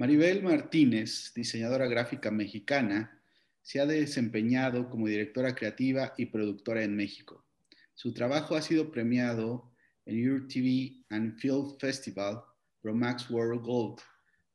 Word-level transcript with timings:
Maribel 0.00 0.42
Martínez, 0.42 1.30
diseñadora 1.34 1.86
gráfica 1.86 2.30
mexicana, 2.30 3.20
se 3.60 3.80
ha 3.80 3.84
desempeñado 3.84 4.88
como 4.88 5.06
directora 5.06 5.54
creativa 5.54 6.14
y 6.16 6.24
productora 6.24 6.82
en 6.82 6.96
México. 6.96 7.44
Su 7.92 8.14
trabajo 8.14 8.56
ha 8.56 8.62
sido 8.62 8.90
premiado 8.90 9.70
en 10.06 10.24
Europe 10.24 10.46
TV 10.50 11.04
and 11.10 11.38
Film 11.38 11.76
Festival, 11.78 12.40
Bromax 12.82 13.28
World 13.28 13.60
Gold, 13.60 13.98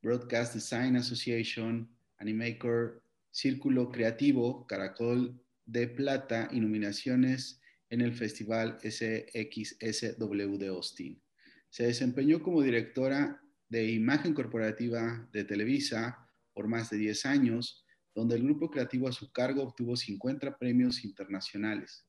Broadcast 0.01 0.55
Design 0.55 0.95
Association, 0.95 1.95
Animaker, 2.17 3.03
Círculo 3.29 3.91
Creativo, 3.91 4.65
Caracol 4.65 5.39
de 5.67 5.87
Plata 5.87 6.49
y 6.51 6.59
nominaciones 6.59 7.61
en 7.91 8.01
el 8.01 8.15
Festival 8.15 8.79
SXSW 8.81 10.57
de 10.57 10.67
Austin. 10.69 11.21
Se 11.69 11.85
desempeñó 11.85 12.41
como 12.41 12.63
directora 12.63 13.44
de 13.69 13.91
imagen 13.91 14.33
corporativa 14.33 15.27
de 15.31 15.43
Televisa 15.43 16.29
por 16.53 16.67
más 16.67 16.89
de 16.89 16.97
10 16.97 17.25
años, 17.25 17.85
donde 18.13 18.35
el 18.35 18.43
grupo 18.43 18.69
creativo 18.69 19.07
a 19.07 19.11
su 19.11 19.31
cargo 19.31 19.63
obtuvo 19.63 19.95
50 19.95 20.57
premios 20.57 21.03
internacionales. 21.03 22.05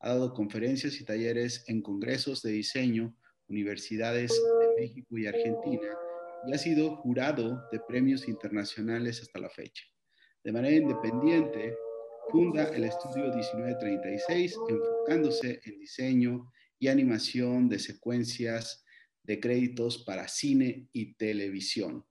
Ha 0.00 0.10
dado 0.10 0.34
conferencias 0.34 1.00
y 1.00 1.04
talleres 1.04 1.64
en 1.68 1.82
congresos 1.82 2.42
de 2.42 2.52
diseño, 2.52 3.16
universidades 3.48 4.30
de 4.30 4.82
México 4.82 5.18
y 5.18 5.26
Argentina, 5.26 5.88
y 6.46 6.52
ha 6.52 6.58
sido 6.58 6.96
jurado 6.96 7.62
de 7.72 7.80
premios 7.80 8.28
internacionales 8.28 9.20
hasta 9.22 9.40
la 9.40 9.48
fecha. 9.48 9.84
De 10.44 10.52
manera 10.52 10.76
independiente, 10.76 11.74
funda 12.30 12.64
el 12.64 12.84
estudio 12.84 13.24
1936, 13.24 14.56
enfocándose 14.68 15.60
en 15.64 15.78
diseño 15.78 16.52
y 16.78 16.88
animación 16.88 17.68
de 17.68 17.78
secuencias 17.78 18.84
de 19.28 19.38
créditos 19.38 19.98
para 19.98 20.26
cine 20.26 20.88
y 20.90 21.12
televisión. 21.12 22.02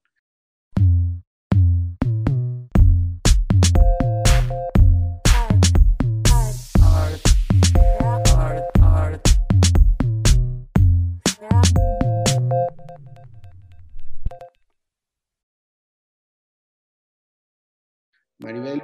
Maribel, 18.39 18.83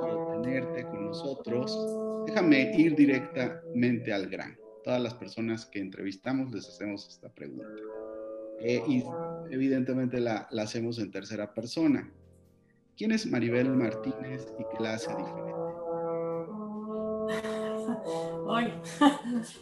quiero 0.00 0.40
tenerte 0.40 0.84
con 0.84 1.04
nosotros. 1.04 2.24
Déjame 2.26 2.72
ir 2.78 2.96
directamente 2.96 4.10
al 4.10 4.30
grano 4.30 4.63
todas 4.84 5.00
las 5.00 5.14
personas 5.14 5.66
que 5.66 5.80
entrevistamos 5.80 6.52
les 6.52 6.68
hacemos 6.68 7.08
esta 7.08 7.28
pregunta. 7.28 7.66
Eh, 8.60 8.82
y 8.86 9.02
evidentemente 9.50 10.20
la, 10.20 10.46
la, 10.50 10.62
hacemos 10.62 10.98
en 10.98 11.10
tercera 11.10 11.52
persona. 11.52 12.08
¿Quién 12.96 13.10
es 13.10 13.26
Maribel 13.26 13.70
Martínez 13.70 14.46
y 14.58 14.62
qué 14.70 14.82
la 14.82 14.94
hace 14.94 15.10
diferente? 15.10 15.52
Hoy 18.46 18.72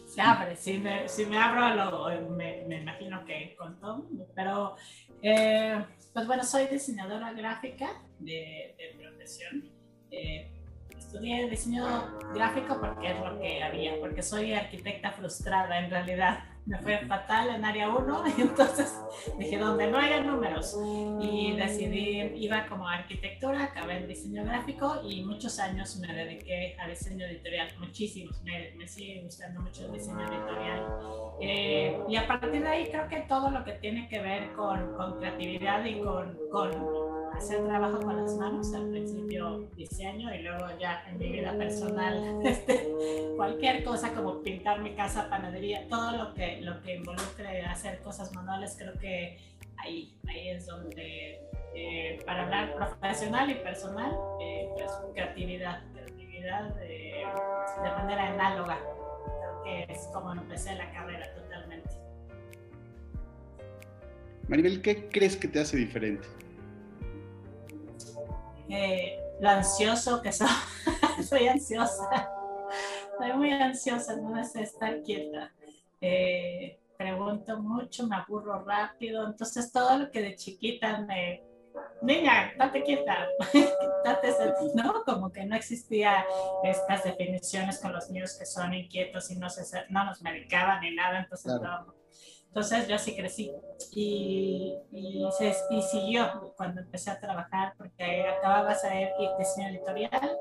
se 0.06 0.20
abre, 0.20 0.56
si 0.56 0.78
me, 0.78 1.08
si 1.08 1.24
me 1.24 1.38
abro 1.38 2.08
me, 2.30 2.64
me, 2.66 2.80
imagino 2.82 3.24
que 3.24 3.54
con 3.56 3.78
todo, 3.80 4.06
pero 4.34 4.76
eh, 5.22 5.82
pues 6.12 6.26
bueno, 6.26 6.44
soy 6.44 6.66
diseñadora 6.66 7.32
gráfica 7.32 8.02
de, 8.18 8.74
de 8.76 8.98
profesión. 9.00 9.70
Eh, 10.10 10.61
estudié 11.12 11.46
diseño 11.50 11.84
gráfico 12.34 12.80
porque 12.80 13.12
es 13.12 13.20
lo 13.20 13.38
que 13.38 13.62
había, 13.62 14.00
porque 14.00 14.22
soy 14.22 14.54
arquitecta 14.54 15.12
frustrada 15.12 15.78
en 15.78 15.90
realidad 15.90 16.38
me 16.64 16.78
fue 16.78 16.98
fatal 17.06 17.56
en 17.56 17.64
área 17.64 17.88
1 17.88 18.24
y 18.38 18.40
entonces 18.42 18.96
dije, 19.38 19.58
donde 19.58 19.90
no 19.90 19.98
haya 19.98 20.20
números. 20.20 20.78
Y 21.20 21.56
decidí, 21.56 22.20
iba 22.36 22.66
como 22.66 22.88
arquitectura, 22.88 23.64
acabé 23.64 23.98
en 23.98 24.08
diseño 24.08 24.44
gráfico 24.44 25.00
y 25.04 25.24
muchos 25.24 25.58
años 25.58 25.96
me 25.96 26.12
dediqué 26.12 26.76
a 26.78 26.88
diseño 26.88 27.26
editorial, 27.26 27.68
muchísimos, 27.78 28.40
me, 28.44 28.72
me 28.76 28.86
sigue 28.86 29.22
gustando 29.22 29.60
mucho 29.60 29.86
el 29.86 29.92
diseño 29.92 30.20
editorial. 30.20 30.86
Eh, 31.40 31.98
y 32.08 32.16
a 32.16 32.26
partir 32.28 32.62
de 32.62 32.68
ahí 32.68 32.86
creo 32.90 33.08
que 33.08 33.20
todo 33.22 33.50
lo 33.50 33.64
que 33.64 33.72
tiene 33.72 34.08
que 34.08 34.20
ver 34.20 34.52
con, 34.52 34.94
con 34.94 35.18
creatividad 35.18 35.84
y 35.84 36.00
con, 36.00 36.38
con 36.50 37.11
hacer 37.42 37.64
trabajo 37.64 38.00
con 38.00 38.16
las 38.16 38.36
manos, 38.36 38.72
al 38.72 38.88
principio 38.90 39.68
diseño 39.74 40.32
y 40.32 40.42
luego 40.42 40.64
ya 40.78 41.04
en 41.08 41.18
mi 41.18 41.28
vida 41.32 41.52
personal, 41.58 42.40
este, 42.44 42.88
cualquier 43.36 43.82
cosa 43.82 44.14
como 44.14 44.42
pintar 44.42 44.80
mi 44.80 44.94
casa, 44.94 45.28
panadería, 45.28 45.88
todo 45.88 46.16
lo 46.16 46.34
que 46.34 46.60
lo 46.60 46.80
que 46.82 46.96
involucre 46.96 47.62
hacer 47.62 48.00
cosas 48.02 48.32
manuales, 48.32 48.76
creo 48.78 48.96
que 48.98 49.38
ahí, 49.78 50.16
ahí 50.28 50.50
es 50.50 50.66
donde, 50.66 51.40
eh, 51.74 52.22
para 52.24 52.44
hablar 52.44 52.76
profesional 52.76 53.50
y 53.50 53.54
personal, 53.56 54.16
eh, 54.40 54.68
pues 54.76 54.92
creatividad, 55.12 55.82
creatividad 55.92 56.74
de, 56.76 57.24
de, 57.82 57.90
manera 57.90 58.28
análoga. 58.34 58.78
Creo 58.78 59.62
que 59.64 59.92
es 59.92 60.08
como 60.12 60.32
empecé 60.32 60.76
la 60.76 60.92
carrera 60.92 61.26
totalmente. 61.34 61.90
Maribel, 64.46 64.80
¿qué 64.80 65.08
crees 65.08 65.36
que 65.36 65.48
te 65.48 65.58
hace 65.58 65.76
diferente? 65.76 66.28
Eh, 68.74 69.20
lo 69.40 69.50
ansioso 69.50 70.22
que 70.22 70.32
soy. 70.32 70.48
soy 71.28 71.46
ansiosa. 71.46 72.30
Soy 73.18 73.32
muy 73.34 73.52
ansiosa, 73.52 74.16
no 74.16 74.42
sé 74.44 74.62
estar 74.62 75.02
quieta. 75.02 75.52
Eh, 76.00 76.78
pregunto 76.96 77.58
mucho, 77.58 78.06
me 78.06 78.16
aburro 78.16 78.64
rápido, 78.64 79.26
entonces 79.26 79.70
todo 79.70 79.98
lo 79.98 80.10
que 80.10 80.22
de 80.22 80.36
chiquita 80.36 80.98
me, 81.00 81.42
niña, 82.00 82.54
date 82.56 82.82
quieta, 82.82 83.28
date 84.04 84.34
¿no? 84.74 85.04
Como 85.04 85.30
que 85.30 85.44
no 85.44 85.54
existía 85.54 86.24
estas 86.64 87.04
definiciones 87.04 87.78
con 87.78 87.92
los 87.92 88.08
niños 88.10 88.38
que 88.38 88.46
son 88.46 88.72
inquietos 88.72 89.30
y 89.30 89.36
no, 89.36 89.50
se, 89.50 89.64
no 89.90 90.04
nos 90.04 90.22
medicaban 90.22 90.80
ni 90.80 90.94
nada, 90.94 91.20
entonces 91.20 91.52
Entonces 92.52 92.86
yo 92.86 92.96
así 92.96 93.16
crecí 93.16 93.50
y, 93.92 94.76
y, 94.92 95.26
se, 95.38 95.54
y 95.70 95.80
siguió 95.80 96.52
cuando 96.54 96.82
empecé 96.82 97.10
a 97.10 97.18
trabajar 97.18 97.72
porque 97.78 98.26
acababa 98.28 98.74
de 98.74 98.74
saber 98.74 99.08
diseño 99.38 99.68
editorial 99.68 100.36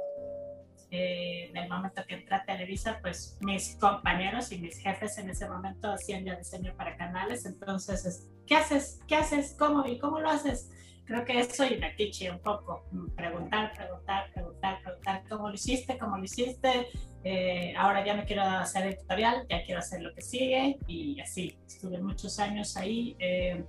eh, 0.89 1.45
en 1.49 1.55
el 1.55 1.69
momento 1.69 2.03
que 2.05 2.15
entré 2.15 2.35
a 2.35 2.43
Televisa, 2.43 2.99
pues 3.01 3.37
mis 3.39 3.77
compañeros 3.77 4.51
y 4.51 4.59
mis 4.59 4.77
jefes 4.79 5.17
en 5.19 5.29
ese 5.29 5.47
momento 5.47 5.89
hacían 5.89 6.25
ya 6.25 6.35
diseño 6.35 6.75
para 6.75 6.97
canales, 6.97 7.45
entonces, 7.45 8.27
¿qué 8.45 8.57
haces? 8.57 8.99
¿Qué 9.07 9.15
haces? 9.15 9.55
¿Cómo? 9.57 9.85
¿Y 9.87 9.97
cómo 9.97 10.19
lo 10.19 10.29
haces? 10.29 10.69
Creo 11.05 11.23
que 11.23 11.39
eso 11.39 11.65
y 11.65 11.77
la 11.77 11.93
un 12.33 12.39
poco, 12.39 12.83
preguntar, 13.15 13.71
preguntar, 13.73 14.33
preguntar, 14.33 14.81
preguntar, 14.83 15.23
¿cómo 15.29 15.47
lo 15.47 15.55
hiciste? 15.55 15.97
¿Cómo 15.97 16.17
lo 16.17 16.25
hiciste? 16.25 16.87
Eh, 17.23 17.73
ahora 17.77 18.03
ya 18.05 18.15
no 18.15 18.25
quiero 18.25 18.41
hacer 18.43 18.87
editorial, 18.87 19.45
ya 19.49 19.63
quiero 19.63 19.79
hacer 19.79 20.01
lo 20.01 20.13
que 20.13 20.21
sigue 20.21 20.79
y 20.87 21.19
así, 21.19 21.57
estuve 21.67 21.99
muchos 21.99 22.39
años 22.39 22.75
ahí 22.77 23.15
eh, 23.19 23.63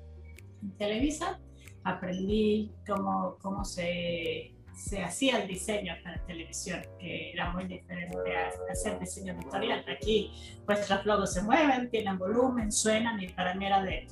en 0.63 0.71
Televisa, 0.79 1.39
aprendí 1.85 2.73
cómo, 2.87 3.37
cómo 3.43 3.65
se 3.65 4.55
se 4.75 5.03
hacía 5.03 5.43
el 5.43 5.49
diseño 5.49 5.95
para 6.03 6.19
televisión, 6.27 6.83
que 6.99 7.33
era 7.33 7.51
muy 7.53 7.65
diferente 7.65 8.37
a 8.37 8.51
hacer 8.71 8.99
diseño 8.99 9.35
editorial. 9.35 9.85
Aquí, 9.89 10.33
los 10.67 11.07
logos 11.07 11.33
se 11.35 11.43
mueven, 11.43 11.91
tienen 11.91 12.19
volumen, 12.19 12.73
suenan, 12.73 13.23
y 13.23 13.29
para 13.29 13.55
mí 13.55 13.67
era 13.67 13.83
de, 13.83 14.07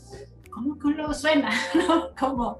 ¿cómo 0.50 0.78
que 0.78 0.86
un 0.88 0.96
logo 0.96 1.14
suena? 1.14 1.50
¿Cómo? 2.18 2.58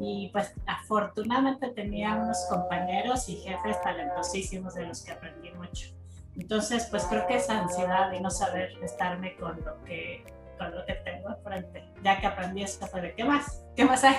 Y 0.00 0.30
pues 0.32 0.52
afortunadamente 0.66 1.68
tenía 1.70 2.16
unos 2.16 2.38
compañeros 2.48 3.28
y 3.28 3.36
jefes 3.36 3.80
talentosísimos 3.82 4.74
de 4.74 4.86
los 4.86 5.02
que 5.04 5.12
aprendí 5.12 5.50
mucho. 5.52 6.01
Entonces, 6.36 6.86
pues 6.90 7.04
creo 7.04 7.26
que 7.26 7.36
esa 7.36 7.60
ansiedad 7.60 8.10
de 8.10 8.20
no 8.20 8.30
saber 8.30 8.72
estarme 8.82 9.36
con 9.36 9.62
lo 9.64 9.82
que 9.84 10.24
con 10.58 10.74
lo 10.74 10.84
que 10.84 10.94
tengo 10.94 11.28
enfrente. 11.30 11.84
Ya 12.02 12.20
que 12.20 12.26
aprendí 12.26 12.62
esto 12.62 12.86
fue 12.86 13.00
de 13.00 13.14
qué 13.14 13.24
más, 13.24 13.64
qué 13.76 13.84
más 13.84 14.04
hay. 14.04 14.16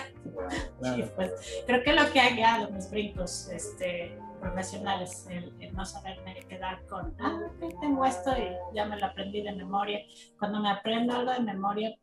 pues 1.16 1.64
creo 1.66 1.84
que 1.84 1.94
lo 1.94 2.12
que 2.12 2.20
ha 2.20 2.30
guiado 2.32 2.70
mis 2.72 2.90
brincos 2.90 3.50
este, 3.50 4.18
profesionales, 4.40 5.28
el, 5.30 5.74
no 5.74 5.86
saberme 5.86 6.36
quedar 6.48 6.86
con, 6.88 7.16
ah, 7.20 7.40
tengo 7.82 8.06
esto 8.06 8.32
y 8.38 8.76
ya 8.76 8.86
me 8.86 8.98
lo 8.98 9.06
aprendí 9.06 9.42
de 9.42 9.54
memoria. 9.54 10.00
Cuando 10.38 10.60
me 10.60 10.70
aprendo 10.70 11.16
algo 11.16 11.32
de 11.32 11.40
memoria, 11.40 11.96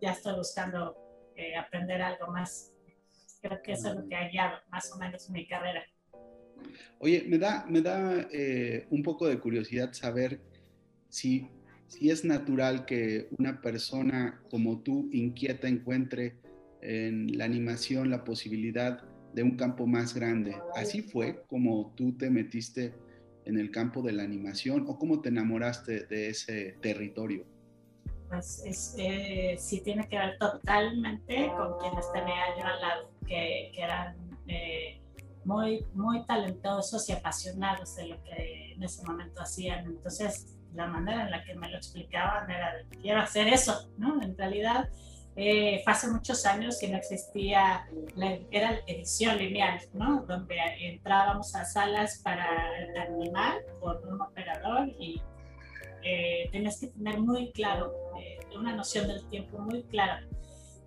ya 0.00 0.12
estoy 0.12 0.34
buscando 0.34 0.96
eh, 1.36 1.56
aprender 1.56 2.00
algo 2.02 2.28
más. 2.28 2.72
Creo 3.42 3.60
que 3.62 3.72
eso 3.72 3.88
es 3.88 3.96
lo 3.96 4.08
que 4.08 4.16
ha 4.16 4.28
guiado 4.28 4.58
más 4.68 4.92
o 4.92 4.98
menos 4.98 5.28
mi 5.30 5.46
carrera. 5.46 5.82
Oye, 6.98 7.24
me 7.28 7.38
da, 7.38 7.66
me 7.68 7.80
da 7.80 8.28
eh, 8.32 8.86
un 8.90 9.02
poco 9.02 9.26
de 9.26 9.38
curiosidad 9.38 9.92
saber 9.92 10.40
si 11.08 11.48
si 11.90 12.08
es 12.08 12.24
natural 12.24 12.86
que 12.86 13.26
una 13.36 13.60
persona 13.60 14.40
como 14.48 14.78
tú 14.78 15.08
inquieta 15.12 15.66
encuentre 15.66 16.36
en 16.82 17.36
la 17.36 17.44
animación 17.44 18.10
la 18.10 18.22
posibilidad 18.22 19.02
de 19.34 19.42
un 19.42 19.56
campo 19.56 19.88
más 19.88 20.14
grande. 20.14 20.56
¿Así 20.76 21.02
fue 21.02 21.42
como 21.48 21.92
tú 21.96 22.16
te 22.16 22.30
metiste 22.30 22.94
en 23.44 23.58
el 23.58 23.72
campo 23.72 24.02
de 24.02 24.12
la 24.12 24.22
animación 24.22 24.84
o 24.86 24.96
cómo 24.98 25.20
te 25.20 25.30
enamoraste 25.30 26.06
de 26.06 26.28
ese 26.28 26.76
territorio? 26.80 27.44
Pues 28.28 28.62
este, 28.64 29.56
sí 29.58 29.80
tiene 29.80 30.08
que 30.08 30.16
ver 30.16 30.38
totalmente 30.38 31.50
con 31.56 31.76
quienes 31.80 32.12
tenía 32.12 32.56
yo 32.56 32.64
al 32.66 32.80
lado, 32.80 33.10
que 33.26 33.72
muy, 35.44 35.84
muy 35.94 36.24
talentosos 36.26 37.08
y 37.08 37.12
apasionados 37.12 37.96
de 37.96 38.08
lo 38.08 38.22
que 38.24 38.72
en 38.72 38.82
ese 38.82 39.04
momento 39.04 39.40
hacían. 39.42 39.86
Entonces, 39.86 40.56
la 40.74 40.86
manera 40.86 41.24
en 41.24 41.30
la 41.30 41.44
que 41.44 41.54
me 41.54 41.68
lo 41.68 41.76
explicaban 41.76 42.50
era 42.50 42.74
de, 42.76 42.84
quiero 43.00 43.20
hacer 43.20 43.48
eso, 43.48 43.90
¿no? 43.98 44.22
En 44.22 44.36
realidad, 44.36 44.88
eh, 45.36 45.82
hace 45.86 46.08
muchos 46.08 46.44
años 46.46 46.78
que 46.78 46.88
no 46.88 46.96
existía, 46.96 47.86
la, 48.14 48.38
era 48.50 48.80
edición 48.86 49.38
lineal, 49.38 49.80
¿no? 49.94 50.22
Donde 50.26 50.56
entrábamos 50.80 51.54
a 51.54 51.64
salas 51.64 52.20
para 52.22 52.46
animar 53.02 53.58
por 53.80 54.06
un 54.06 54.20
operador 54.20 54.88
y 54.98 55.20
eh, 56.02 56.48
tenías 56.52 56.80
que 56.80 56.88
tener 56.88 57.20
muy 57.20 57.52
claro, 57.52 57.92
eh, 58.20 58.38
una 58.56 58.74
noción 58.74 59.08
del 59.08 59.26
tiempo 59.28 59.58
muy 59.58 59.82
clara 59.84 60.22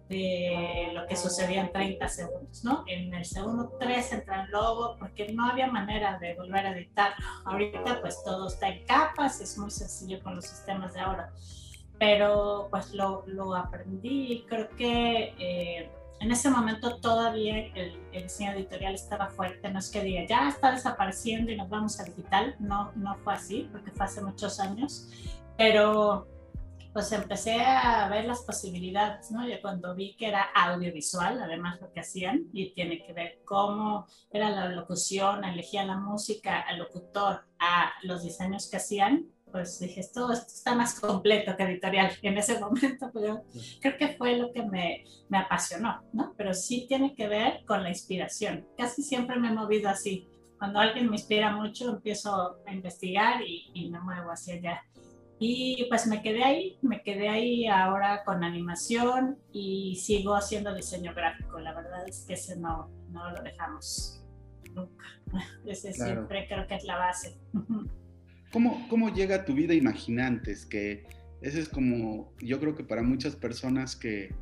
de 0.10 0.92
lo 0.94 1.08
que 1.08 1.16
sucedía 1.16 1.62
en 1.62 1.72
30 1.72 2.08
segundos, 2.08 2.64
¿no? 2.64 2.84
En 2.88 3.14
el 3.14 3.26
segundo 3.26 3.72
3 3.80 4.14
entra 4.14 4.44
el 4.44 4.52
logo 4.52 4.98
porque 5.00 5.32
no 5.34 5.50
había 5.50 5.68
manera 5.68 6.20
de 6.20 6.36
volver 6.36 6.66
a 6.66 6.72
editarlo. 6.72 7.26
Ahorita 7.46 8.02
pues 8.02 8.24
todo 8.24 8.48
está 8.48 8.70
en 8.70 8.86
capas, 8.86 9.40
es 9.42 9.58
muy 9.58 9.72
sencillo 9.72 10.22
con 10.22 10.36
los 10.36 10.46
sistemas 10.46 10.94
de 10.94 11.00
ahora, 11.00 11.32
pero 11.98 12.68
pues 12.70 12.94
lo, 12.94 13.24
lo 13.28 13.56
aprendí 13.56 14.46
creo 14.48 14.70
que 14.76 15.34
eh, 15.40 15.90
en 16.20 16.32
ese 16.32 16.50
momento 16.50 16.98
todavía 16.98 17.58
el, 17.76 18.00
el, 18.12 18.24
diseño 18.24 18.52
editorial 18.52 18.94
estaba 18.94 19.28
fuerte, 19.28 19.70
no 19.70 19.80
es 19.80 19.90
que 19.90 20.02
diga 20.02 20.26
ya 20.28 20.48
está 20.48 20.72
desapareciendo 20.72 21.52
y 21.52 21.58
nos 21.58 21.70
vamos 21.70 22.00
a 22.00 22.04
digital, 22.04 22.56
no, 22.60 22.92
no 22.96 23.16
fue 23.24 23.34
así 23.34 23.70
porque 23.72 23.92
fue 23.92 24.06
hace 24.06 24.22
muchos 24.22 24.60
años, 24.60 25.10
pero 25.58 26.28
pues 26.94 27.12
empecé 27.12 27.60
a 27.60 28.08
ver 28.08 28.26
las 28.26 28.42
posibilidades, 28.42 29.32
¿no? 29.32 29.48
Yo 29.48 29.60
cuando 29.62 29.96
vi 29.96 30.16
que 30.16 30.28
era 30.28 30.44
audiovisual, 30.56 31.42
además 31.42 31.82
lo 31.82 31.92
que 31.92 32.02
hacían, 32.02 32.48
y 32.54 32.74
tiene 32.74 33.04
que 33.04 33.14
ver 33.14 33.42
cómo 33.46 34.06
era 34.32 34.52
la 34.52 34.70
locución, 34.70 35.44
elegía 35.44 35.86
la 35.86 35.98
música, 35.98 36.62
al 36.62 36.78
locutor, 36.78 37.46
a 37.60 37.92
los 38.04 38.24
diseños 38.24 38.70
que 38.70 38.78
hacían, 38.78 39.28
pues 39.54 39.80
dije, 39.80 40.00
esto, 40.00 40.32
esto 40.32 40.48
está 40.48 40.74
más 40.74 41.00
completo 41.00 41.56
que 41.56 41.64
editorial. 41.64 42.12
en 42.24 42.38
ese 42.38 42.60
momento, 42.60 43.12
pero 43.14 43.44
creo 43.80 43.98
que 43.98 44.10
fue 44.10 44.36
lo 44.38 44.52
que 44.52 44.64
me, 44.64 45.06
me 45.30 45.38
apasionó, 45.38 46.02
¿no? 46.12 46.34
Pero 46.36 46.54
sí 46.56 46.86
tiene 46.88 47.14
que 47.14 47.28
ver 47.28 47.64
con 47.66 47.84
la 47.84 47.90
inspiración. 47.90 48.68
Casi 48.78 49.04
siempre 49.04 49.40
me 49.40 49.50
he 49.50 49.54
movido 49.54 49.90
así. 49.90 50.28
Cuando 50.58 50.80
alguien 50.80 51.08
me 51.08 51.18
inspira 51.18 51.56
mucho, 51.56 51.90
empiezo 51.90 52.58
a 52.66 52.74
investigar 52.74 53.42
y, 53.44 53.70
y 53.74 53.90
me 53.92 54.00
muevo 54.00 54.32
hacia 54.32 54.56
allá. 54.56 54.84
Y 55.40 55.86
pues 55.90 56.08
me 56.08 56.22
quedé 56.22 56.44
ahí, 56.44 56.78
me 56.82 57.02
quedé 57.02 57.28
ahí 57.28 57.68
ahora 57.68 58.24
con 58.24 58.44
animación 58.44 59.38
y 59.52 59.96
sigo 59.98 60.36
haciendo 60.36 60.74
diseño 60.74 61.14
gráfico. 61.14 61.60
La 61.60 61.74
verdad 61.74 62.08
es 62.08 62.26
que 62.26 62.34
ese 62.34 62.58
no, 62.58 62.90
no 63.12 63.32
lo 63.32 63.42
dejamos 63.44 64.24
nunca. 64.74 65.06
Ese 65.66 65.94
siempre 65.94 66.48
creo 66.48 66.68
que 66.68 66.76
es 66.76 66.84
la 66.84 66.98
base. 66.98 67.38
¿Cómo, 68.52 68.88
¿Cómo 68.88 69.14
llega 69.14 69.46
tu 69.46 69.54
vida 69.54 69.74
imaginantes? 69.74 70.66
Que 70.66 71.06
ese 71.42 71.60
es 71.60 71.70
como, 71.70 72.32
yo 72.40 72.60
creo 72.60 72.76
que 72.76 72.84
para 72.84 73.04
muchas 73.04 73.36
personas 73.36 73.96
que 73.96 74.34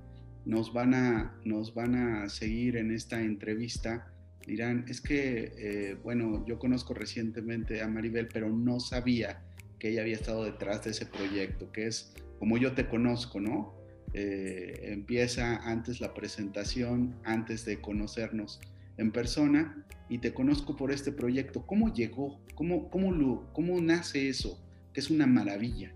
nos 0.45 0.73
van 0.73 0.93
a, 0.93 1.39
nos 1.45 1.73
van 1.73 1.95
a 1.95 2.29
seguir 2.29 2.77
en 2.77 2.91
esta 2.91 3.21
entrevista, 3.21 4.13
dirán, 4.45 4.85
es 4.87 5.01
que, 5.01 5.53
eh, 5.57 5.97
bueno, 6.03 6.45
yo 6.45 6.59
conozco 6.59 6.93
recientemente 6.93 7.81
a 7.81 7.87
Maribel, 7.87 8.27
pero 8.27 8.49
no 8.49 8.79
sabía 8.79 9.41
que 9.81 9.89
ella 9.89 10.01
había 10.01 10.13
estado 10.13 10.43
detrás 10.43 10.83
de 10.83 10.91
ese 10.91 11.07
proyecto, 11.07 11.71
que 11.71 11.87
es 11.87 12.13
como 12.37 12.59
yo 12.59 12.73
te 12.73 12.87
conozco, 12.87 13.39
¿no? 13.39 13.73
Eh, 14.13 14.91
empieza 14.93 15.55
antes 15.55 15.99
la 15.99 16.13
presentación, 16.13 17.15
antes 17.23 17.65
de 17.65 17.81
conocernos 17.81 18.61
en 18.97 19.11
persona, 19.11 19.83
y 20.07 20.19
te 20.19 20.35
conozco 20.35 20.75
por 20.75 20.91
este 20.91 21.11
proyecto. 21.11 21.65
¿Cómo 21.65 21.91
llegó? 21.91 22.39
¿Cómo, 22.53 22.91
cómo, 22.91 23.11
lo, 23.11 23.51
cómo 23.53 23.81
nace 23.81 24.29
eso? 24.29 24.63
Que 24.93 24.99
es 24.99 25.09
una 25.09 25.25
maravilla. 25.25 25.91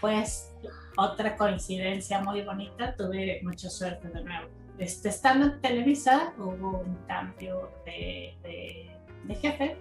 Pues 0.00 0.52
otra 0.96 1.36
coincidencia 1.36 2.22
muy 2.22 2.42
bonita, 2.42 2.94
tuve 2.94 3.40
mucha 3.42 3.70
suerte 3.70 4.06
de 4.06 4.22
nuevo. 4.22 4.46
Este, 4.78 5.08
estando 5.08 5.46
en 5.46 5.60
Televisa 5.60 6.32
hubo 6.38 6.78
un 6.78 6.94
cambio 7.08 7.72
de, 7.84 8.34
de, 8.44 8.88
de 9.24 9.34
jefe 9.34 9.76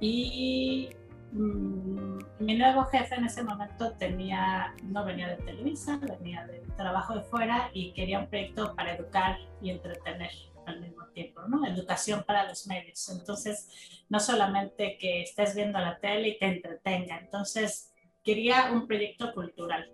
y 0.00 0.90
mi 1.34 2.56
nuevo 2.56 2.84
jefe 2.84 3.16
en 3.16 3.24
ese 3.24 3.42
momento 3.42 3.92
tenía, 3.96 4.74
no 4.84 5.04
venía 5.04 5.28
de 5.28 5.36
Televisa, 5.36 5.98
venía 5.98 6.46
de 6.46 6.60
trabajo 6.76 7.14
de 7.14 7.22
fuera 7.22 7.70
y 7.72 7.92
quería 7.92 8.20
un 8.20 8.28
proyecto 8.28 8.74
para 8.76 8.94
educar 8.94 9.38
y 9.60 9.70
entretener 9.70 10.30
al 10.66 10.80
mismo 10.80 11.06
tiempo, 11.08 11.42
¿no? 11.48 11.66
Educación 11.66 12.22
para 12.24 12.48
los 12.48 12.66
medios. 12.68 13.08
Entonces, 13.08 13.68
no 14.08 14.20
solamente 14.20 14.96
que 14.98 15.22
estés 15.22 15.56
viendo 15.56 15.78
la 15.78 15.98
tele 15.98 16.28
y 16.28 16.38
te 16.38 16.46
entretenga, 16.46 17.18
entonces 17.18 17.92
quería 18.22 18.70
un 18.72 18.86
proyecto 18.86 19.32
cultural. 19.34 19.90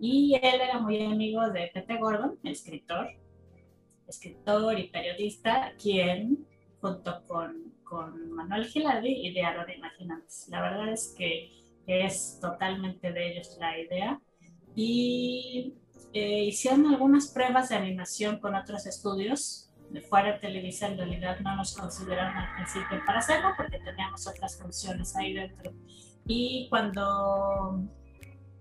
Y 0.00 0.34
él 0.42 0.60
era 0.60 0.80
muy 0.80 1.04
amigo 1.04 1.48
de 1.50 1.70
Pepe 1.72 1.98
Gordon, 1.98 2.38
escritor, 2.42 3.10
escritor 4.08 4.78
y 4.78 4.88
periodista, 4.88 5.72
quien 5.80 6.46
junto 6.80 7.24
con 7.26 7.74
con 7.90 8.32
Manuel 8.32 8.66
Gilardi, 8.66 9.26
idearon 9.26 9.68
Imaginantes. 9.68 10.46
La 10.48 10.62
verdad 10.62 10.88
es 10.92 11.12
que 11.18 11.50
es 11.86 12.38
totalmente 12.40 13.12
de 13.12 13.32
ellos 13.32 13.56
la 13.58 13.78
idea. 13.78 14.20
Y 14.76 15.74
eh, 16.12 16.44
hicieron 16.44 16.86
algunas 16.86 17.28
pruebas 17.28 17.68
de 17.68 17.74
animación 17.74 18.38
con 18.38 18.54
otros 18.54 18.86
estudios. 18.86 19.66
De 19.90 20.00
fuera 20.00 20.34
de 20.34 20.38
Televisa 20.38 20.86
en 20.86 20.98
realidad 20.98 21.40
no 21.40 21.56
nos 21.56 21.76
consideraron 21.76 22.36
al 22.36 22.54
principio 22.54 23.02
para 23.04 23.18
hacerlo 23.18 23.50
porque 23.56 23.80
teníamos 23.80 24.24
otras 24.28 24.56
funciones 24.56 25.16
ahí 25.16 25.34
dentro. 25.34 25.72
Y 26.28 26.68
cuando, 26.70 27.88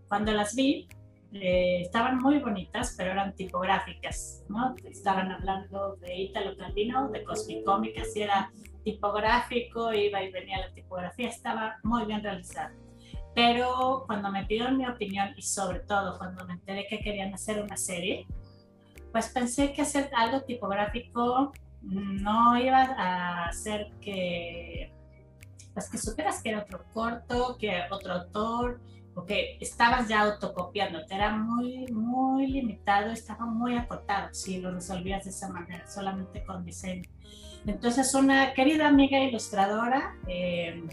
cuando 0.07 0.31
las 0.31 0.55
vi, 0.55 0.87
eh, 1.33 1.81
estaban 1.81 2.17
muy 2.17 2.39
bonitas, 2.39 2.95
pero 2.97 3.11
eran 3.11 3.35
tipográficas, 3.35 4.43
¿no? 4.49 4.75
Estaban 4.89 5.31
hablando 5.31 5.97
de 5.97 6.15
Italo 6.15 6.57
Calvino, 6.57 7.09
de 7.11 7.23
Cosmicómicas, 7.23 8.15
y 8.15 8.23
era 8.23 8.51
tipográfico, 8.83 9.93
iba 9.93 10.23
y 10.23 10.31
venía 10.31 10.59
la 10.59 10.73
tipografía, 10.73 11.29
estaba 11.29 11.77
muy 11.83 12.05
bien 12.05 12.23
realizada. 12.23 12.73
Pero 13.35 14.03
cuando 14.07 14.31
me 14.31 14.45
pidieron 14.45 14.77
mi 14.77 14.87
opinión 14.87 15.33
y 15.37 15.41
sobre 15.41 15.79
todo 15.81 16.17
cuando 16.17 16.45
me 16.45 16.53
enteré 16.53 16.87
que 16.87 16.99
querían 16.99 17.33
hacer 17.33 17.61
una 17.61 17.77
serie, 17.77 18.27
pues 19.11 19.29
pensé 19.29 19.73
que 19.73 19.81
hacer 19.81 20.09
algo 20.15 20.41
tipográfico 20.41 21.51
no 21.81 22.57
iba 22.59 22.81
a 22.81 23.45
hacer 23.45 23.91
que, 24.01 24.91
pues 25.74 25.89
que 25.89 25.98
supieras 25.98 26.41
que 26.43 26.50
era 26.50 26.59
otro 26.59 26.83
corto, 26.93 27.57
que 27.57 27.83
otro 27.91 28.13
autor, 28.13 28.81
o 29.16 29.25
que 29.25 29.58
estabas 29.60 30.08
ya 30.08 30.22
autocopiando, 30.22 31.06
te 31.06 31.16
era 31.16 31.32
muy, 31.32 31.88
muy 31.92 32.48
limitado, 32.48 33.12
estaba 33.12 33.46
muy 33.46 33.75
acotado 33.75 34.34
si 34.34 34.60
lo 34.60 34.72
resolvías 34.72 35.24
de 35.25 35.32
esa 35.32 35.50
manera, 35.50 35.88
solamente 35.88 36.44
con 36.44 36.63
diseño. 36.63 37.10
Entonces 37.66 38.13
una 38.13 38.54
querida 38.54 38.88
amiga 38.88 39.20
ilustradora 39.20 40.16
eh, 40.28 40.84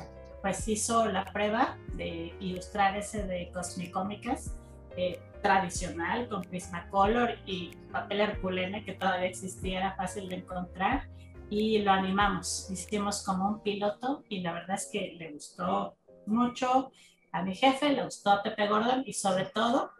pues 0.43 0.67
hizo 0.69 1.07
la 1.07 1.25
prueba 1.25 1.77
de 1.95 2.35
ilustrar 2.41 2.97
ese 2.97 3.25
de 3.27 3.51
Cosmicómicas 3.53 4.55
eh, 4.97 5.21
tradicional 5.43 6.29
con 6.29 6.43
Prismacolor 6.43 7.39
y 7.47 7.71
papel 7.93 8.21
herculene 8.21 8.85
que 8.85 8.93
todavía 8.93 9.29
existía, 9.29 9.79
era 9.79 9.95
fácil 9.95 10.29
de 10.29 10.37
encontrar 10.37 11.09
y 11.51 11.79
lo 11.79 11.93
animamos. 11.93 12.69
Hicimos 12.71 13.23
como 13.23 13.49
un 13.49 13.63
piloto 13.63 14.25
y 14.29 14.41
la 14.41 14.53
verdad 14.53 14.77
es 14.77 14.89
que 14.91 15.15
le 15.19 15.33
gustó 15.33 15.97
mucho 16.27 16.91
a 17.37 17.43
mi 17.43 17.55
jefe, 17.55 17.90
le 17.90 18.02
gustó 18.02 18.31
a 18.31 18.43
Pepe 18.43 18.66
Gordon 18.66 19.02
y 19.05 19.12
sobre 19.12 19.45
todo 19.45 19.90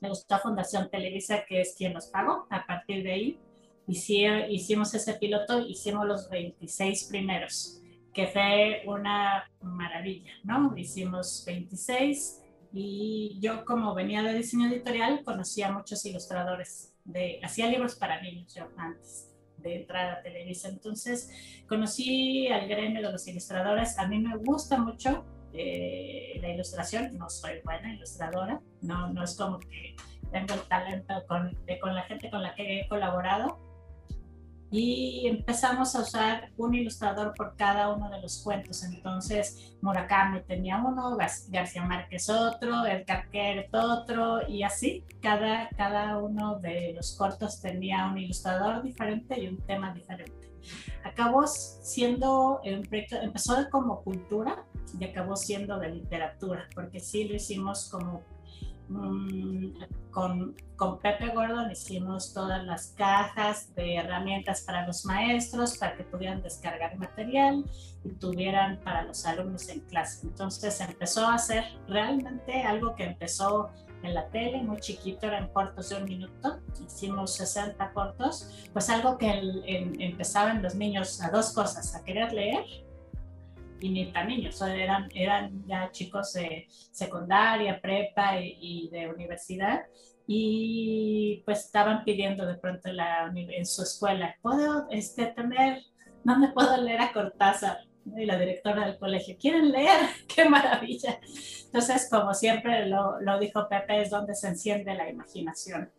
le 0.00 0.08
gustó 0.08 0.34
a 0.34 0.38
Fundación 0.40 0.90
Televisa, 0.90 1.44
que 1.46 1.60
es 1.60 1.76
quien 1.78 1.92
nos 1.92 2.08
pagó. 2.08 2.48
A 2.50 2.66
partir 2.66 3.04
de 3.04 3.12
ahí 3.12 3.40
hicimos 3.86 4.92
ese 4.92 5.14
piloto, 5.14 5.60
hicimos 5.60 6.04
los 6.06 6.28
26 6.28 7.04
primeros, 7.04 7.80
que 8.12 8.26
fue 8.26 8.82
una 8.84 9.48
maravilla, 9.60 10.32
¿no? 10.42 10.76
Hicimos 10.76 11.44
26 11.46 12.42
y 12.72 13.38
yo 13.40 13.64
como 13.64 13.94
venía 13.94 14.24
de 14.24 14.34
diseño 14.34 14.66
editorial 14.68 15.22
conocía 15.22 15.68
a 15.68 15.72
muchos 15.72 16.04
ilustradores, 16.04 16.92
de, 17.04 17.38
hacía 17.44 17.68
libros 17.68 17.94
para 17.94 18.20
niños 18.20 18.52
yo 18.52 18.66
antes 18.76 19.32
de 19.58 19.82
entrar 19.82 20.18
a 20.18 20.22
Televisa, 20.22 20.68
entonces 20.68 21.30
conocí 21.68 22.48
al 22.48 22.66
gremio 22.66 23.02
de 23.02 23.12
los 23.12 23.26
ilustradores, 23.28 23.96
a 24.00 24.08
mí 24.08 24.18
me 24.18 24.36
gusta 24.36 24.78
mucho 24.78 25.24
eh, 25.56 26.38
la 26.40 26.48
ilustración, 26.48 27.16
no 27.16 27.28
soy 27.30 27.60
buena 27.64 27.94
ilustradora, 27.94 28.60
no, 28.82 29.08
no 29.12 29.24
es 29.24 29.36
como 29.36 29.58
que 29.58 29.96
tengo 30.30 30.54
el 30.54 30.60
talento 30.62 31.14
con, 31.26 31.56
con 31.80 31.94
la 31.94 32.02
gente 32.02 32.30
con 32.30 32.42
la 32.42 32.54
que 32.54 32.80
he 32.80 32.88
colaborado, 32.88 33.58
y 34.70 35.26
empezamos 35.28 35.94
a 35.94 36.00
usar 36.00 36.50
un 36.56 36.74
ilustrador 36.74 37.34
por 37.34 37.56
cada 37.56 37.92
uno 37.92 38.10
de 38.10 38.20
los 38.20 38.42
cuentos. 38.42 38.82
Entonces, 38.82 39.76
Murakami 39.80 40.40
tenía 40.42 40.82
uno, 40.84 41.16
García 41.48 41.84
Márquez 41.84 42.28
otro, 42.28 42.84
El 42.84 43.04
Carquer 43.04 43.68
otro, 43.72 44.46
y 44.48 44.64
así 44.64 45.04
cada, 45.22 45.68
cada 45.70 46.18
uno 46.18 46.58
de 46.58 46.92
los 46.94 47.16
cortos 47.16 47.60
tenía 47.60 48.06
un 48.06 48.18
ilustrador 48.18 48.82
diferente 48.82 49.40
y 49.40 49.48
un 49.48 49.58
tema 49.58 49.94
diferente. 49.94 50.50
Acabó 51.04 51.46
siendo 51.46 52.60
empezó 52.64 53.70
como 53.70 54.02
cultura 54.02 54.64
y 54.98 55.04
acabó 55.04 55.36
siendo 55.36 55.78
de 55.78 55.90
literatura, 55.90 56.68
porque 56.74 57.00
sí 57.00 57.24
lo 57.24 57.34
hicimos 57.34 57.88
como 57.90 58.22
Mm, 58.88 59.72
con, 60.12 60.54
con, 60.76 61.00
Pepe 61.00 61.30
Gordon 61.30 61.72
hicimos 61.72 62.32
todas 62.32 62.64
las 62.64 62.94
cajas 62.96 63.74
de 63.74 63.96
herramientas 63.96 64.60
para 64.60 64.86
los 64.86 65.04
maestros 65.04 65.76
para 65.76 65.96
que 65.96 66.04
pudieran 66.04 66.40
descargar 66.40 66.96
material 66.96 67.64
y 68.04 68.10
tuvieran 68.10 68.78
para 68.84 69.02
los 69.02 69.26
alumnos 69.26 69.68
en 69.68 69.80
clase. 69.80 70.26
Entonces 70.28 70.80
empezó 70.80 71.26
a 71.26 71.34
hacer 71.34 71.64
realmente 71.88 72.62
algo 72.62 72.94
que 72.94 73.04
empezó 73.04 73.70
en 74.04 74.14
la 74.14 74.28
tele, 74.28 74.62
muy 74.62 74.78
chiquito, 74.78 75.26
eran 75.26 75.48
cortos 75.48 75.88
de 75.88 75.96
un 75.96 76.04
minuto, 76.04 76.60
hicimos 76.86 77.34
60 77.34 77.92
cortos, 77.92 78.68
pues 78.72 78.88
algo 78.88 79.18
que 79.18 79.28
empezaban 79.98 80.62
los 80.62 80.76
niños 80.76 81.20
a 81.22 81.30
dos 81.30 81.52
cosas, 81.52 81.94
a 81.96 82.04
querer 82.04 82.32
leer 82.32 82.85
y 83.80 83.90
ni 83.90 84.12
tan 84.12 84.28
niños, 84.28 84.60
eran, 84.62 85.08
eran 85.14 85.64
ya 85.66 85.90
chicos 85.90 86.32
de 86.32 86.66
secundaria, 86.68 87.80
prepa 87.80 88.40
y, 88.40 88.88
de 88.90 89.08
universidad 89.08 89.82
y 90.26 91.42
pues 91.44 91.66
estaban 91.66 92.04
pidiendo 92.04 92.46
de 92.46 92.56
pronto 92.56 92.92
la, 92.92 93.32
en 93.34 93.66
su 93.66 93.82
escuela, 93.82 94.34
¿puedo 94.42 94.88
este, 94.90 95.26
tener, 95.26 95.82
me 96.24 96.48
puedo 96.52 96.76
leer 96.82 97.00
a 97.00 97.12
Cortázar? 97.12 97.78
Y 98.16 98.24
la 98.24 98.38
directora 98.38 98.86
del 98.86 98.98
colegio, 98.98 99.36
¿quieren 99.38 99.72
leer? 99.72 99.98
¡Qué 100.34 100.48
maravilla! 100.48 101.18
Entonces, 101.64 102.08
como 102.08 102.34
siempre 102.34 102.86
lo, 102.86 103.20
lo 103.20 103.38
dijo 103.40 103.68
Pepe, 103.68 104.02
es 104.02 104.10
donde 104.10 104.36
se 104.36 104.46
enciende 104.46 104.94
la 104.94 105.10
imaginación. 105.10 105.90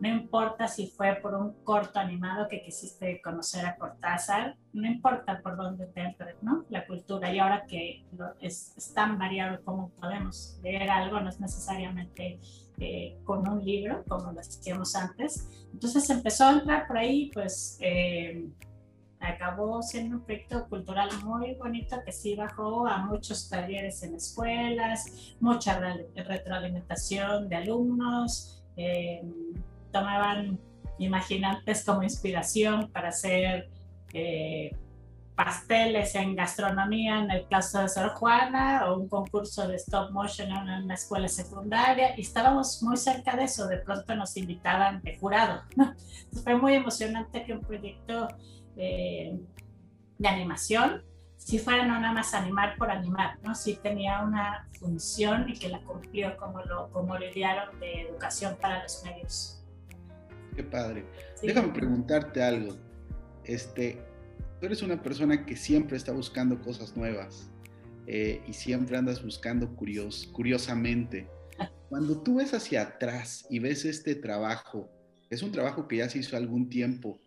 No 0.00 0.08
importa 0.08 0.68
si 0.68 0.88
fue 0.88 1.14
por 1.22 1.34
un 1.34 1.54
corto 1.64 1.98
animado 1.98 2.48
que 2.48 2.62
quisiste 2.62 3.20
conocer 3.22 3.64
a 3.64 3.76
Cortázar, 3.76 4.56
no 4.74 4.86
importa 4.86 5.40
por 5.40 5.56
dónde 5.56 5.86
te 5.86 6.02
entre, 6.02 6.36
¿no? 6.42 6.66
La 6.68 6.86
cultura. 6.86 7.32
Y 7.32 7.38
ahora 7.38 7.64
que 7.66 8.04
es, 8.40 8.74
tan 8.94 9.18
variado 9.18 9.62
como 9.64 9.88
podemos 9.90 10.58
leer 10.62 10.90
algo, 10.90 11.18
no 11.20 11.30
es 11.30 11.40
necesariamente 11.40 12.38
eh, 12.78 13.16
con 13.24 13.48
un 13.48 13.64
libro, 13.64 14.04
como 14.06 14.32
lo 14.32 14.40
hacíamos 14.40 14.94
antes. 14.94 15.48
Entonces 15.72 16.08
empezó 16.10 16.44
a 16.44 16.52
entrar 16.52 16.86
por 16.86 16.98
ahí, 16.98 17.30
pues 17.32 17.78
eh, 17.80 18.46
acabó 19.18 19.82
siendo 19.82 20.16
un 20.16 20.24
proyecto 20.24 20.68
cultural 20.68 21.08
muy 21.24 21.54
bonito 21.54 21.96
que 22.04 22.12
sí 22.12 22.34
bajó 22.34 22.86
a 22.86 22.98
muchos 22.98 23.48
talleres 23.48 24.02
en 24.02 24.14
escuelas, 24.14 25.34
mucha 25.40 25.80
retroalimentación 26.14 27.48
de 27.48 27.56
alumnos. 27.56 28.62
Eh, 28.76 29.22
tomaban 29.92 30.58
imaginantes 30.98 31.84
como 31.84 32.02
inspiración 32.02 32.90
para 32.90 33.08
hacer 33.08 33.68
eh, 34.12 34.74
pasteles 35.34 36.14
en 36.14 36.34
gastronomía 36.34 37.18
en 37.18 37.30
el 37.30 37.46
caso 37.46 37.80
de 37.80 37.88
Sor 37.88 38.10
Juana 38.10 38.86
o 38.88 38.98
un 38.98 39.08
concurso 39.08 39.68
de 39.68 39.76
stop 39.76 40.10
motion 40.10 40.50
en 40.50 40.84
una 40.84 40.94
escuela 40.94 41.28
secundaria 41.28 42.16
y 42.16 42.22
estábamos 42.22 42.82
muy 42.82 42.96
cerca 42.96 43.36
de 43.36 43.44
eso, 43.44 43.66
de 43.66 43.78
pronto 43.78 44.14
nos 44.14 44.36
invitaban 44.36 45.02
de 45.02 45.18
jurado. 45.18 45.62
fue 46.44 46.56
muy 46.56 46.74
emocionante 46.74 47.44
que 47.44 47.52
un 47.52 47.60
proyecto 47.60 48.28
eh, 48.76 49.38
de 50.18 50.28
animación 50.28 51.02
si 51.46 51.60
fuera 51.60 51.84
no 51.84 52.00
nada 52.00 52.12
más 52.12 52.34
animar 52.34 52.76
por 52.76 52.90
animar, 52.90 53.38
¿no? 53.44 53.54
si 53.54 53.76
tenía 53.76 54.20
una 54.22 54.68
función 54.80 55.48
y 55.48 55.56
que 55.56 55.68
la 55.68 55.80
cumplió 55.80 56.36
como 56.36 56.60
lo, 56.62 56.90
como 56.90 57.16
lo 57.16 57.24
idearon 57.24 57.78
de 57.78 58.00
educación 58.02 58.56
para 58.60 58.82
los 58.82 59.04
medios. 59.04 59.55
Qué 60.56 60.62
padre. 60.62 61.04
Déjame 61.42 61.72
preguntarte 61.74 62.42
algo. 62.42 62.74
Este, 63.44 63.98
tú 64.58 64.66
eres 64.66 64.82
una 64.82 65.02
persona 65.02 65.44
que 65.44 65.54
siempre 65.54 65.98
está 65.98 66.12
buscando 66.12 66.60
cosas 66.62 66.96
nuevas 66.96 67.50
eh, 68.06 68.42
y 68.48 68.54
siempre 68.54 68.96
andas 68.96 69.22
buscando 69.22 69.68
curios, 69.76 70.28
curiosamente. 70.32 71.28
Cuando 71.90 72.20
tú 72.22 72.36
ves 72.36 72.54
hacia 72.54 72.82
atrás 72.82 73.46
y 73.50 73.58
ves 73.58 73.84
este 73.84 74.14
trabajo, 74.14 74.90
es 75.28 75.42
un 75.42 75.52
trabajo 75.52 75.86
que 75.86 75.98
ya 75.98 76.08
se 76.08 76.18
hizo 76.18 76.36
algún 76.36 76.70
tiempo, 76.70 77.20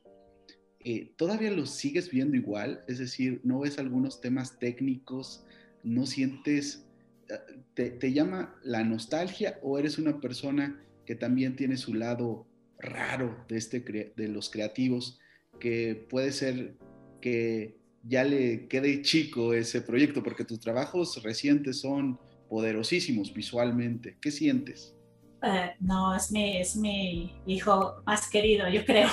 eh, 0.79 1.13
¿todavía 1.15 1.51
lo 1.51 1.65
sigues 1.65 2.09
viendo 2.09 2.35
igual? 2.35 2.83
Es 2.87 2.97
decir, 2.97 3.41
¿no 3.43 3.59
ves 3.59 3.77
algunos 3.77 4.21
temas 4.21 4.57
técnicos? 4.57 5.45
¿No 5.83 6.05
sientes, 6.05 6.85
eh, 7.29 7.35
te, 7.75 7.91
te 7.91 8.11
llama 8.11 8.55
la 8.63 8.83
nostalgia 8.83 9.59
o 9.61 9.77
eres 9.77 9.97
una 9.99 10.19
persona 10.19 10.81
que 11.05 11.15
también 11.15 11.55
tiene 11.55 11.77
su 11.77 11.93
lado 11.93 12.48
raro 12.79 13.45
de, 13.47 13.57
este, 13.57 13.79
de 14.15 14.27
los 14.27 14.49
creativos, 14.49 15.19
que 15.59 16.07
puede 16.09 16.31
ser 16.31 16.75
que 17.21 17.77
ya 18.03 18.23
le 18.23 18.67
quede 18.67 19.01
chico 19.01 19.53
ese 19.53 19.81
proyecto, 19.81 20.23
porque 20.23 20.45
tus 20.45 20.59
trabajos 20.59 21.21
recientes 21.23 21.81
son 21.81 22.19
poderosísimos 22.47 23.33
visualmente. 23.33 24.17
¿Qué 24.21 24.31
sientes? 24.31 24.95
Eh, 25.41 25.75
no, 25.79 26.15
es 26.15 26.31
mi, 26.31 26.57
es 26.57 26.75
mi 26.75 27.33
hijo 27.45 28.01
más 28.05 28.29
querido, 28.29 28.67
yo 28.69 28.83
creo. 28.85 29.09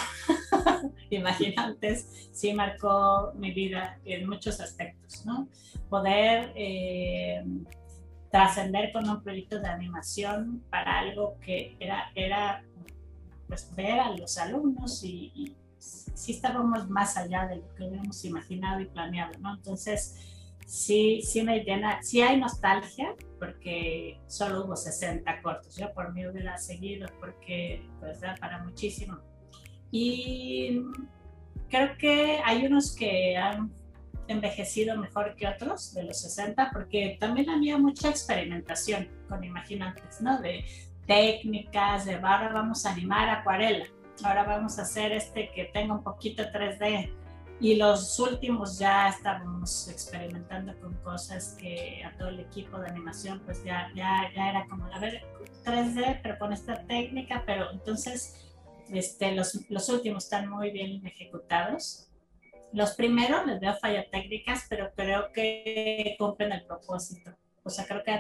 Imaginantes 1.11 2.29
sí 2.33 2.53
marcó 2.53 3.33
mi 3.37 3.53
vida 3.53 4.01
en 4.05 4.29
muchos 4.29 4.61
aspectos, 4.61 5.25
¿no? 5.25 5.49
Poder 5.89 6.53
eh, 6.57 7.45
trascender 8.31 8.93
con 8.93 9.09
un 9.09 9.23
proyecto 9.23 9.61
de 9.61 9.69
animación 9.69 10.65
para 10.69 10.99
algo 10.99 11.39
que 11.41 11.77
era, 11.79 12.11
era 12.17 12.65
pues, 13.47 13.75
ver 13.75 14.01
a 14.01 14.11
los 14.11 14.39
alumnos 14.39 15.03
y, 15.05 15.33
y 15.35 15.57
sí 15.79 16.33
estábamos 16.33 16.89
más 16.89 17.17
allá 17.17 17.47
de 17.47 17.57
lo 17.57 17.75
que 17.75 17.85
habíamos 17.85 18.25
imaginado 18.25 18.81
y 18.81 18.87
planeado, 18.87 19.39
¿no? 19.39 19.55
Entonces, 19.55 20.17
sí, 20.67 21.23
sí 21.23 21.43
me 21.43 21.61
llena, 21.61 22.03
sí 22.03 22.21
hay 22.21 22.39
nostalgia, 22.39 23.15
porque 23.39 24.21
solo 24.27 24.65
hubo 24.65 24.77
60 24.77 25.43
cortos, 25.43 25.77
yo 25.77 25.93
por 25.93 26.13
mí 26.13 26.27
hubiera 26.27 26.59
seguido, 26.59 27.09
porque 27.21 27.87
pues 28.01 28.21
da 28.21 28.35
para 28.41 28.63
muchísimo. 28.65 29.19
Y 29.91 30.83
creo 31.69 31.97
que 31.99 32.41
hay 32.45 32.67
unos 32.67 32.95
que 32.95 33.37
han 33.37 33.73
envejecido 34.29 34.97
mejor 34.99 35.37
que 35.37 35.47
otros 35.47 35.95
de 35.95 36.03
los 36.03 36.21
60, 36.21 36.71
porque 36.73 37.17
también 37.21 37.49
había 37.49 37.79
mucha 37.79 38.09
experimentación 38.09 39.09
con 39.29 39.45
imaginantes, 39.45 40.21
¿no? 40.21 40.41
De 40.41 40.65
técnicas, 41.07 42.05
de 42.05 42.15
ahora 42.15 42.51
vamos 42.53 42.85
a 42.85 42.91
animar 42.91 43.29
acuarela, 43.29 43.87
ahora 44.25 44.45
vamos 44.45 44.79
a 44.79 44.83
hacer 44.83 45.13
este 45.13 45.51
que 45.53 45.67
tenga 45.67 45.95
un 45.95 46.03
poquito 46.03 46.43
3D. 46.43 47.13
Y 47.59 47.77
los 47.77 48.19
últimos 48.21 48.79
ya 48.79 49.09
estábamos 49.09 49.89
experimentando 49.89 50.79
con 50.79 50.93
cosas 50.97 51.57
que 51.59 52.05
a 52.05 52.15
todo 52.19 52.29
el 52.29 52.41
equipo 52.41 52.79
de 52.79 52.91
animación 52.91 53.41
pues 53.47 53.65
ya, 53.65 53.91
ya, 53.95 54.31
ya 54.35 54.51
era 54.51 54.67
como, 54.69 54.85
a 54.93 54.99
ver, 54.99 55.25
3D, 55.65 56.21
pero 56.23 56.39
con 56.39 56.53
esta 56.53 56.85
técnica, 56.87 57.45
pero 57.47 57.71
entonces 57.73 58.55
este, 58.91 59.35
los, 59.35 59.59
los 59.71 59.89
últimos 59.89 60.25
están 60.25 60.51
muy 60.51 60.71
bien 60.71 61.07
ejecutados. 61.07 62.11
Los 62.75 62.91
primeros 62.91 63.47
les 63.47 63.59
veo 63.59 63.75
fallas 63.77 64.05
técnicas, 64.11 64.67
pero 64.69 64.91
creo 64.95 65.33
que 65.33 66.15
cumplen 66.19 66.53
el 66.53 66.67
propósito 66.67 67.33
o 67.67 67.71
sea, 67.71 67.85
creo 67.85 68.05
que 68.05 68.13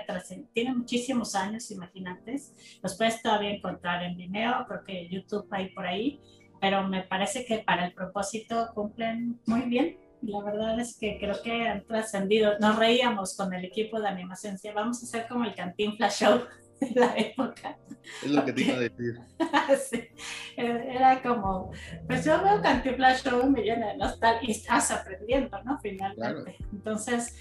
tiene 0.52 0.74
muchísimos 0.74 1.36
años, 1.36 1.70
imaginantes. 1.70 2.52
Los 2.82 2.96
puedes 2.96 3.22
todavía 3.22 3.50
encontrar 3.50 4.02
en 4.02 4.16
Vimeo, 4.16 4.66
creo 4.66 4.82
que 4.84 5.08
YouTube 5.08 5.46
hay 5.52 5.68
por 5.68 5.86
ahí, 5.86 6.20
pero 6.60 6.86
me 6.88 7.04
parece 7.04 7.44
que 7.44 7.58
para 7.58 7.86
el 7.86 7.94
propósito 7.94 8.70
cumplen 8.74 9.40
muy 9.46 9.62
bien. 9.62 9.98
La 10.22 10.42
verdad 10.42 10.80
es 10.80 10.98
que 10.98 11.18
creo 11.20 11.40
que 11.42 11.68
han 11.68 11.84
trascendido. 11.86 12.58
Nos 12.58 12.76
reíamos 12.76 13.36
con 13.36 13.54
el 13.54 13.64
equipo 13.64 14.00
de 14.00 14.08
animación, 14.08 14.54
decía, 14.54 14.72
vamos 14.72 15.00
a 15.02 15.06
hacer 15.06 15.28
como 15.28 15.44
el 15.44 15.54
Cantinflas 15.54 16.18
Show 16.18 16.42
de 16.80 16.90
la 17.00 17.16
época. 17.16 17.78
Es 18.24 18.30
lo 18.30 18.44
que 18.44 18.52
te 18.52 18.62
iba 18.62 18.76
a 18.76 18.80
decir. 18.80 19.20
sí. 19.90 20.08
Era 20.56 21.22
como, 21.22 21.70
pues 22.08 22.24
yo 22.24 22.42
veo 22.42 22.60
Cantinflas 22.60 23.22
Show 23.22 23.48
me 23.48 23.62
llena 23.62 23.92
de 23.92 23.98
nostalgia 23.98 24.48
y 24.48 24.52
estás 24.52 24.90
aprendiendo, 24.90 25.62
¿no? 25.62 25.78
Finalmente. 25.80 26.56
Entonces, 26.72 27.36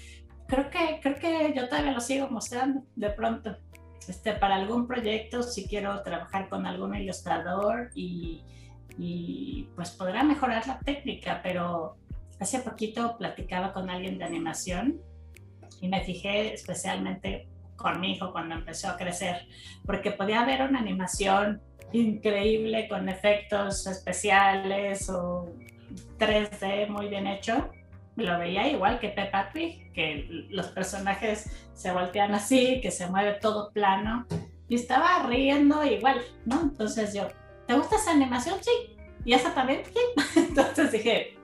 creo 0.46 0.70
que, 0.70 1.00
creo 1.02 1.16
que 1.16 1.54
yo 1.54 1.68
todavía 1.68 1.92
lo 1.92 2.00
sigo 2.00 2.28
mostrando 2.28 2.82
de 2.94 3.10
pronto. 3.10 3.56
Este, 4.08 4.32
para 4.34 4.56
algún 4.56 4.86
proyecto, 4.86 5.42
si 5.42 5.66
quiero 5.66 6.02
trabajar 6.02 6.48
con 6.48 6.64
algún 6.64 6.94
ilustrador 6.94 7.90
y, 7.94 8.44
y 8.98 9.68
pues 9.74 9.90
podrá 9.90 10.22
mejorar 10.22 10.66
la 10.66 10.78
técnica, 10.78 11.40
pero 11.42 11.96
hace 12.38 12.60
poquito 12.60 13.16
platicaba 13.18 13.72
con 13.72 13.90
alguien 13.90 14.18
de 14.18 14.24
animación 14.24 15.00
y 15.80 15.88
me 15.88 16.04
fijé 16.04 16.54
especialmente 16.54 17.48
con 17.76 18.00
mi 18.00 18.12
hijo 18.12 18.32
cuando 18.32 18.54
empezó 18.54 18.88
a 18.88 18.96
crecer, 18.96 19.46
porque 19.84 20.10
podía 20.10 20.42
haber 20.42 20.62
una 20.62 20.80
animación 20.80 21.60
increíble 21.92 22.88
con 22.88 23.08
efectos 23.08 23.86
especiales 23.86 25.08
o 25.10 25.52
3D 26.18 26.88
muy 26.88 27.08
bien 27.08 27.26
hecho, 27.26 27.70
lo 28.24 28.38
veía 28.38 28.68
igual 28.68 28.98
que 28.98 29.10
Peppa 29.10 29.50
Pig, 29.52 29.92
que 29.92 30.46
los 30.50 30.68
personajes 30.68 31.50
se 31.74 31.92
voltean 31.92 32.34
así, 32.34 32.80
que 32.80 32.90
se 32.90 33.06
mueve 33.08 33.34
todo 33.34 33.72
plano, 33.72 34.26
y 34.68 34.74
estaba 34.74 35.22
riendo 35.26 35.84
igual, 35.84 36.22
¿no? 36.44 36.62
Entonces 36.62 37.14
yo, 37.14 37.28
¿te 37.66 37.74
gusta 37.74 37.96
esa 37.96 38.12
animación? 38.12 38.58
Sí. 38.62 38.96
¿Y 39.24 39.34
esa 39.34 39.54
también? 39.54 39.82
Sí. 39.84 40.36
Entonces 40.48 40.92
dije, 40.92 41.36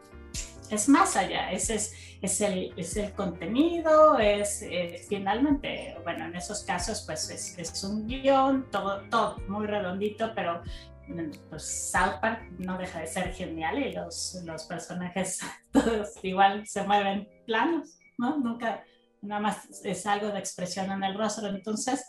es 0.71 0.89
más 0.89 1.17
allá, 1.17 1.53
ese 1.53 1.75
es, 1.75 1.95
es, 2.23 2.41
el, 2.41 2.73
es 2.77 2.97
el 2.97 3.13
contenido, 3.13 4.19
es, 4.19 4.65
finalmente, 5.09 5.97
bueno, 6.03 6.25
en 6.25 6.35
esos 6.35 6.63
casos 6.63 7.03
pues 7.05 7.29
es, 7.29 7.59
es, 7.59 7.85
un 7.85 8.07
guion, 8.07 8.71
todo, 8.71 9.03
todo 9.11 9.37
muy 9.49 9.67
redondito, 9.67 10.33
pero 10.35 10.63
pues 11.49 11.91
South 11.93 12.21
Park 12.21 12.43
no 12.59 12.79
deja 12.79 13.01
de 13.01 13.07
ser 13.07 13.33
genial 13.33 13.79
y 13.79 13.93
los, 13.93 14.43
los 14.45 14.65
personajes 14.65 15.41
todos 15.73 16.13
igual 16.23 16.67
se 16.67 16.83
mueven 16.85 17.29
planos, 17.47 17.99
¿no? 18.19 18.39
Nunca, 18.39 18.85
nada 19.21 19.41
más 19.41 19.85
es 19.85 20.07
algo 20.07 20.29
de 20.29 20.39
expresión 20.39 20.91
en 20.91 21.03
el 21.03 21.17
rostro. 21.17 21.49
Entonces, 21.49 22.05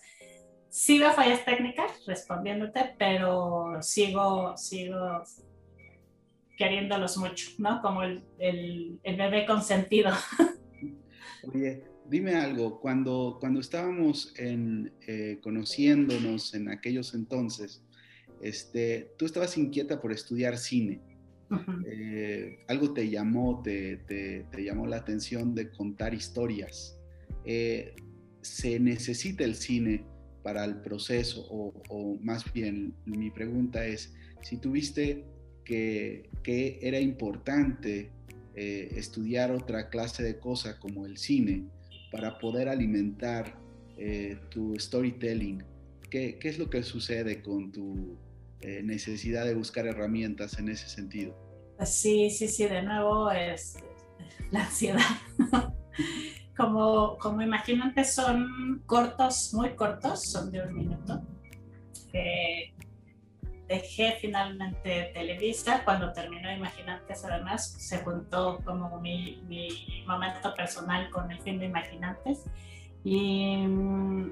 sí 0.70 1.00
veo 1.00 1.12
fallas 1.12 1.46
técnicas 1.46 1.92
respondiéndote, 2.06 2.96
pero 2.98 3.82
sigo, 3.82 4.58
sigo 4.58 5.24
queriéndolos 6.58 7.18
mucho, 7.18 7.52
¿no? 7.58 7.82
Como 7.82 8.04
el, 8.04 8.24
el, 8.40 9.00
el 9.04 9.18
bebé 9.18 9.46
consentido. 9.46 10.12
Oye, 11.54 11.84
dime 12.06 12.36
algo, 12.36 12.80
cuando, 12.80 13.38
cuando 13.40 13.60
estábamos 13.60 14.34
en, 14.38 14.94
eh, 15.08 15.40
conociéndonos 15.42 16.54
en 16.54 16.70
aquellos 16.70 17.14
entonces, 17.14 17.84
este, 18.44 19.14
tú 19.18 19.26
estabas 19.26 19.58
inquieta 19.58 20.02
por 20.02 20.12
estudiar 20.12 20.58
cine. 20.58 21.00
Eh, 21.86 22.60
algo 22.68 22.94
te 22.94 23.10
llamó, 23.10 23.62
te, 23.64 23.98
te, 23.98 24.64
llamó 24.64 24.86
la 24.86 24.98
atención 24.98 25.56
de 25.56 25.70
contar 25.70 26.14
historias. 26.14 26.98
Eh, 27.46 27.96
¿Se 28.42 28.80
necesita 28.80 29.46
el 29.46 29.56
cine 29.56 30.04
para 30.42 30.66
el 30.66 30.82
proceso? 30.82 31.46
O, 31.50 32.18
más 32.22 32.52
bien, 32.52 32.94
mi 33.06 33.30
pregunta 33.30 33.86
es, 33.86 34.14
si 34.42 34.58
tuviste 34.58 35.24
que, 35.64 36.30
que 36.44 36.80
era 36.82 37.00
importante 37.00 38.12
eh, 38.56 38.90
estudiar 38.98 39.52
otra 39.52 39.90
clase 39.90 40.22
de 40.22 40.38
cosa 40.38 40.80
como 40.80 41.06
el 41.06 41.18
cine 41.18 41.64
para 42.12 42.38
poder 42.40 42.68
alimentar 42.68 43.62
tu 44.50 44.76
storytelling, 44.78 45.64
¿Qué, 46.10 46.38
¿qué, 46.40 46.50
es 46.50 46.60
lo 46.60 46.70
que 46.70 46.84
sucede 46.84 47.42
con 47.42 47.72
tu 47.72 48.18
eh, 48.64 48.82
necesidad 48.82 49.46
de 49.46 49.56
buscar 49.56 49.86
herramientas 49.86 50.58
en 50.58 50.70
ese 50.70 50.88
sentido. 50.88 51.36
Sí, 51.86 52.30
sí, 52.30 52.48
sí, 52.48 52.66
de 52.66 52.82
nuevo 52.82 53.30
es 53.30 53.78
la 54.52 54.62
ansiedad. 54.62 55.02
como, 56.58 57.18
como 57.18 57.42
imaginantes 57.42 58.14
son 58.14 58.82
cortos, 58.86 59.54
muy 59.54 59.76
cortos, 59.76 60.24
son 60.24 60.50
de 60.50 60.62
un 60.62 60.74
minuto. 60.74 61.22
dejé 63.68 64.18
finalmente 64.22 65.12
Televisa, 65.14 65.84
cuando 65.84 66.14
terminó 66.14 66.50
Imaginantes 66.52 67.26
además 67.26 67.76
se 67.80 67.98
juntó 67.98 68.62
como 68.64 69.02
mi, 69.02 69.44
mi 69.48 70.04
momento 70.08 70.54
personal 70.54 71.10
con 71.10 71.30
el 71.32 71.42
fin 71.42 71.60
de 71.60 71.66
Imaginantes 71.66 72.46
y 73.04 73.58
mm, 73.68 74.32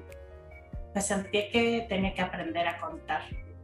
pues 0.92 1.06
sentí 1.06 1.50
que 1.50 1.86
tenía 1.88 2.14
que 2.14 2.22
aprender 2.22 2.66
a 2.66 2.80
contar 2.80 3.22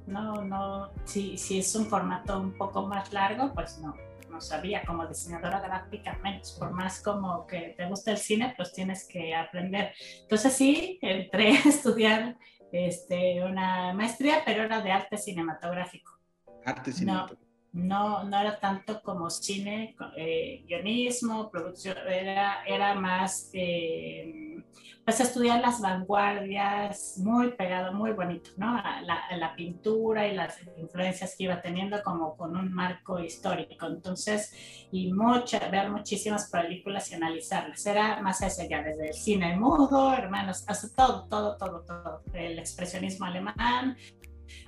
no, 0.09 0.45
no, 0.45 0.91
si, 1.05 1.37
si 1.37 1.59
es 1.59 1.75
un 1.75 1.87
formato 1.87 2.41
un 2.41 2.57
poco 2.57 2.87
más 2.87 3.13
largo, 3.13 3.53
pues 3.55 3.79
no, 3.79 3.95
no 4.31 4.41
sabía, 4.41 4.83
como 4.85 5.07
diseñadora 5.07 5.61
gráfica 5.61 6.19
menos, 6.23 6.53
por 6.59 6.73
más 6.73 7.03
como 7.03 7.47
que 7.47 7.75
te 7.77 7.87
gusta 7.87 8.13
el 8.13 8.19
cine, 8.19 8.55
pues 8.57 8.73
tienes 8.73 9.07
que 9.07 9.35
aprender. 9.35 9.93
Entonces 10.23 10.53
sí, 10.53 10.99
entré 11.03 11.59
a 11.59 11.69
estudiar 11.69 12.37
este, 12.73 13.45
una 13.45 13.93
maestría, 13.95 14.43
pero 14.45 14.65
era 14.65 14.81
de 14.81 14.93
arte 14.93 15.17
cinematográfico. 15.17 16.19
Arte 16.65 16.93
cinematográfico 16.93 17.43
no, 17.43 17.48
no 17.73 18.41
era 18.41 18.59
tanto 18.59 19.03
como 19.03 19.31
cine, 19.31 19.95
eh, 20.17 20.65
guionismo, 20.67 21.51
producción, 21.51 21.97
era, 22.09 22.65
era 22.65 22.95
más, 22.95 23.51
eh, 23.53 24.63
pues 25.05 25.21
estudiar 25.21 25.61
las 25.61 25.81
vanguardias, 25.81 27.17
muy 27.19 27.53
pegado, 27.53 27.95
muy 27.95 28.13
bonito, 28.13 28.51
¿no? 28.59 28.75
La, 28.75 29.23
la, 29.37 29.55
pintura 29.57 30.29
y 30.29 30.35
las 30.35 30.59
influencias 30.77 31.35
que 31.37 31.45
iba 31.45 31.63
teniendo 31.63 32.03
como 32.03 32.37
con 32.37 32.55
un 32.57 32.73
marco 32.73 33.19
histórico. 33.19 33.87
Entonces, 33.87 34.53
y 34.93 35.11
mucha, 35.13 35.67
ver 35.71 35.91
muchísimas 35.91 36.51
películas 36.51 37.11
y 37.11 37.15
analizarlas. 37.15 37.87
Era 37.87 38.21
más 38.21 38.43
hacia 38.43 38.65
allá, 38.65 38.83
desde 38.83 39.09
el 39.09 39.15
cine 39.15 39.57
mudo, 39.57 40.13
hermanos, 40.13 40.63
hasta 40.67 40.95
todo, 40.95 41.27
todo, 41.27 41.57
todo, 41.57 41.81
todo. 41.87 42.23
El 42.35 42.59
expresionismo 42.59 43.25
alemán, 43.25 43.97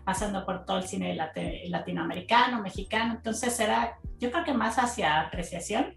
pasando 0.04 0.44
por 0.44 0.64
todo 0.64 0.78
el 0.78 0.84
cine 0.84 1.14
latinoamericano, 1.14 2.60
mexicano, 2.62 3.14
entonces 3.14 3.58
era, 3.60 3.98
yo 4.18 4.30
creo 4.30 4.44
que 4.44 4.54
más 4.54 4.76
hacia 4.78 5.20
apreciación. 5.20 5.94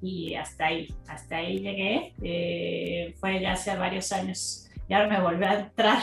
Y 0.00 0.34
hasta 0.36 0.66
ahí, 0.66 0.94
hasta 1.08 1.38
ahí 1.38 1.58
llegué, 1.58 2.14
eh, 2.22 3.16
fue 3.18 3.40
ya 3.40 3.52
hace 3.52 3.76
varios 3.76 4.12
años. 4.12 4.68
Y 4.88 4.94
ahora 4.94 5.08
me 5.08 5.20
volví 5.20 5.44
a 5.44 5.60
entrar 5.60 5.98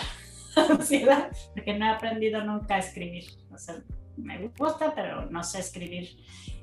ansiedad 0.70 1.30
porque 1.54 1.74
no 1.74 1.86
he 1.86 1.90
aprendido 1.90 2.44
nunca 2.44 2.76
a 2.76 2.80
escribir, 2.80 3.26
o 3.54 3.58
sea, 3.58 3.76
me 4.18 4.48
gusta, 4.50 4.94
pero 4.94 5.30
no 5.30 5.44
sé 5.44 5.60
escribir 5.60 6.10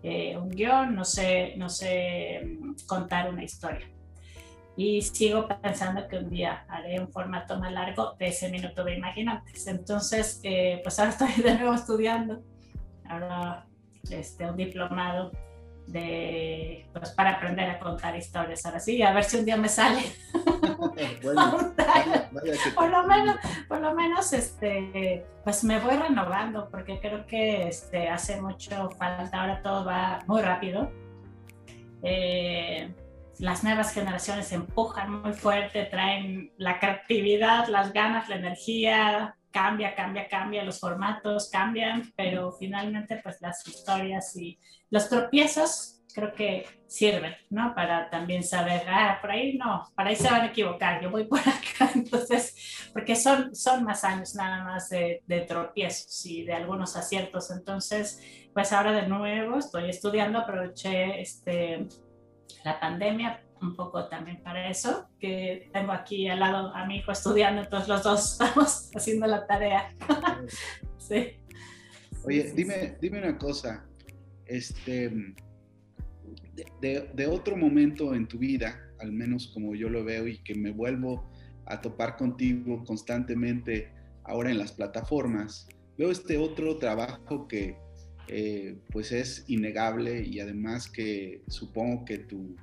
eh, 0.02 0.36
un 0.36 0.50
guion, 0.50 0.94
no 0.94 1.04
sé, 1.04 1.54
no 1.56 1.68
sé 1.68 2.40
mm, 2.44 2.86
contar 2.86 3.30
una 3.30 3.44
historia 3.44 3.86
y 4.76 5.02
sigo 5.02 5.46
pensando 5.60 6.08
que 6.08 6.18
un 6.18 6.30
día 6.30 6.64
haré 6.68 6.98
un 6.98 7.10
formato 7.10 7.58
más 7.58 7.72
largo 7.72 8.14
de 8.18 8.28
ese 8.28 8.48
minuto 8.48 8.84
de 8.84 8.96
Imaginantes. 8.96 9.66
Entonces, 9.66 10.40
eh, 10.42 10.80
pues 10.82 10.98
ahora 10.98 11.10
estoy 11.10 11.32
de 11.42 11.58
nuevo 11.58 11.74
estudiando, 11.74 12.42
ahora 13.08 13.66
este, 14.10 14.48
un 14.48 14.56
diplomado 14.56 15.32
de, 15.86 16.86
pues 16.92 17.10
para 17.10 17.32
aprender 17.32 17.68
a 17.68 17.78
contar 17.78 18.16
historias. 18.16 18.64
Ahora 18.64 18.80
sí, 18.80 19.02
a 19.02 19.12
ver 19.12 19.24
si 19.24 19.38
un 19.38 19.44
día 19.44 19.56
me 19.56 19.68
sale. 19.68 20.02
por 22.74 22.90
lo 22.90 23.06
menos, 23.06 23.36
por 23.68 23.80
lo 23.80 23.94
menos, 23.94 24.32
este, 24.32 25.24
pues 25.44 25.64
me 25.64 25.78
voy 25.78 25.96
renovando 25.96 26.68
porque 26.70 26.98
creo 26.98 27.26
que 27.26 27.68
este, 27.68 28.08
hace 28.08 28.40
mucho 28.40 28.90
falta, 28.90 29.40
ahora 29.40 29.62
todo 29.62 29.84
va 29.84 30.20
muy 30.26 30.40
rápido. 30.40 30.90
Eh, 32.02 32.92
las 33.38 33.64
nuevas 33.64 33.92
generaciones 33.92 34.52
empujan 34.52 35.22
muy 35.22 35.32
fuerte, 35.32 35.84
traen 35.86 36.52
la 36.58 36.78
creatividad, 36.78 37.66
las 37.68 37.92
ganas, 37.92 38.28
la 38.28 38.36
energía, 38.36 39.36
cambia, 39.50 39.94
cambia, 39.94 40.28
cambia, 40.28 40.64
los 40.64 40.80
formatos 40.80 41.50
cambian, 41.50 42.12
pero 42.16 42.52
finalmente 42.52 43.20
pues 43.22 43.40
las 43.40 43.66
historias 43.66 44.34
y 44.36 44.58
los 44.90 45.08
tropiezos 45.08 46.02
creo 46.14 46.34
que 46.34 46.66
sirven, 46.86 47.34
¿no? 47.48 47.74
Para 47.74 48.10
también 48.10 48.42
saber, 48.42 48.82
ah, 48.86 49.18
por 49.20 49.30
ahí 49.30 49.56
no, 49.56 49.90
para 49.94 50.10
ahí 50.10 50.16
se 50.16 50.30
van 50.30 50.42
a 50.42 50.46
equivocar, 50.46 51.02
yo 51.02 51.10
voy 51.10 51.24
por 51.24 51.40
acá, 51.40 51.90
entonces, 51.94 52.90
porque 52.92 53.16
son, 53.16 53.54
son 53.54 53.84
más 53.84 54.04
años 54.04 54.34
nada 54.34 54.62
más 54.62 54.90
de, 54.90 55.22
de 55.26 55.40
tropiezos 55.40 56.26
y 56.26 56.44
de 56.44 56.52
algunos 56.52 56.96
aciertos, 56.96 57.50
entonces, 57.50 58.20
pues 58.52 58.72
ahora 58.72 58.92
de 58.92 59.06
nuevo 59.08 59.58
estoy 59.58 59.88
estudiando, 59.88 60.38
aproveché 60.38 61.20
este 61.20 61.88
la 62.64 62.80
pandemia 62.80 63.42
un 63.62 63.76
poco 63.76 64.08
también 64.08 64.42
para 64.42 64.68
eso, 64.68 65.08
que 65.18 65.70
tengo 65.72 65.92
aquí 65.92 66.28
al 66.28 66.40
lado 66.40 66.74
a 66.74 66.84
mi 66.84 66.96
hijo 66.96 67.12
estudiando, 67.12 67.62
entonces 67.62 67.88
los 67.88 68.02
dos 68.02 68.32
estamos 68.32 68.90
haciendo 68.94 69.26
la 69.26 69.46
tarea. 69.46 69.94
sí. 70.98 71.36
Oye, 72.24 72.52
dime, 72.54 72.96
dime 73.00 73.18
una 73.18 73.38
cosa, 73.38 73.84
este, 74.46 75.10
de, 76.80 77.10
de, 77.12 77.26
otro 77.26 77.56
momento 77.56 78.14
en 78.14 78.28
tu 78.28 78.38
vida, 78.38 78.80
al 79.00 79.12
menos 79.12 79.48
como 79.48 79.74
yo 79.74 79.88
lo 79.88 80.04
veo 80.04 80.28
y 80.28 80.38
que 80.42 80.54
me 80.54 80.70
vuelvo 80.70 81.28
a 81.66 81.80
topar 81.80 82.16
contigo 82.16 82.84
constantemente 82.84 83.92
ahora 84.24 84.50
en 84.50 84.58
las 84.58 84.72
plataformas, 84.72 85.68
veo 85.98 86.10
este 86.10 86.38
otro 86.38 86.76
trabajo 86.76 87.48
que 87.48 87.76
eh, 88.34 88.78
pues 88.90 89.12
es 89.12 89.44
innegable 89.46 90.24
y 90.24 90.40
además 90.40 90.88
que 90.88 91.42
supongo 91.48 92.06
que 92.06 92.16
tu, 92.16 92.56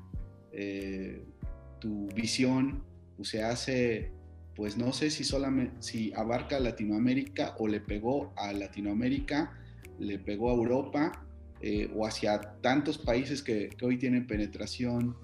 eh, 0.51 1.23
tu 1.79 2.07
visión 2.07 2.81
pues, 3.15 3.29
se 3.29 3.43
hace, 3.43 4.11
pues 4.55 4.77
no 4.77 4.91
sé 4.93 5.11
si 5.11 5.23
solamente, 5.23 5.75
si 5.77 6.11
abarca 6.15 6.59
Latinoamérica 6.59 7.55
o 7.59 7.67
le 7.67 7.81
pegó 7.81 8.33
a 8.35 8.51
Latinoamérica, 8.51 9.59
le 9.99 10.17
pegó 10.17 10.49
a 10.49 10.55
Europa 10.55 11.23
eh, 11.61 11.91
o 11.95 12.07
hacia 12.07 12.41
tantos 12.61 12.97
países 12.97 13.43
que, 13.43 13.69
hoy 13.83 13.99
tienen 13.99 14.25
penetración 14.25 15.15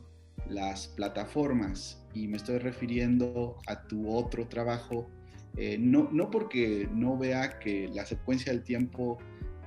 las 0.48 0.90
plataformas. 0.90 2.06
Y 2.14 2.28
me 2.28 2.38
estoy 2.38 2.60
refiriendo 2.60 3.58
a 3.66 3.88
tu 3.88 4.14
otro 4.14 4.48
trabajo, 4.48 5.10
no, 5.80 6.10
no 6.12 6.30
porque 6.30 6.88
no 6.94 7.18
vea 7.18 7.58
que 7.60 7.88
la 7.88 8.06
secuencia 8.06 8.52
del 8.52 8.62
tiempo 8.62 9.18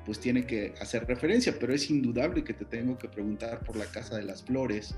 pues 0.09 0.21
tiene 0.21 0.47
que 0.47 0.73
hacer 0.81 1.07
referencia, 1.07 1.55
pero 1.61 1.75
es 1.75 1.91
indudable 1.91 2.43
que 2.43 2.55
te 2.55 2.65
tengo 2.65 2.97
que 2.97 3.11
preguntar 3.11 3.63
por 3.63 3.77
la 3.77 3.85
Casa 3.85 4.17
de 4.17 4.23
las 4.23 4.43
Flores. 4.43 4.95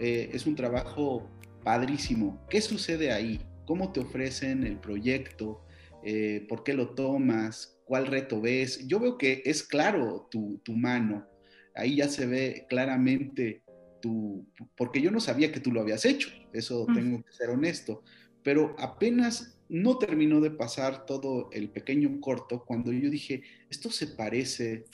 Eh, 0.00 0.30
es 0.32 0.46
un 0.46 0.54
trabajo 0.54 1.28
padrísimo. 1.62 2.42
¿Qué 2.48 2.62
sucede 2.62 3.12
ahí? 3.12 3.42
¿Cómo 3.66 3.92
te 3.92 4.00
ofrecen 4.00 4.64
el 4.64 4.78
proyecto? 4.78 5.66
Eh, 6.02 6.46
¿Por 6.48 6.64
qué 6.64 6.72
lo 6.72 6.94
tomas? 6.94 7.78
¿Cuál 7.84 8.06
reto 8.06 8.40
ves? 8.40 8.88
Yo 8.88 9.00
veo 9.00 9.18
que 9.18 9.42
es 9.44 9.62
claro 9.62 10.28
tu, 10.30 10.58
tu 10.64 10.72
mano. 10.72 11.26
Ahí 11.74 11.96
ya 11.96 12.08
se 12.08 12.24
ve 12.24 12.64
claramente 12.66 13.64
tu... 14.00 14.46
Porque 14.78 15.02
yo 15.02 15.10
no 15.10 15.20
sabía 15.20 15.52
que 15.52 15.60
tú 15.60 15.72
lo 15.72 15.82
habías 15.82 16.06
hecho, 16.06 16.30
eso 16.54 16.86
tengo 16.94 17.22
que 17.22 17.32
ser 17.34 17.50
honesto. 17.50 18.02
Pero 18.42 18.74
apenas 18.78 19.53
no 19.74 19.98
terminó 19.98 20.40
de 20.40 20.52
pasar 20.52 21.04
todo 21.04 21.50
el 21.52 21.68
pequeño 21.68 22.20
corto 22.20 22.64
cuando 22.64 22.92
yo 22.92 23.10
dije, 23.10 23.42
esto 23.68 23.90
se 23.90 24.06
parece 24.06 24.84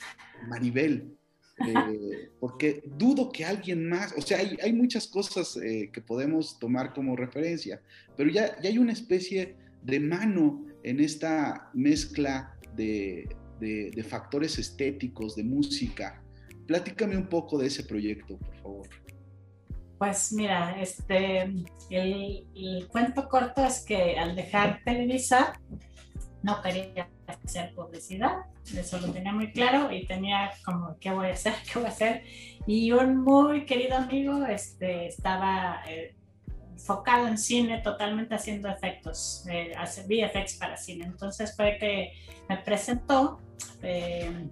a 0.42 0.46
Maribel, 0.46 1.18
eh, 1.66 2.30
porque 2.40 2.82
dudo 2.86 3.30
que 3.30 3.44
alguien 3.44 3.86
más, 3.86 4.14
o 4.16 4.22
sea, 4.22 4.38
hay, 4.38 4.72
muchas 4.72 5.06
cosas 5.06 5.58
eh, 5.58 5.90
que 5.92 6.00
podemos 6.00 6.58
tomar 6.58 6.94
como 6.94 7.14
referencia, 7.14 7.82
pero 8.16 8.30
ya, 8.30 8.58
ya, 8.62 8.70
hay 8.70 8.78
una 8.78 8.92
especie 8.92 9.54
de 9.82 10.00
mano 10.00 10.64
en 10.82 11.00
esta 11.00 11.70
mezcla 11.74 12.58
de, 12.74 13.28
de 13.60 14.02
factores 14.08 14.58
estéticos, 14.58 15.36
de 15.36 15.44
música. 15.44 16.22
Platícame 16.66 17.18
un 17.18 17.28
poco 17.28 17.58
de 17.58 17.66
ese 17.66 17.84
proyecto, 17.84 18.38
por 18.38 18.56
favor. 18.56 18.88
Pues 20.00 20.32
mira, 20.32 20.80
este, 20.80 21.42
el, 21.90 22.88
cuento 22.90 23.28
corto 23.28 23.62
es 23.62 23.84
que 23.84 24.18
al 24.18 24.34
dejar 24.34 24.80
Televisa 24.82 25.60
no 26.42 26.62
quería 26.62 27.06
hacer 27.26 27.74
publicidad, 27.74 28.46
eso 28.74 28.98
lo 28.98 29.12
tenía 29.12 29.34
muy 29.34 29.52
claro 29.52 29.92
y 29.92 30.06
tenía 30.06 30.52
como, 30.64 30.96
¿qué 30.98 31.10
voy 31.10 31.26
a 31.26 31.32
hacer? 31.34 31.52
¿Qué 31.70 31.78
voy 31.78 31.88
a 31.88 31.90
hacer? 31.90 32.24
Y 32.66 32.92
un 32.92 33.18
muy 33.18 33.66
querido 33.66 33.98
amigo 33.98 34.46
este, 34.46 35.06
estaba 35.06 35.82
eh, 35.86 36.14
enfocado 36.72 37.28
en 37.28 37.36
cine, 37.36 37.82
totalmente 37.82 38.34
haciendo 38.34 38.70
efectos, 38.70 39.44
eh, 39.50 39.74
hace 39.76 40.04
VFX 40.04 40.54
para 40.54 40.78
cine. 40.78 41.04
Entonces 41.04 41.54
fue 41.54 41.76
que 41.78 42.12
me 42.48 42.56
presentó 42.56 43.38
eh, 43.82 44.48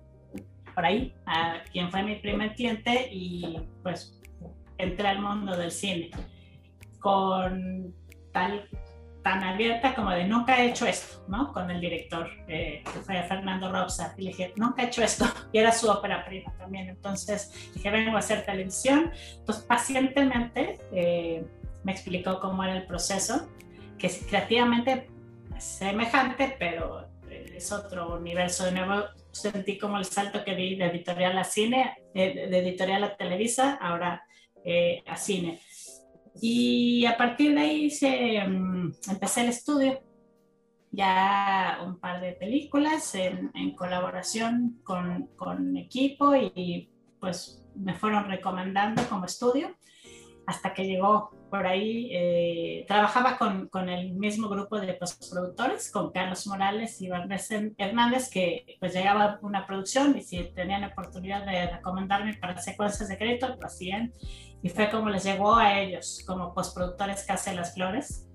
por 0.75 0.85
ahí 0.85 1.15
a 1.25 1.63
quien 1.73 1.91
fue 1.91 2.03
mi 2.03 2.17
primer 2.17 2.55
cliente 2.55 3.09
y 3.11 3.59
pues 3.83 4.18
entré 4.79 5.09
al 5.09 5.21
mundo 5.21 5.57
del 5.57 5.71
cine 5.71 6.11
con 7.01 7.95
tal 8.33 8.69
tan 9.23 9.43
abierta 9.43 9.95
como 9.95 10.11
de 10.11 10.25
nunca 10.25 10.59
he 10.59 10.71
hecho 10.71 10.87
esto, 10.87 11.25
¿no? 11.29 11.53
Con 11.53 11.71
el 11.71 11.81
director, 11.81 12.31
eh, 12.47 12.83
que 12.85 13.01
fue 13.01 13.23
Fernando 13.25 13.71
Robsa, 13.71 14.15
y 14.17 14.23
le 14.23 14.31
dije, 14.31 14.55
nunca 14.57 14.83
he 14.83 14.87
hecho 14.87 15.03
esto, 15.03 15.27
y 15.53 15.59
era 15.59 15.73
su 15.73 15.91
ópera 15.91 16.25
prima 16.25 16.53
también, 16.57 16.89
entonces 16.89 17.53
dije, 17.75 17.91
vengo 17.91 18.17
a 18.17 18.21
hacer 18.21 18.47
televisión, 18.47 19.13
entonces 19.39 19.65
pacientemente 19.65 20.79
eh, 20.93 21.45
me 21.85 21.93
explicó 21.93 22.41
cómo 22.41 22.65
era 22.65 22.75
el 22.75 22.87
proceso, 22.87 23.49
que 23.99 24.07
es 24.07 24.25
creativamente 24.29 25.09
semejante, 25.59 26.57
pero 26.59 27.09
es 27.29 27.73
otro 27.73 28.17
universo, 28.17 28.65
de 28.65 28.73
nuevo 28.73 29.05
sentí 29.31 29.79
como 29.79 29.99
el 29.99 30.05
salto 30.05 30.45
que 30.45 30.55
di 30.55 30.77
de 30.77 30.87
editorial 30.87 31.37
a 31.37 31.45
cine, 31.45 31.99
eh, 32.15 32.49
de 32.49 32.59
editorial 32.61 33.05
a 33.05 33.17
Televisa, 33.17 33.75
ahora 33.75 34.25
eh, 34.65 35.03
a 35.07 35.17
cine. 35.17 35.61
Y 36.41 37.05
a 37.07 37.17
partir 37.17 37.55
de 37.55 37.61
ahí 37.61 37.91
se, 37.91 38.41
mm, 38.47 38.93
empecé 39.11 39.43
el 39.43 39.49
estudio, 39.49 40.01
ya 40.91 41.81
un 41.85 41.99
par 41.99 42.21
de 42.21 42.33
películas 42.33 43.15
en, 43.15 43.75
colaboración 43.77 44.81
con, 44.85 45.29
con, 45.37 45.77
equipo 45.77 46.35
y 46.35 46.91
pues 47.21 47.63
me 47.75 47.95
fueron 47.95 48.29
recomendando 48.29 49.03
como 49.09 49.27
estudio 49.27 49.77
hasta 50.49 50.73
que 50.73 50.87
llegó 50.87 51.31
por 51.51 51.67
ahí. 51.67 52.09
Eh, 52.11 52.85
trabajaba 52.89 53.37
con, 53.37 53.69
con, 53.69 53.91
el 53.91 54.15
mismo 54.15 54.49
grupo 54.49 54.81
de 54.81 54.95
postproductores, 54.95 55.91
con 55.91 56.11
Carlos 56.11 56.47
Morales 56.47 57.01
y 57.03 57.09
Vanessa 57.09 57.61
Hernández, 57.77 58.31
que 58.31 58.77
pues 58.81 58.95
llegaba 58.95 59.39
una 59.43 59.67
producción 59.67 60.17
y 60.17 60.23
si 60.23 60.43
tenían 60.55 60.85
oportunidad 60.85 61.45
de 61.45 61.67
recomendarme 61.71 62.35
para 62.35 62.57
secuencias 62.59 63.11
de 63.11 63.19
crédito, 63.19 63.49
lo 63.49 63.67
hacían. 63.67 64.15
Y 64.63 64.69
fue 64.71 64.91
como 64.91 65.09
les 65.09 65.25
llegó 65.25 65.55
a 65.55 65.79
ellos, 65.79 66.23
como 66.27 66.53
postproductores 66.55 67.25
Casa 67.25 67.51
de 67.51 67.57
las 67.57 67.75
Flores. 67.75 68.27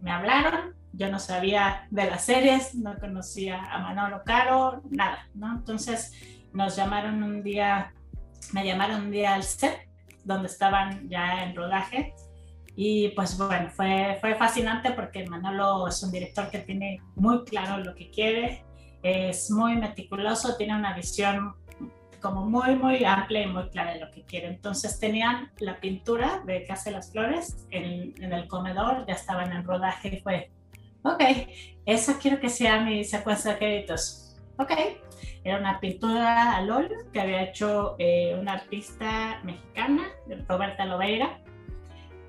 Me 0.00 0.10
hablaron, 0.10 0.74
yo 0.92 1.10
no 1.10 1.18
sabía 1.18 1.86
de 1.90 2.08
las 2.08 2.24
series, 2.24 2.74
no 2.74 2.96
conocía 2.98 3.62
a 3.64 3.78
Manolo 3.78 4.22
Caro, 4.24 4.82
nada, 4.90 5.28
¿no? 5.34 5.56
Entonces 5.56 6.12
nos 6.52 6.76
llamaron 6.76 7.22
un 7.22 7.42
día, 7.42 7.92
me 8.52 8.64
llamaron 8.64 9.02
un 9.02 9.10
día 9.10 9.34
al 9.34 9.42
set 9.42 9.88
donde 10.24 10.48
estaban 10.48 11.08
ya 11.08 11.44
en 11.44 11.56
rodaje. 11.56 12.14
Y 12.76 13.08
pues 13.08 13.36
bueno, 13.36 13.70
fue, 13.70 14.18
fue 14.20 14.36
fascinante 14.36 14.92
porque 14.92 15.26
Manolo 15.26 15.88
es 15.88 16.00
un 16.02 16.12
director 16.12 16.48
que 16.48 16.60
tiene 16.60 17.02
muy 17.16 17.44
claro 17.44 17.82
lo 17.82 17.94
que 17.96 18.10
quiere, 18.10 18.64
es 19.02 19.50
muy 19.50 19.76
meticuloso, 19.76 20.56
tiene 20.56 20.76
una 20.76 20.94
visión 20.94 21.54
como 22.20 22.44
muy, 22.44 22.76
muy 22.76 23.04
amplia 23.04 23.42
y 23.42 23.46
muy 23.46 23.68
clara 23.70 23.94
de 23.94 24.00
lo 24.00 24.10
que 24.10 24.22
quiere. 24.24 24.48
Entonces 24.48 24.98
tenían 24.98 25.50
la 25.58 25.80
pintura 25.80 26.42
de 26.46 26.64
Casa 26.64 26.90
de 26.90 26.96
las 26.96 27.12
Flores 27.12 27.66
en, 27.70 28.14
en 28.22 28.32
el 28.32 28.48
comedor, 28.48 29.06
ya 29.06 29.14
estaban 29.14 29.52
en 29.52 29.64
rodaje 29.64 30.16
y 30.16 30.20
fue, 30.20 30.50
ok, 31.02 31.22
esa 31.86 32.18
quiero 32.18 32.40
que 32.40 32.48
sea 32.48 32.80
mi 32.80 33.04
secuencia 33.04 33.52
de 33.52 33.58
créditos. 33.58 34.36
Ok, 34.58 34.72
era 35.44 35.58
una 35.58 35.80
pintura 35.80 36.56
al 36.56 36.70
óleo 36.70 36.98
que 37.12 37.20
había 37.20 37.42
hecho 37.42 37.96
eh, 37.98 38.36
una 38.38 38.54
artista 38.54 39.40
mexicana, 39.44 40.08
Roberta 40.48 40.84
Lobeira. 40.84 41.40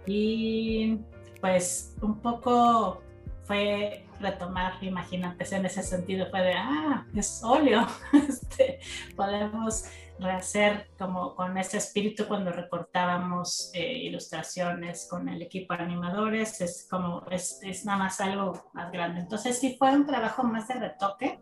Y 0.05 0.99
pues 1.41 1.95
un 2.01 2.19
poco 2.19 3.01
fue 3.43 4.05
retomar 4.19 4.83
imaginantes 4.83 5.51
en 5.51 5.65
ese 5.65 5.83
sentido, 5.83 6.29
fue 6.29 6.41
de, 6.41 6.53
ah, 6.53 7.05
es 7.15 7.41
óleo, 7.43 7.85
este, 8.13 8.79
podemos 9.15 9.85
rehacer 10.19 10.89
como 10.97 11.33
con 11.35 11.57
ese 11.57 11.77
espíritu 11.77 12.27
cuando 12.27 12.51
recortábamos 12.51 13.71
eh, 13.73 13.97
ilustraciones 13.99 15.07
con 15.09 15.29
el 15.29 15.41
equipo 15.41 15.73
de 15.73 15.83
animadores, 15.83 16.61
es 16.61 16.87
como, 16.89 17.25
es, 17.31 17.59
es 17.63 17.85
nada 17.85 17.99
más 17.99 18.19
algo 18.19 18.69
más 18.73 18.91
grande. 18.91 19.21
Entonces 19.21 19.57
sí 19.59 19.75
fue 19.77 19.95
un 19.95 20.05
trabajo 20.05 20.43
más 20.43 20.67
de 20.67 20.75
retoque, 20.75 21.39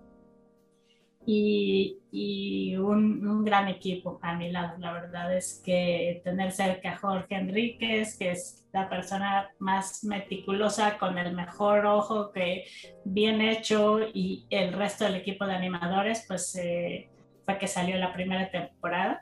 y, 1.30 2.76
un, 2.78 3.44
gran 3.44 3.68
equipo 3.68 4.20
a 4.22 4.36
mi 4.36 4.50
lado. 4.50 4.78
La 4.80 4.94
verdad 4.94 5.36
es 5.36 5.62
que 5.64 6.22
tener 6.24 6.52
cerca 6.52 6.94
a 6.94 6.98
Jorge 6.98 7.36
Enríquez, 7.36 8.18
que 8.18 8.32
es 8.32 8.66
la 8.72 8.90
persona 8.90 9.50
más 9.60 10.04
meticulosa, 10.06 10.98
con 10.98 11.18
el 11.18 11.36
mejor 11.36 11.86
ojo, 11.86 12.32
que 12.32 12.66
bien 13.04 13.42
hecho, 13.42 14.00
y 14.14 14.46
el 14.50 14.74
resto 14.74 15.04
del 15.04 15.16
equipo 15.16 15.46
de 15.46 15.56
animadores, 15.56 16.24
pues 16.28 16.56
eh, 16.56 17.10
fue 17.46 17.58
que 17.58 17.68
salió 17.68 17.98
la 17.98 18.14
primera 18.14 18.50
temporada. 18.50 19.22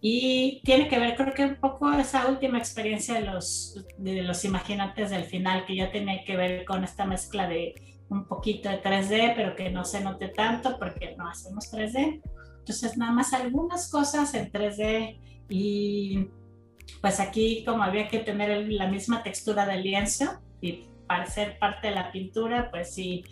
Y 0.00 0.60
tiene 0.64 0.86
que 0.86 0.98
ver, 0.98 1.16
creo 1.16 1.32
que 1.32 1.44
un 1.46 1.56
poco 1.56 1.90
esa 1.94 2.28
última 2.28 2.58
experiencia 2.58 3.14
de 3.14 3.22
los, 3.22 3.84
de 3.96 4.22
los 4.22 4.44
imaginantes 4.44 5.10
del 5.10 5.24
final, 5.24 5.64
que 5.64 5.76
ya 5.76 5.90
tiene 5.90 6.24
que 6.24 6.36
ver 6.36 6.64
con 6.64 6.84
esta 6.84 7.06
mezcla 7.06 7.48
de 7.48 7.74
un 8.08 8.26
poquito 8.26 8.68
de 8.68 8.82
3D, 8.82 9.34
pero 9.34 9.56
que 9.56 9.70
no 9.70 9.84
se 9.84 10.02
note 10.02 10.28
tanto 10.28 10.78
porque 10.78 11.14
no 11.16 11.28
hacemos 11.28 11.72
3D. 11.72 12.22
Entonces, 12.58 12.96
nada 12.96 13.12
más 13.12 13.32
algunas 13.32 13.90
cosas 13.90 14.34
en 14.34 14.50
3D 14.50 15.18
y 15.48 16.28
pues 17.00 17.20
aquí 17.20 17.64
como 17.64 17.82
había 17.82 18.08
que 18.08 18.20
tener 18.20 18.68
la 18.72 18.88
misma 18.88 19.22
textura 19.22 19.66
del 19.66 19.82
lienzo 19.82 20.40
y 20.60 20.84
para 21.06 21.26
ser 21.26 21.58
parte 21.58 21.88
de 21.88 21.94
la 21.94 22.10
pintura, 22.10 22.70
pues 22.70 22.94
sí, 22.94 23.24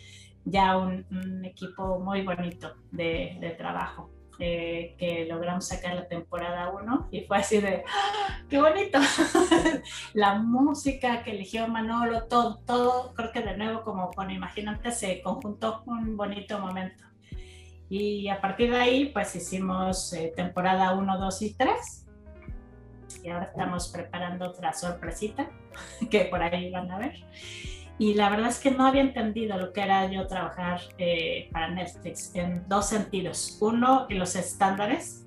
ya 0.44 0.76
un, 0.76 1.44
equipo 1.44 1.98
muy 2.00 2.22
bonito 2.22 2.74
de, 2.90 3.38
de 3.40 3.50
trabajo. 3.50 4.10
Eh, 4.38 4.96
que 4.98 5.26
logramos 5.26 5.68
sacar 5.68 5.94
la 5.94 6.08
temporada 6.08 6.70
1 6.70 7.08
y 7.10 7.20
fue 7.20 7.36
así 7.36 7.60
de, 7.60 7.84
¡Ah, 7.86 8.38
¡qué 8.48 8.58
bonito! 8.58 8.98
la 10.14 10.36
música 10.36 11.22
que 11.22 11.32
eligió 11.32 11.68
Manolo, 11.68 12.24
todo, 12.24 12.58
todo, 12.66 13.12
creo 13.14 13.30
que 13.30 13.42
de 13.42 13.56
nuevo 13.56 13.82
como 13.82 14.10
con 14.10 14.30
Imaginante 14.30 14.90
se 14.90 15.20
conjuntó 15.20 15.82
un 15.86 16.16
bonito 16.16 16.58
momento. 16.58 17.04
Y 17.90 18.28
a 18.28 18.40
partir 18.40 18.70
de 18.70 18.78
ahí 18.78 19.04
pues 19.12 19.36
hicimos 19.36 20.12
eh, 20.14 20.32
temporada 20.34 20.92
1, 20.94 21.18
2 21.18 21.42
y 21.42 21.54
3 21.54 22.06
y 23.22 23.28
ahora 23.28 23.44
estamos 23.44 23.88
preparando 23.88 24.48
otra 24.48 24.72
sorpresita 24.72 25.50
que 26.10 26.24
por 26.24 26.42
ahí 26.42 26.70
van 26.70 26.90
a 26.90 26.98
ver 26.98 27.24
y 28.02 28.14
la 28.14 28.30
verdad 28.30 28.48
es 28.48 28.58
que 28.58 28.72
no 28.72 28.84
había 28.84 29.02
entendido 29.02 29.56
lo 29.56 29.72
que 29.72 29.80
era 29.80 30.10
yo 30.10 30.26
trabajar 30.26 30.80
eh, 30.98 31.48
para 31.52 31.68
Netflix 31.68 32.34
en 32.34 32.68
dos 32.68 32.88
sentidos. 32.88 33.58
Uno, 33.60 34.08
en 34.10 34.18
los 34.18 34.34
estándares, 34.34 35.24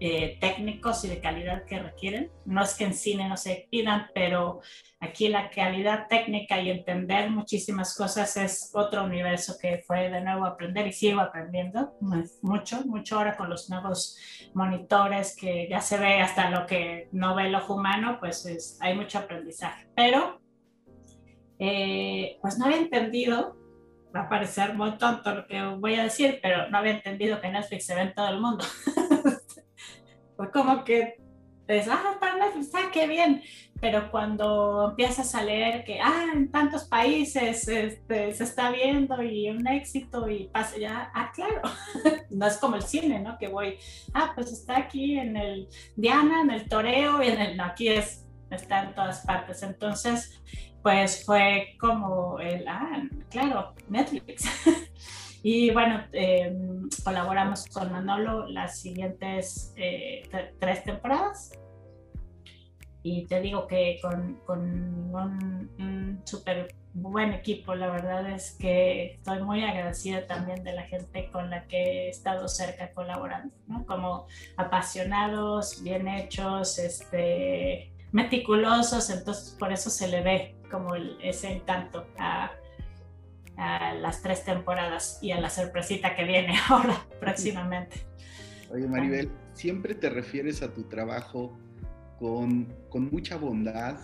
eh, 0.00 0.36
técnicos 0.40 1.04
y 1.04 1.08
de 1.08 1.20
calidad 1.20 1.64
que 1.64 1.78
requieren. 1.78 2.32
No 2.44 2.60
es 2.60 2.74
que 2.74 2.82
en 2.82 2.92
cine 2.92 3.28
no 3.28 3.36
se 3.36 3.68
pidan, 3.70 4.08
pero 4.12 4.62
aquí 4.98 5.28
la 5.28 5.48
calidad 5.48 6.08
técnica 6.08 6.60
y 6.60 6.70
entender 6.70 7.30
muchísimas 7.30 7.96
cosas 7.96 8.36
es 8.36 8.72
otro 8.74 9.04
universo 9.04 9.54
que 9.56 9.84
fue 9.86 10.10
de 10.10 10.22
nuevo 10.22 10.46
aprender 10.46 10.88
y 10.88 10.92
sigo 10.92 11.20
aprendiendo 11.20 11.94
mucho, 12.42 12.84
mucho 12.84 13.18
ahora 13.18 13.36
con 13.36 13.48
los 13.48 13.70
nuevos 13.70 14.18
monitores 14.54 15.36
que 15.36 15.68
ya 15.70 15.80
se 15.80 15.98
ve 15.98 16.20
hasta 16.20 16.50
lo 16.50 16.66
que 16.66 17.08
no 17.12 17.36
ve 17.36 17.46
el 17.46 17.54
ojo 17.54 17.76
humano, 17.76 18.16
pues 18.18 18.76
hay 18.80 18.96
mucho 18.96 19.20
aprendizaje. 19.20 19.86
Pero, 19.94 20.40
eh, 21.58 22.38
pues 22.40 22.58
no 22.58 22.66
había 22.66 22.78
entendido 22.78 23.56
va 24.14 24.22
a 24.22 24.28
parecer 24.28 24.74
muy 24.74 24.96
tonto 24.96 25.34
lo 25.34 25.46
que 25.46 25.60
voy 25.62 25.96
a 25.96 26.04
decir, 26.04 26.38
pero 26.40 26.70
no 26.70 26.78
había 26.78 26.92
entendido 26.92 27.40
que 27.40 27.50
Netflix 27.50 27.86
se 27.86 27.94
ve 27.94 28.02
en 28.02 28.14
todo 28.14 28.28
el 28.28 28.40
mundo. 28.40 28.64
Fue 30.36 30.50
como 30.50 30.84
que 30.84 31.16
es, 31.66 31.88
ah, 31.88 32.16
para 32.20 32.36
Netflix, 32.36 32.70
ah, 32.74 32.90
qué 32.92 33.06
bien. 33.06 33.42
Pero 33.80 34.10
cuando 34.10 34.90
empiezas 34.90 35.34
a 35.34 35.42
leer 35.42 35.84
que, 35.84 36.00
ah, 36.00 36.26
en 36.32 36.50
tantos 36.50 36.84
países 36.84 37.66
este, 37.66 38.32
se 38.32 38.44
está 38.44 38.70
viendo 38.70 39.20
y 39.22 39.50
un 39.50 39.66
éxito 39.66 40.28
y 40.28 40.44
pasa 40.44 40.78
ya, 40.78 41.10
ah, 41.14 41.32
claro, 41.34 41.62
no 42.30 42.46
es 42.46 42.56
como 42.58 42.76
el 42.76 42.82
cine, 42.82 43.18
¿no? 43.20 43.36
Que 43.36 43.48
voy, 43.48 43.78
ah, 44.12 44.32
pues 44.34 44.52
está 44.52 44.78
aquí 44.78 45.18
en 45.18 45.36
el 45.36 45.68
Diana, 45.96 46.42
en 46.42 46.50
el 46.50 46.68
Toreo 46.68 47.22
y 47.22 47.28
en 47.28 47.40
el, 47.40 47.56
no, 47.56 47.64
aquí 47.64 47.88
es, 47.88 48.24
está 48.50 48.84
en 48.84 48.94
todas 48.94 49.24
partes. 49.26 49.62
Entonces, 49.62 50.40
pues 50.84 51.24
fue 51.24 51.76
como 51.80 52.38
el, 52.40 52.68
ah, 52.68 53.02
claro, 53.30 53.72
Netflix. 53.88 54.44
y 55.42 55.70
bueno, 55.70 56.04
em, 56.12 56.90
colaboramos 57.02 57.64
con 57.68 57.90
Manolo 57.90 58.46
las 58.48 58.80
siguientes 58.80 59.72
eh, 59.76 60.28
tres 60.60 60.84
temporadas. 60.84 61.58
Y 63.02 63.24
te 63.24 63.40
digo 63.40 63.66
que 63.66 63.98
con, 64.02 64.40
con 64.44 64.60
un, 65.80 66.20
súper 66.24 66.74
buen 66.92 67.32
equipo, 67.32 67.74
la 67.74 67.88
verdad 67.88 68.30
es 68.30 68.54
que 68.60 69.14
estoy 69.14 69.42
muy 69.42 69.64
agradecida 69.64 70.26
también 70.26 70.64
de 70.64 70.74
la 70.74 70.82
gente 70.82 71.30
con 71.30 71.48
la 71.48 71.66
que 71.66 71.78
he 71.78 72.08
estado 72.10 72.46
cerca 72.46 72.92
colaborando. 72.92 73.54
Como 73.86 74.26
apasionados, 74.58 75.82
bien 75.82 76.08
hechos, 76.08 76.78
este, 76.78 77.90
meticulosos, 78.12 79.08
entonces 79.08 79.56
por 79.58 79.72
eso 79.72 79.88
se 79.88 80.08
le 80.08 80.20
ve 80.20 80.54
como 80.74 80.96
ese 81.22 81.52
encanto 81.52 82.04
a, 82.18 82.50
las 84.00 84.20
tres 84.20 84.44
temporadas 84.44 85.20
y 85.22 85.30
a 85.30 85.40
la 85.40 85.48
sorpresita 85.48 86.16
que 86.16 86.24
viene 86.24 86.56
ahora 86.68 87.06
próximamente. 87.20 87.98
Oye 88.68 88.88
Maribel, 88.88 89.30
siempre 89.52 89.94
te 89.94 90.10
refieres 90.10 90.60
a 90.62 90.74
tu 90.74 90.82
trabajo 90.88 91.56
con, 92.18 92.66
mucha 93.12 93.36
bondad, 93.36 94.00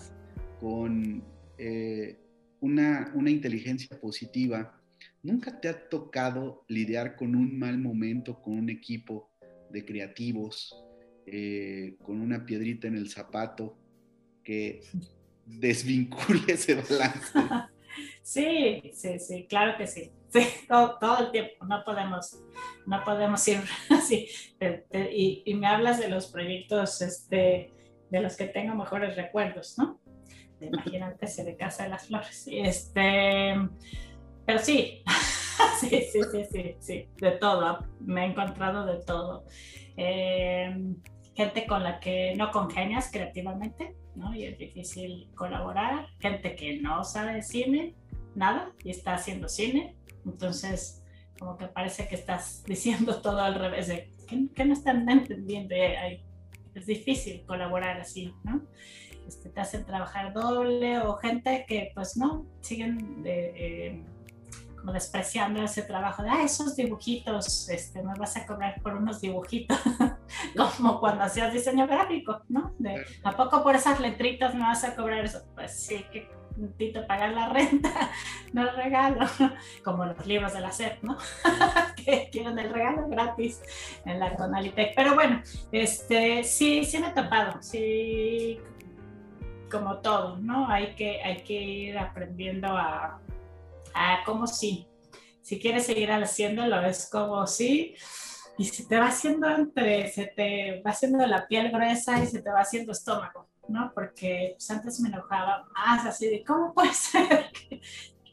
con 0.61 1.25
eh, 1.59 2.21
una, 2.61 3.13
inteligencia 3.27 3.99
positiva. 3.99 4.81
¿Nunca 5.25 5.61
te 5.61 5.69
ha 5.69 5.89
tocado 5.89 6.65
lidiar 6.69 7.17
con 7.17 7.35
un 7.35 7.59
mal 7.59 7.79
momento 7.79 8.41
con 8.41 8.57
un 8.57 8.71
equipo 8.71 9.29
de 9.71 9.85
creativos, 9.85 10.73
eh, 11.27 11.97
con 12.05 12.21
una 12.21 12.47
piedrita 12.47 12.87
en 12.87 12.97
el 12.97 13.11
zapato, 13.11 13.77
que 14.45 14.83
desvincule 15.59 16.53
ese 16.53 16.75
balance. 16.75 17.33
Sí, 18.23 18.93
sí, 18.95 19.19
sí, 19.19 19.47
claro 19.49 19.77
que 19.77 19.87
sí. 19.89 20.13
Sí, 20.33 20.47
todo, 20.69 21.19
el 21.19 21.33
tiempo, 21.33 21.65
no 21.67 21.83
podemos, 21.85 22.39
no 22.87 23.03
podemos 23.03 23.49
ir 23.49 23.61
así. 23.91 24.29
y, 25.13 25.55
me 25.55 25.67
hablas 25.67 25.99
de 25.99 26.09
los 26.09 26.29
proyectos 26.29 27.03
este, 27.03 27.73
de 28.11 28.21
los 28.21 28.37
que 28.37 28.47
tengo 28.47 28.77
mejores 28.77 29.17
recuerdos, 29.17 29.77
¿no? 29.77 29.99
De 30.61 30.67
Imagínate, 30.67 31.27
se 31.27 31.43
de 31.43 31.57
Casa 31.57 31.83
de 31.83 31.89
las 31.89 32.07
Flores. 32.07 32.47
Este, 32.49 33.55
pero 34.47 34.61
sí, 34.61 35.03
sí, 35.81 35.89
sí, 35.89 36.21
sí, 36.31 36.45
sí, 36.53 36.77
sí, 36.79 37.09
de 37.17 37.33
todo. 37.33 37.85
Me 37.99 38.23
he 38.23 38.27
encontrado 38.27 38.87
de 38.87 39.03
todo. 39.05 39.47
Eh, 39.97 40.95
gente 41.35 41.67
con 41.67 41.83
la 41.83 41.99
que 41.99 42.35
no 42.37 42.53
congenias 42.53 43.11
creativamente, 43.11 43.97
¿no? 44.15 44.35
Y 44.35 44.45
es 44.45 44.59
difícil 44.59 45.31
colaborar, 45.35 46.07
gente 46.19 46.57
que 46.57 46.81
no 46.81 47.05
sabe 47.05 47.43
cine, 47.43 47.95
nada, 48.35 48.73
y 48.85 48.91
está 48.91 49.15
haciendo 49.15 49.49
cine, 49.49 49.97
entonces 50.25 51.03
como 51.39 51.57
que 51.57 51.67
parece 51.67 52.07
que 52.07 52.15
estás 52.15 52.63
diciendo 52.67 53.21
todo 53.21 53.41
al 53.41 53.55
revés, 53.55 53.89
de 53.89 54.11
que, 54.55 54.65
no 54.65 54.73
están 54.73 55.09
entendiendo, 55.09 55.75
es 56.75 56.87
difícil 56.87 57.45
colaborar 57.47 58.01
así, 58.01 58.33
¿no? 58.45 58.63
Este, 59.27 59.49
te 59.49 59.61
hacen 59.61 59.85
trabajar 59.85 60.33
doble 60.33 60.99
o 61.01 61.15
gente 61.17 61.65
que 61.67 61.91
pues 61.95 62.17
no, 62.17 62.47
siguen 62.61 63.23
de... 63.23 63.53
Eh, 63.57 64.05
como 64.81 64.93
despreciando 64.93 65.63
ese 65.63 65.83
trabajo 65.83 66.23
de, 66.23 66.31
ah, 66.31 66.43
esos 66.43 66.75
dibujitos, 66.75 67.69
este, 67.69 68.03
me 68.03 68.15
vas 68.15 68.37
a 68.37 68.47
cobrar 68.47 68.81
por 68.83 68.95
unos 68.95 69.21
dibujitos, 69.21 69.79
como 70.77 71.01
cuando 71.01 71.25
hacías 71.25 71.53
diseño 71.53 71.87
gráfico, 71.87 72.43
¿no? 72.49 72.75
De, 72.79 73.05
¿A 73.25 73.33
poco 73.33 73.63
por 73.63 73.75
esas 73.75 74.01
letritas 74.01 74.55
me 74.55 74.63
vas 74.63 74.85
a 74.85 74.95
cobrar 74.95 75.25
eso? 75.25 75.43
Pues 75.55 75.79
sí, 75.79 76.05
que 76.13 76.31
necesito 76.57 77.07
pagar 77.07 77.33
la 77.33 77.49
renta, 77.49 78.11
no 78.53 78.71
regalo, 78.73 79.27
como 79.85 80.05
los 80.05 80.27
libros 80.27 80.53
de 80.53 80.61
la 80.61 80.73
SEP, 80.73 81.03
¿no? 81.03 81.17
que 81.97 82.29
quieren 82.31 82.59
el 82.59 82.71
regalo 82.73 83.09
gratis 83.09 83.63
en 84.05 84.19
la 84.19 84.35
Conalitec. 84.35 84.95
Pero 84.95 85.15
bueno, 85.15 85.43
este, 85.73 86.45
sí, 86.45 86.85
sí 86.85 86.99
me 86.99 87.09
he 87.09 87.13
topado, 87.13 87.63
sí, 87.63 88.61
como 89.71 89.99
todo, 89.99 90.37
¿no? 90.39 90.69
Hay 90.69 90.95
que, 90.95 91.23
hay 91.23 91.43
que 91.43 91.55
ir 91.55 91.99
aprendiendo 91.99 92.69
a 92.69 93.21
ah, 93.95 94.21
como 94.25 94.47
sí. 94.47 94.87
Si 95.43 95.59
quieres 95.59 95.87
seguir 95.87 96.11
haciéndolo, 96.13 96.81
es 96.83 97.09
como 97.11 97.47
sí. 97.47 97.95
Y 98.61 98.67
se 98.67 98.85
te 98.85 98.99
va 98.99 99.07
haciendo 99.07 99.49
entre, 99.49 100.09
se 100.09 100.27
te 100.27 100.83
va 100.83 100.91
haciendo 100.91 101.27
la 101.27 101.49
piel 101.49 101.71
gruesa 101.71 102.23
y 102.23 102.27
se 102.27 102.43
te 102.43 102.51
va 102.51 102.61
haciendo 102.61 102.93
estómago, 102.93 103.49
¿no? 103.69 103.91
Porque 103.95 104.53
pues, 104.55 104.71
antes 104.71 105.01
me 105.01 105.09
enojaba 105.09 105.67
más, 105.75 106.05
así 106.05 106.29
de, 106.29 106.45
¿cómo 106.45 106.75
puede 106.75 106.93
ser? 106.93 107.51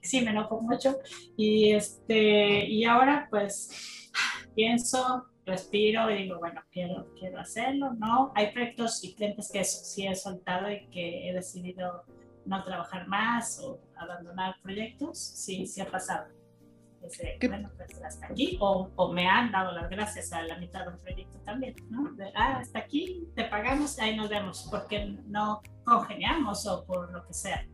sí, 0.02 0.20
me 0.20 0.32
enojo 0.32 0.60
mucho. 0.60 0.98
Y, 1.38 1.72
este, 1.72 2.66
y 2.66 2.84
ahora, 2.84 3.28
pues, 3.30 4.12
pienso, 4.54 5.28
respiro 5.46 6.12
y 6.12 6.24
digo, 6.24 6.40
bueno, 6.40 6.62
quiero, 6.74 7.08
quiero 7.18 7.40
hacerlo, 7.40 7.94
¿no? 7.94 8.34
Hay 8.36 8.52
proyectos 8.52 9.06
y 9.06 9.16
clientes 9.16 9.50
que 9.50 9.64
sí 9.64 10.08
he 10.08 10.14
soltado 10.14 10.70
y 10.70 10.88
que 10.88 11.30
he 11.30 11.34
decidido 11.34 12.04
no 12.46 12.66
trabajar 12.66 13.08
más 13.08 13.62
o 13.64 13.80
abandonar 13.96 14.56
proyectos, 14.62 15.18
sí, 15.20 15.66
sí 15.66 15.80
ha 15.80 15.90
pasado. 15.90 16.37
Bueno, 17.48 17.72
pues 17.76 18.02
hasta 18.04 18.28
aquí, 18.28 18.58
o, 18.60 18.90
o, 18.96 19.14
me 19.14 19.28
han 19.28 19.52
dado 19.52 19.72
las 19.72 19.90
gracias 19.90 20.32
a 20.34 20.42
la 20.44 20.58
mitad 20.58 20.86
de 20.86 20.92
un 20.92 20.98
proyecto 20.98 21.40
también, 21.40 21.76
¿no? 21.90 22.12
De, 22.14 22.32
ah, 22.36 22.58
hasta 22.60 22.80
aquí, 22.80 23.28
te 23.36 23.46
pagamos, 23.46 23.98
ahí 24.00 24.16
nos 24.16 24.30
vemos, 24.30 24.68
porque 24.70 25.18
no 25.28 25.62
congeniamos 25.84 26.66
o 26.68 26.86
por 26.86 27.12
lo 27.12 27.26
que 27.26 27.34
sea. 27.34 27.66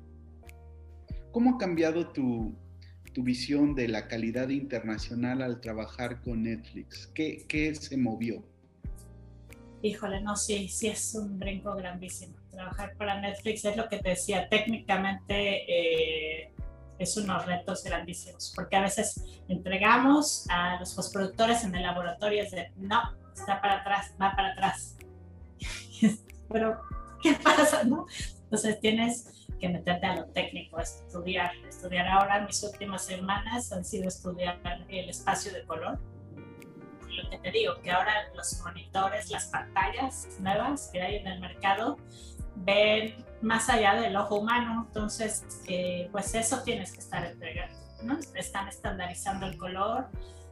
¿Cómo 1.32 1.56
ha 1.56 1.58
cambiado 1.58 2.08
tu, 2.08 2.56
tu 3.14 3.24
visión 3.24 3.76
de 3.76 3.88
la 3.88 4.08
calidad 4.08 4.50
internacional 4.50 5.42
al 5.42 5.62
trabajar 5.62 6.22
con 6.22 6.44
Netflix? 6.44 7.08
¿Qué, 7.08 7.46
qué 7.48 7.74
se 7.76 7.98
movió? 7.98 8.44
Híjole, 9.82 10.22
no, 10.22 10.36
sí, 10.36 10.68
sí 10.70 10.88
es 10.88 11.16
un 11.16 11.40
brinco 11.40 11.76
grandísimo 11.76 12.44
trabajar 12.54 12.96
para 12.96 13.20
Netflix 13.20 13.66
es 13.66 13.76
lo 13.76 13.90
que 13.90 13.98
te 13.98 14.10
decía, 14.10 14.48
técnicamente 14.48 15.66
eh, 15.68 16.53
es 17.00 17.18
unos 17.18 17.46
retos 17.46 17.84
grandísimos, 17.84 18.54
porque 18.56 18.76
a 18.76 18.82
veces 18.82 19.24
entregamos 19.48 20.46
a 20.50 20.80
los 20.80 20.94
postproductores 20.94 21.64
en 21.64 21.76
el 21.76 21.84
laboratorio 21.84 22.44
es 22.44 22.52
de, 22.52 22.72
no, 22.78 23.02
está 23.34 23.62
para 23.62 23.82
atrás, 23.82 24.14
va 24.22 24.36
para 24.36 24.54
atrás. 24.54 24.98
Pero, 26.50 26.82
¿qué 27.22 27.34
pasa? 27.34 27.84
No? 27.84 28.06
Entonces 28.44 28.80
tienes 28.80 29.48
que 29.60 29.70
meterte 29.70 30.06
a 30.06 30.16
lo 30.16 30.26
técnico, 30.26 30.80
estudiar, 30.80 31.56
estudiar 31.68 32.08
ahora, 32.08 32.46
mis 32.46 32.62
últimas 32.64 33.06
semanas 33.06 33.72
han 33.72 33.86
sido 33.86 34.08
estudiar 34.08 34.60
el 34.90 35.10
espacio 35.10 35.54
de 35.54 35.64
color, 35.64 36.00
lo 37.08 37.30
que 37.30 37.38
te 37.38 37.52
digo, 37.52 37.80
que 37.82 37.92
ahora 37.92 38.12
los 38.36 38.60
monitores, 38.62 39.30
las 39.30 39.46
pantallas 39.48 40.28
nuevas 40.40 40.90
que 40.92 41.02
hay 41.02 41.16
en 41.18 41.28
el 41.28 41.40
mercado, 41.40 41.98
ven 42.56 43.16
más 43.42 43.70
allá 43.70 43.96
del 43.96 44.16
ojo 44.16 44.36
humano, 44.36 44.86
entonces 44.88 45.46
eh, 45.68 46.10
pues 46.12 46.34
eso 46.34 46.64
tienes 46.64 46.94
que 46.94 47.00
estar 47.00 47.26
entregando, 47.26 47.78
¿no? 48.04 48.18
Están 48.36 48.68
estandarizando 48.68 49.46
el 49.46 49.58
color 49.58 50.08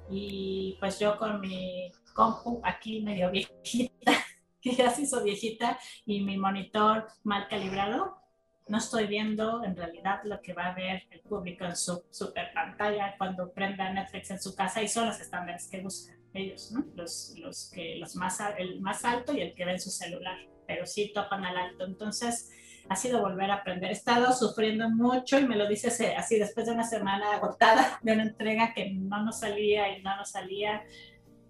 y 0.10 0.78
pues 0.80 1.00
yo 1.00 1.18
con 1.18 1.40
mi 1.40 1.92
compu 2.14 2.62
aquí 2.64 3.02
medio 3.02 3.32
viejita, 3.32 4.12
que 4.62 4.76
ya 4.76 4.92
se 4.92 5.04
hizo 5.04 5.24
viejita 5.24 5.80
y 6.06 6.22
mi 6.22 6.38
monitor 6.38 7.08
mal 7.24 7.48
calibrado, 7.48 8.22
no 8.68 8.78
estoy 8.78 9.08
viendo 9.08 9.64
en 9.64 9.76
realidad 9.76 10.22
lo 10.24 10.42
que 10.42 10.54
va 10.54 10.68
a 10.68 10.74
ver 10.74 11.04
el 11.10 11.22
público 11.22 11.66
en 11.66 11.76
su 11.76 12.04
super 12.12 12.54
pantalla 12.54 13.16
cuando 13.18 13.52
prenda 13.52 13.92
Netflix 13.92 14.32
en 14.32 14.42
su 14.42 14.56
casa 14.56 14.82
y 14.82 14.88
son 14.88 15.08
los 15.08 15.20
estándares 15.20 15.68
que 15.70 15.82
buscan. 15.82 16.16
ellos, 16.34 16.72
¿no? 16.72 16.86
Los, 16.96 17.34
los 17.38 17.70
que, 17.70 17.98
los 17.98 18.16
más, 18.16 18.40
el 18.58 18.80
más 18.80 19.04
alto 19.04 19.34
y 19.34 19.42
el 19.42 19.54
que 19.56 19.66
ve 19.66 19.72
en 19.72 19.80
su 19.80 19.90
celular, 19.90 20.38
pero 20.72 20.86
sí 20.86 21.12
topan 21.14 21.44
al 21.44 21.58
alto. 21.58 21.84
Entonces, 21.86 22.50
ha 22.88 22.96
sido 22.96 23.22
volver 23.22 23.52
a 23.52 23.56
aprender. 23.56 23.90
He 23.90 23.94
estado 23.94 24.32
sufriendo 24.32 24.90
mucho 24.90 25.38
y 25.38 25.46
me 25.46 25.58
lo 25.58 25.68
dices 25.68 26.02
así 26.18 26.40
después 26.40 26.66
de 26.66 26.72
una 26.72 26.86
semana 26.86 27.36
agotada 27.36 28.00
de 28.02 28.14
una 28.14 28.24
entrega 28.24 28.74
que 28.74 28.92
no 28.92 29.24
nos 29.24 29.40
salía 29.40 29.98
y 29.98 30.02
no 30.02 30.16
nos 30.16 30.32
salía, 30.32 30.84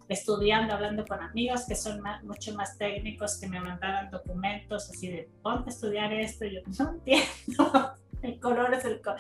estudiando, 0.09 0.73
hablando 0.73 1.05
con 1.05 1.21
amigos 1.21 1.65
que 1.67 1.75
son 1.75 2.01
mucho 2.23 2.53
más 2.55 2.77
técnicos, 2.77 3.39
que 3.39 3.47
me 3.47 3.61
mandaban 3.61 4.09
documentos 4.09 4.89
así 4.89 5.07
de, 5.07 5.29
ponte 5.41 5.69
a 5.69 5.73
estudiar 5.73 6.11
esto, 6.11 6.45
yo 6.45 6.59
no 6.79 6.91
entiendo, 6.91 7.93
el 8.21 8.39
color 8.39 8.73
es 8.73 8.83
el 8.85 9.01
color. 9.01 9.19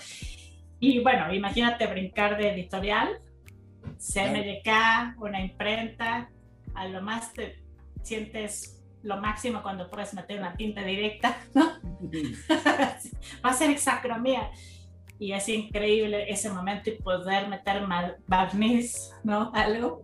Y 0.79 0.99
bueno, 1.01 1.31
imagínate 1.33 1.87
brincar 1.87 2.37
de 2.37 2.49
editorial, 2.49 3.21
CMYK, 3.97 5.21
una 5.21 5.39
imprenta, 5.39 6.29
a 6.73 6.87
lo 6.87 7.01
más 7.01 7.31
te 7.33 7.63
sientes 8.01 8.80
lo 9.03 9.17
máximo 9.17 9.61
cuando 9.61 9.89
puedes 9.89 10.13
meter 10.13 10.39
una 10.39 10.55
tinta 10.55 10.83
directa, 10.83 11.37
¿no? 11.53 11.79
Va 13.45 13.49
a 13.49 13.53
ser 13.53 13.69
exacromía. 13.69 14.51
Y 15.19 15.33
es 15.33 15.47
increíble 15.49 16.25
ese 16.31 16.49
momento 16.49 16.89
y 16.89 16.93
poder 16.93 17.47
meter 17.47 17.83
barniz, 18.27 19.11
¿no? 19.23 19.51
Algo 19.53 20.01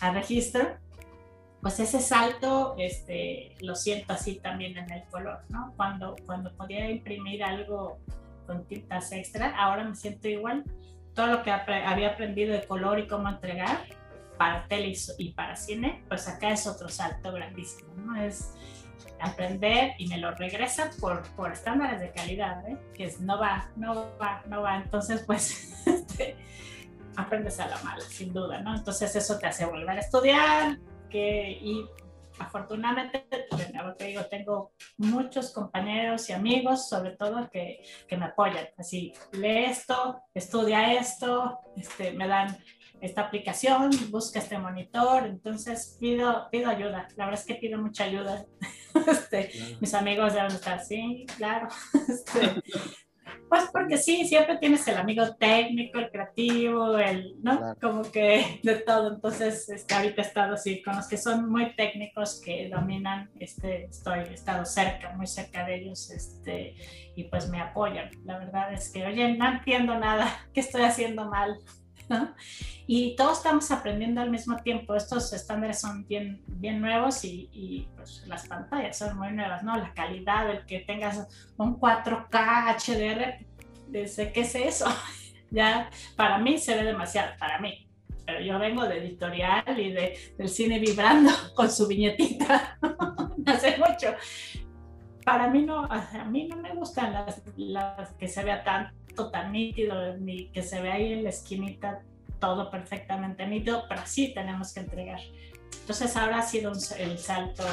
a 0.00 0.12
registro. 0.12 0.76
Pues 1.60 1.80
ese 1.80 2.00
salto, 2.00 2.74
este, 2.78 3.56
lo 3.60 3.74
siento 3.74 4.12
así 4.12 4.36
también 4.36 4.76
en 4.76 4.90
el 4.92 5.02
color, 5.04 5.40
¿no? 5.48 5.72
Cuando, 5.76 6.14
cuando 6.24 6.52
podía 6.52 6.88
imprimir 6.88 7.42
algo 7.42 7.98
con 8.46 8.64
tintas 8.66 9.10
extra, 9.12 9.56
ahora 9.56 9.84
me 9.84 9.96
siento 9.96 10.28
igual. 10.28 10.64
Todo 11.14 11.26
lo 11.28 11.42
que 11.42 11.50
había 11.50 12.10
aprendido 12.10 12.52
de 12.52 12.64
color 12.64 13.00
y 13.00 13.08
cómo 13.08 13.28
entregar, 13.28 13.80
para 14.38 14.66
tele 14.68 14.94
y 15.18 15.32
para 15.32 15.56
cine, 15.56 16.04
pues 16.08 16.28
acá 16.28 16.50
es 16.50 16.66
otro 16.66 16.88
salto 16.88 17.32
grandísimo, 17.32 17.92
¿no? 17.96 18.16
Es 18.16 18.54
aprender 19.20 19.94
y 19.98 20.06
me 20.06 20.18
lo 20.18 20.30
regresan 20.32 20.90
por, 21.00 21.22
por 21.34 21.52
estándares 21.52 22.00
de 22.00 22.12
calidad, 22.12 22.66
¿eh? 22.68 22.78
que 22.94 23.12
no 23.20 23.38
va, 23.38 23.70
no 23.76 24.16
va, 24.18 24.42
no 24.46 24.62
va. 24.62 24.76
Entonces, 24.76 25.24
pues, 25.26 25.82
este, 25.86 26.36
aprendes 27.16 27.58
a 27.60 27.68
la 27.68 27.82
mala, 27.82 28.00
sin 28.02 28.32
duda, 28.32 28.60
¿no? 28.60 28.74
Entonces 28.76 29.14
eso 29.16 29.38
te 29.38 29.46
hace 29.46 29.66
volver 29.66 29.90
a 29.90 30.00
estudiar, 30.00 30.78
que, 31.10 31.58
y 31.60 31.84
afortunadamente, 32.38 33.26
te 33.98 34.04
digo, 34.04 34.24
tengo 34.26 34.72
muchos 34.96 35.50
compañeros 35.50 36.28
y 36.30 36.32
amigos, 36.32 36.88
sobre 36.88 37.16
todo, 37.16 37.50
que, 37.50 37.82
que 38.06 38.16
me 38.16 38.26
apoyan. 38.26 38.68
Así, 38.76 39.12
lee 39.32 39.64
esto, 39.64 40.22
estudia 40.34 40.94
esto, 40.94 41.58
este, 41.76 42.12
me 42.12 42.28
dan 42.28 42.56
esta 43.00 43.22
aplicación, 43.22 43.90
busca 44.10 44.38
este 44.38 44.58
monitor, 44.58 45.26
entonces 45.26 45.96
pido, 46.00 46.48
pido 46.50 46.70
ayuda, 46.70 47.08
la 47.16 47.26
verdad 47.26 47.40
es 47.40 47.46
que 47.46 47.54
pido 47.54 47.80
mucha 47.80 48.04
ayuda. 48.04 48.44
Este, 49.06 49.50
mis 49.80 49.94
amigos 49.94 50.32
deben 50.32 50.50
estar, 50.50 50.84
sí, 50.84 51.24
claro. 51.36 51.68
Este, 52.08 52.62
pues 53.48 53.64
porque 53.72 53.96
sí, 53.96 54.26
siempre 54.26 54.58
tienes 54.58 54.86
el 54.88 54.96
amigo 54.96 55.34
técnico, 55.36 55.98
el 55.98 56.10
creativo, 56.10 56.98
el, 56.98 57.34
¿no? 57.42 57.74
Como 57.80 58.02
que 58.02 58.60
de 58.62 58.76
todo. 58.76 59.14
Entonces, 59.14 59.68
este, 59.70 59.94
ahorita 59.94 60.22
he 60.22 60.24
estado 60.24 60.54
así 60.54 60.82
con 60.82 60.96
los 60.96 61.08
que 61.08 61.16
son 61.16 61.50
muy 61.50 61.74
técnicos, 61.74 62.40
que 62.44 62.68
dominan, 62.68 63.30
este, 63.40 63.86
estoy, 63.86 64.20
he 64.20 64.34
estado 64.34 64.64
cerca, 64.66 65.14
muy 65.16 65.26
cerca 65.26 65.64
de 65.64 65.76
ellos, 65.76 66.10
este, 66.10 66.74
y 67.16 67.24
pues 67.24 67.48
me 67.48 67.60
apoyan. 67.60 68.10
La 68.24 68.38
verdad 68.38 68.72
es 68.72 68.90
que, 68.90 69.06
oye, 69.06 69.34
no 69.36 69.48
entiendo 69.48 69.98
nada, 69.98 70.28
¿qué 70.52 70.60
estoy 70.60 70.82
haciendo 70.82 71.30
mal? 71.30 71.58
Y 72.86 73.16
todos 73.16 73.38
estamos 73.38 73.70
aprendiendo 73.70 74.20
al 74.20 74.30
mismo 74.30 74.56
tiempo. 74.56 74.94
Estos 74.94 75.32
estándares 75.32 75.80
son 75.80 76.06
bien, 76.06 76.42
bien 76.46 76.80
nuevos 76.80 77.24
y, 77.24 77.50
y 77.52 77.88
pues, 77.96 78.24
las 78.26 78.46
pantallas 78.48 78.96
son 78.96 79.18
muy 79.18 79.32
nuevas, 79.32 79.62
¿no? 79.62 79.76
La 79.76 79.92
calidad, 79.92 80.50
el 80.50 80.64
que 80.64 80.80
tengas 80.80 81.28
un 81.56 81.78
4K 81.78 82.76
HDR, 82.78 83.46
dice, 83.88 84.32
¿qué 84.32 84.40
es 84.40 84.54
eso? 84.54 84.86
ya 85.50 85.90
para 86.16 86.38
mí 86.38 86.58
se 86.58 86.76
ve 86.76 86.84
demasiado, 86.84 87.32
para 87.38 87.58
mí. 87.58 87.86
Pero 88.24 88.40
yo 88.40 88.58
vengo 88.58 88.86
de 88.86 88.98
editorial 88.98 89.78
y 89.78 89.92
de, 89.92 90.18
del 90.36 90.48
cine 90.48 90.78
vibrando 90.78 91.30
con 91.54 91.70
su 91.70 91.86
viñetita 91.86 92.78
hace 93.46 93.76
mucho. 93.78 94.14
Para 95.24 95.48
mí 95.48 95.62
no, 95.62 95.84
a 95.84 96.24
mí 96.24 96.46
no 96.48 96.56
me 96.56 96.74
gustan 96.74 97.12
las, 97.12 97.42
las 97.56 98.12
que 98.14 98.28
se 98.28 98.44
vea 98.44 98.62
tan 99.26 99.32
tan 99.32 99.52
nítido, 99.52 100.16
ni 100.18 100.48
que 100.48 100.62
se 100.62 100.80
vea 100.80 100.94
ahí 100.94 101.12
en 101.12 101.24
la 101.24 101.30
esquinita 101.30 102.02
todo 102.38 102.70
perfectamente 102.70 103.46
nítido, 103.46 103.84
pero 103.88 104.02
sí 104.04 104.32
tenemos 104.34 104.72
que 104.72 104.80
entregar. 104.80 105.20
Entonces 105.80 106.16
ahora 106.16 106.38
ha 106.38 106.42
sido 106.42 106.72
el 106.98 107.18
salto, 107.18 107.64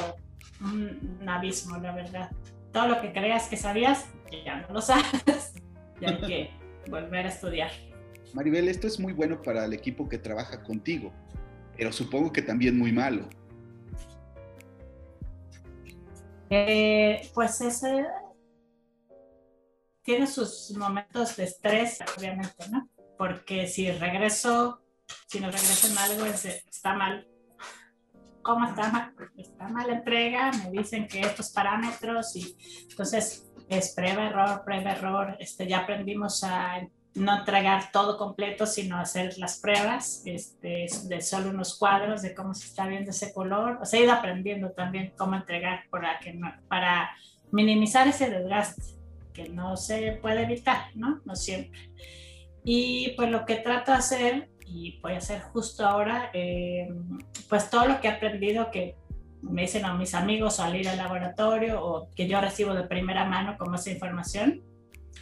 un, 0.60 1.28
abismo, 1.28 1.76
la 1.78 1.94
verdad. 1.94 2.30
Todo 2.72 2.88
lo 2.88 3.00
que 3.00 3.12
creas 3.12 3.48
que 3.48 3.56
sabías, 3.56 4.06
ya 4.44 4.60
no 4.62 4.74
lo 4.74 4.82
sabes, 4.82 5.54
ya 6.00 6.08
hay 6.08 6.20
que 6.20 6.50
volver 6.90 7.26
a 7.26 7.28
estudiar. 7.28 7.70
Maribel, 8.34 8.68
esto 8.68 8.86
es 8.86 8.98
muy 8.98 9.12
bueno 9.12 9.40
para 9.40 9.64
el 9.64 9.72
equipo 9.72 10.08
que 10.08 10.18
trabaja 10.18 10.62
contigo, 10.62 11.12
pero 11.76 11.92
supongo 11.92 12.32
que 12.32 12.42
también 12.42 12.76
muy 12.76 12.92
malo. 12.92 13.28
Eh, 16.50 17.28
pues 17.34 17.60
ese, 17.60 18.06
tiene 20.06 20.28
sus 20.28 20.70
momentos 20.78 21.36
de 21.36 21.44
estrés, 21.44 21.98
obviamente, 22.16 22.68
¿no? 22.70 22.88
Porque 23.18 23.66
si 23.66 23.90
regreso, 23.90 24.80
si 25.26 25.40
no 25.40 25.48
regreso 25.50 25.88
en 25.88 25.98
algo, 25.98 26.24
está 26.26 26.94
mal. 26.94 27.26
¿Cómo 28.40 28.68
está 28.68 28.88
mal? 28.92 29.14
Está 29.36 29.66
mal 29.68 29.90
entrega, 29.90 30.52
me 30.52 30.70
dicen 30.70 31.08
que 31.08 31.20
estos 31.20 31.50
parámetros 31.50 32.36
y 32.36 32.56
entonces 32.88 33.50
es 33.68 33.94
prueba, 33.96 34.28
error, 34.28 34.62
prueba, 34.64 34.92
error. 34.92 35.36
Este, 35.40 35.66
ya 35.66 35.78
aprendimos 35.78 36.44
a 36.44 36.86
no 37.16 37.38
entregar 37.38 37.90
todo 37.90 38.16
completo, 38.16 38.64
sino 38.64 39.00
hacer 39.00 39.36
las 39.38 39.58
pruebas 39.58 40.22
este, 40.24 40.86
de 41.08 41.20
solo 41.20 41.50
unos 41.50 41.76
cuadros 41.76 42.22
de 42.22 42.32
cómo 42.32 42.54
se 42.54 42.68
está 42.68 42.86
viendo 42.86 43.10
ese 43.10 43.32
color. 43.32 43.80
O 43.82 43.84
sea, 43.84 43.98
he 43.98 44.04
ido 44.04 44.12
aprendiendo 44.12 44.70
también 44.70 45.14
cómo 45.18 45.34
entregar 45.34 45.80
para, 45.90 46.20
que 46.20 46.38
para 46.68 47.10
minimizar 47.50 48.06
ese 48.06 48.30
desgaste 48.30 48.95
que 49.36 49.50
no 49.50 49.76
se 49.76 50.12
puede 50.22 50.44
evitar, 50.44 50.86
¿no? 50.94 51.20
No 51.26 51.36
siempre. 51.36 51.90
Y 52.64 53.10
pues 53.16 53.30
lo 53.30 53.44
que 53.44 53.56
trato 53.56 53.92
de 53.92 53.98
hacer, 53.98 54.50
y 54.66 54.98
voy 55.00 55.12
a 55.12 55.18
hacer 55.18 55.42
justo 55.42 55.86
ahora, 55.86 56.30
eh, 56.32 56.88
pues 57.48 57.68
todo 57.70 57.86
lo 57.86 58.00
que 58.00 58.08
he 58.08 58.10
aprendido 58.10 58.70
que 58.70 58.96
me 59.42 59.62
dicen 59.62 59.84
a 59.84 59.94
mis 59.94 60.14
amigos 60.14 60.58
al 60.58 60.74
ir 60.74 60.88
al 60.88 60.96
laboratorio 60.96 61.84
o 61.84 62.08
que 62.14 62.26
yo 62.26 62.40
recibo 62.40 62.74
de 62.74 62.84
primera 62.84 63.26
mano 63.26 63.56
como 63.58 63.76
esa 63.76 63.90
información, 63.90 64.62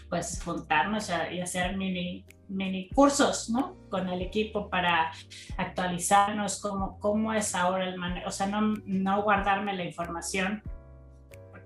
pues 0.09 0.41
juntarnos 0.43 1.11
y 1.33 1.41
hacer 1.41 1.77
mini, 1.77 2.25
mini 2.49 2.89
cursos, 2.91 3.51
¿no? 3.51 3.77
Con 3.91 4.09
el 4.09 4.23
equipo 4.23 4.71
para 4.71 5.11
actualizarnos 5.59 6.61
cómo, 6.61 6.99
cómo 7.01 7.33
es 7.35 7.55
ahora 7.55 7.89
el 7.89 7.99
manejo, 7.99 8.29
o 8.29 8.33
sea, 8.33 8.47
no, 8.47 8.75
no 8.87 9.23
guardarme 9.23 9.77
la 9.77 9.85
información 9.85 10.63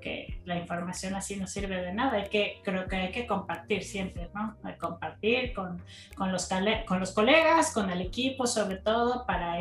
que 0.00 0.40
la 0.44 0.56
información 0.56 1.14
así 1.14 1.36
no 1.36 1.46
sirve 1.46 1.80
de 1.82 1.92
nada. 1.92 2.18
Hay 2.18 2.28
que, 2.28 2.60
creo 2.64 2.86
que 2.86 2.96
hay 2.96 3.10
que 3.10 3.26
compartir 3.26 3.82
siempre, 3.82 4.30
¿no? 4.34 4.56
Hay 4.62 4.76
compartir 4.76 5.52
con, 5.52 5.82
con, 6.16 6.32
los, 6.32 6.48
con 6.86 7.00
los 7.00 7.12
colegas, 7.12 7.72
con 7.72 7.90
el 7.90 8.00
equipo, 8.00 8.46
sobre 8.46 8.76
todo 8.76 9.26
para 9.26 9.60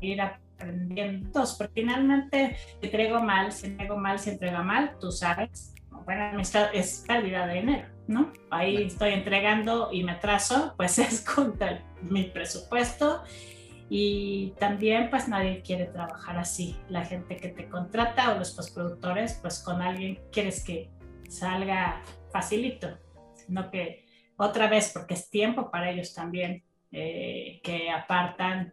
ir, 0.00 0.20
aprendiendo. 0.20 1.44
Porque 1.58 1.72
finalmente, 1.74 2.56
si 2.80 2.86
entrego 2.86 3.20
mal, 3.20 3.52
si 3.52 3.66
entrego 3.66 3.96
mal, 3.96 4.18
si 4.18 4.30
entrega 4.30 4.62
mal, 4.62 4.96
tú 5.00 5.10
sabes, 5.10 5.74
buena 6.04 6.30
amistad 6.30 6.70
es 6.74 7.04
pérdida 7.06 7.46
de 7.46 7.54
dinero, 7.54 7.88
¿no? 8.06 8.32
Ahí 8.50 8.82
estoy 8.84 9.12
entregando 9.12 9.90
y 9.92 10.02
me 10.02 10.12
atraso, 10.12 10.74
pues 10.76 10.98
es 10.98 11.20
contra 11.22 11.82
mi 12.02 12.24
presupuesto 12.24 13.22
y 13.92 14.54
también 14.60 15.10
pues 15.10 15.26
nadie 15.26 15.62
quiere 15.62 15.86
trabajar 15.86 16.38
así. 16.38 16.76
La 16.88 17.04
gente 17.04 17.36
que 17.36 17.48
te 17.48 17.68
contrata 17.68 18.32
o 18.32 18.38
los 18.38 18.52
postproductores 18.52 19.34
pues 19.42 19.58
con 19.58 19.82
alguien 19.82 20.20
quieres 20.30 20.64
que 20.64 20.88
salga 21.28 22.00
facilito, 22.32 22.96
sino 23.34 23.68
que 23.68 24.06
otra 24.36 24.68
vez 24.68 24.92
porque 24.94 25.14
es 25.14 25.28
tiempo 25.28 25.72
para 25.72 25.90
ellos 25.90 26.14
también 26.14 26.62
eh, 26.92 27.60
que 27.64 27.90
apartan 27.90 28.72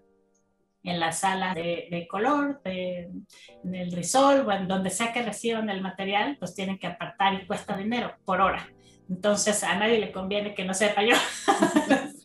en 0.83 0.99
la 0.99 1.11
sala 1.11 1.53
de, 1.55 2.07
color, 2.09 2.61
en 2.63 3.25
el 3.73 3.91
risol 3.91 4.47
o 4.47 4.51
en 4.51 4.67
donde 4.67 4.91
sea 4.91 5.11
que 5.11 5.23
reciban 5.23 5.69
el 5.69 5.81
material, 5.81 6.37
pues 6.39 6.53
tienen 6.53 6.77
que 6.77 6.87
apartar 6.87 7.33
y 7.33 7.47
cuesta 7.47 7.75
dinero 7.75 8.13
por 8.23 8.39
hora. 8.39 8.69
Entonces 9.09 9.63
a 9.63 9.75
nadie 9.75 9.99
le 9.99 10.11
conviene 10.11 10.53
que 10.53 10.63
no 10.63 10.75
sepa 10.75 11.01
yo 11.01 11.15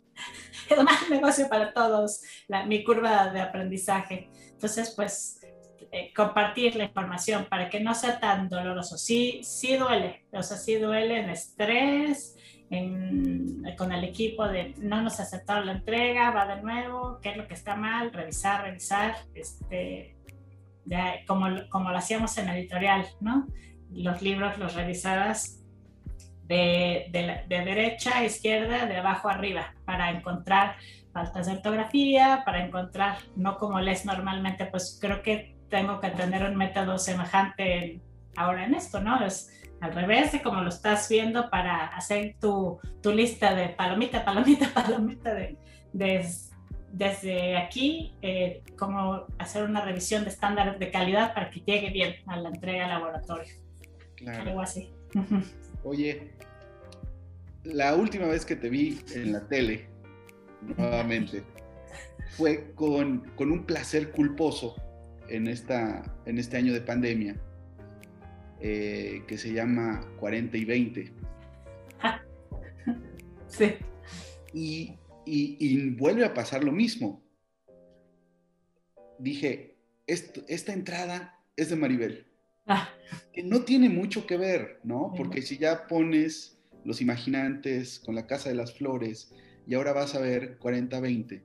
es 0.72 0.82
más 0.84 1.08
negocio 1.10 1.48
para 1.48 1.72
todos, 1.72 2.22
mi 2.66 2.84
curva 2.84 3.28
de 3.28 3.40
aprendizaje. 3.40 4.30
Entonces, 4.50 4.92
pues, 4.96 5.40
eh, 5.90 6.12
compartir 6.14 6.76
la 6.76 6.84
información 6.84 7.46
para 7.50 7.68
que 7.68 7.80
no 7.80 7.94
sea 7.94 8.18
tan 8.18 8.48
doloroso. 8.48 8.96
Sí, 8.96 9.40
sí 9.42 9.76
duele, 9.76 10.24
o 10.32 10.42
sea, 10.42 10.56
sí 10.56 10.76
duele 10.76 11.20
en 11.20 11.30
estrés, 11.30 12.36
con 13.76 13.92
el 13.92 14.02
equipo 14.04 14.48
de 14.48 14.74
no 14.78 15.02
nos 15.02 15.20
aceptaron 15.20 15.66
la 15.66 15.72
entrega, 15.72 16.30
va 16.30 16.46
de 16.46 16.62
nuevo, 16.62 17.18
qué 17.20 17.30
es 17.30 17.36
lo 17.36 17.46
que 17.46 17.52
está 17.52 17.76
mal, 17.76 18.12
revisar, 18.12 18.62
revisar, 18.62 19.16
este, 19.34 20.16
ya, 20.86 21.16
como, 21.26 21.48
como 21.68 21.90
lo 21.90 21.98
hacíamos 21.98 22.36
en 22.38 22.48
editorial, 22.48 23.06
¿no? 23.20 23.46
Los 23.90 24.22
libros 24.22 24.56
los 24.56 24.74
revisabas 24.74 25.61
de, 26.48 27.06
de, 27.10 27.44
de, 27.48 27.64
derecha 27.64 28.18
a 28.18 28.24
izquierda, 28.24 28.86
de 28.86 28.96
abajo 28.96 29.28
a 29.28 29.32
arriba, 29.32 29.74
para 29.84 30.10
encontrar 30.10 30.76
faltas 31.12 31.46
de 31.46 31.52
ortografía, 31.52 32.42
para 32.44 32.64
encontrar, 32.64 33.18
no 33.36 33.58
como 33.58 33.80
lees 33.80 34.04
normalmente, 34.04 34.66
pues 34.66 34.98
creo 35.00 35.22
que 35.22 35.56
tengo 35.68 36.00
que 36.00 36.10
tener 36.10 36.44
un 36.44 36.56
método 36.56 36.98
semejante 36.98 38.00
ahora 38.36 38.64
en 38.64 38.74
esto, 38.74 39.00
¿no? 39.00 39.24
Es 39.24 39.50
al 39.80 39.94
revés 39.94 40.32
de 40.32 40.42
como 40.42 40.60
lo 40.60 40.68
estás 40.68 41.08
viendo 41.08 41.50
para 41.50 41.86
hacer 41.86 42.36
tu, 42.40 42.78
tu 43.02 43.12
lista 43.12 43.54
de 43.54 43.70
palomita, 43.70 44.24
palomita, 44.24 44.68
palomita 44.74 45.34
de, 45.34 45.56
desde 46.92 47.56
aquí, 47.56 48.14
eh, 48.22 48.62
como 48.78 49.26
hacer 49.38 49.64
una 49.64 49.80
revisión 49.80 50.24
de 50.24 50.30
estándares 50.30 50.78
de 50.78 50.90
calidad 50.90 51.34
para 51.34 51.50
que 51.50 51.60
llegue 51.60 51.90
bien 51.90 52.14
a 52.26 52.36
la 52.36 52.50
entrega 52.50 52.84
al 52.84 52.90
laboratorio. 52.90 53.52
Claro. 54.16 54.42
Algo 54.42 54.60
así. 54.60 54.92
Oye, 55.84 56.30
la 57.64 57.96
última 57.96 58.26
vez 58.26 58.44
que 58.44 58.56
te 58.56 58.68
vi 58.68 59.00
en 59.14 59.32
la 59.32 59.48
tele, 59.48 59.86
nuevamente, 60.76 61.42
fue 62.36 62.72
con, 62.74 63.20
con, 63.34 63.50
un 63.50 63.64
placer 63.64 64.12
culposo 64.12 64.76
en, 65.28 65.48
esta, 65.48 66.02
en 66.24 66.38
este 66.38 66.56
año 66.56 66.72
de 66.72 66.80
pandemia, 66.80 67.36
eh, 68.60 69.24
que 69.26 69.36
se 69.38 69.52
llama 69.52 70.06
40 70.18 70.56
y 70.56 70.64
20. 70.64 71.12
Sí. 73.48 73.74
Y, 74.54 74.98
y, 75.26 75.90
vuelve 75.90 76.24
a 76.24 76.32
pasar 76.32 76.64
lo 76.64 76.72
mismo. 76.72 77.22
Dije, 79.18 79.76
esta 80.06 80.72
entrada 80.72 81.38
es 81.54 81.68
de 81.68 81.76
Maribel. 81.76 82.31
Ah. 82.66 82.88
Que 83.32 83.42
no 83.42 83.62
tiene 83.62 83.88
mucho 83.88 84.26
que 84.26 84.36
ver, 84.36 84.80
¿no? 84.84 85.12
Porque 85.16 85.42
si 85.42 85.58
ya 85.58 85.86
pones 85.86 86.58
los 86.84 87.00
imaginantes 87.00 88.00
con 88.00 88.14
la 88.14 88.26
Casa 88.26 88.48
de 88.48 88.54
las 88.54 88.74
Flores 88.74 89.32
y 89.66 89.74
ahora 89.74 89.92
vas 89.92 90.14
a 90.14 90.20
ver 90.20 90.58
40-20, 90.58 91.42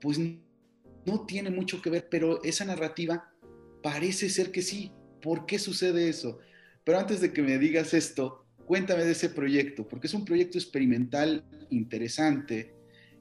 pues 0.00 0.18
no 0.18 1.26
tiene 1.26 1.50
mucho 1.50 1.82
que 1.82 1.90
ver, 1.90 2.08
pero 2.10 2.42
esa 2.42 2.64
narrativa 2.64 3.32
parece 3.82 4.28
ser 4.28 4.50
que 4.50 4.62
sí. 4.62 4.92
¿Por 5.20 5.46
qué 5.46 5.58
sucede 5.58 6.08
eso? 6.08 6.38
Pero 6.84 6.98
antes 6.98 7.20
de 7.20 7.32
que 7.32 7.42
me 7.42 7.58
digas 7.58 7.92
esto, 7.94 8.44
cuéntame 8.66 9.04
de 9.04 9.12
ese 9.12 9.30
proyecto, 9.30 9.88
porque 9.88 10.06
es 10.06 10.14
un 10.14 10.24
proyecto 10.24 10.58
experimental 10.58 11.44
interesante 11.70 12.74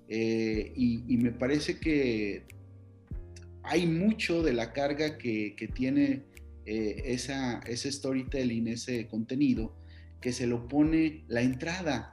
eh, 0.09 0.71
y, 0.75 1.17
me 1.17 1.31
parece 1.31 1.79
que 1.79 2.45
hay 3.63 3.85
mucho 3.85 4.41
de 4.41 4.53
la 4.53 4.71
carga 4.71 5.17
que, 5.17 5.69
tiene 5.73 6.23
eh, 6.67 7.13
esa, 7.13 7.59
ese 7.61 7.89
storytelling, 7.89 8.67
ese 8.67 9.07
contenido, 9.07 9.73
que 10.19 10.33
se 10.33 10.47
lo 10.47 10.67
pone 10.67 11.23
la 11.29 11.41
entrada. 11.41 12.11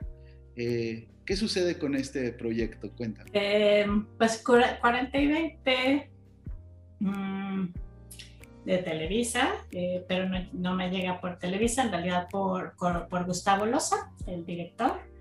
Eh, 0.55 1.09
¿Qué 1.27 1.35
sucede 1.35 1.77
con 1.77 1.97
este 1.97 2.33
proyecto? 2.33 2.93
Cuéntame. 2.93 3.31
pues 4.17 4.39
40 4.39 5.19
y 5.19 5.27
20 5.27 6.11
mm, 7.01 7.65
de 8.65 8.79
Televisa, 8.79 9.51
pero 10.07 10.29
no, 10.53 10.77
me 10.77 10.89
llega 10.91 11.21
por 11.21 11.39
Televisa, 11.39 11.83
en 11.83 11.91
realidad 11.91 12.29
por, 12.31 12.77
por 12.77 13.25
Gustavo 13.25 13.67
Loza, 13.67 14.13
el 14.27 14.47
director. 14.47 15.14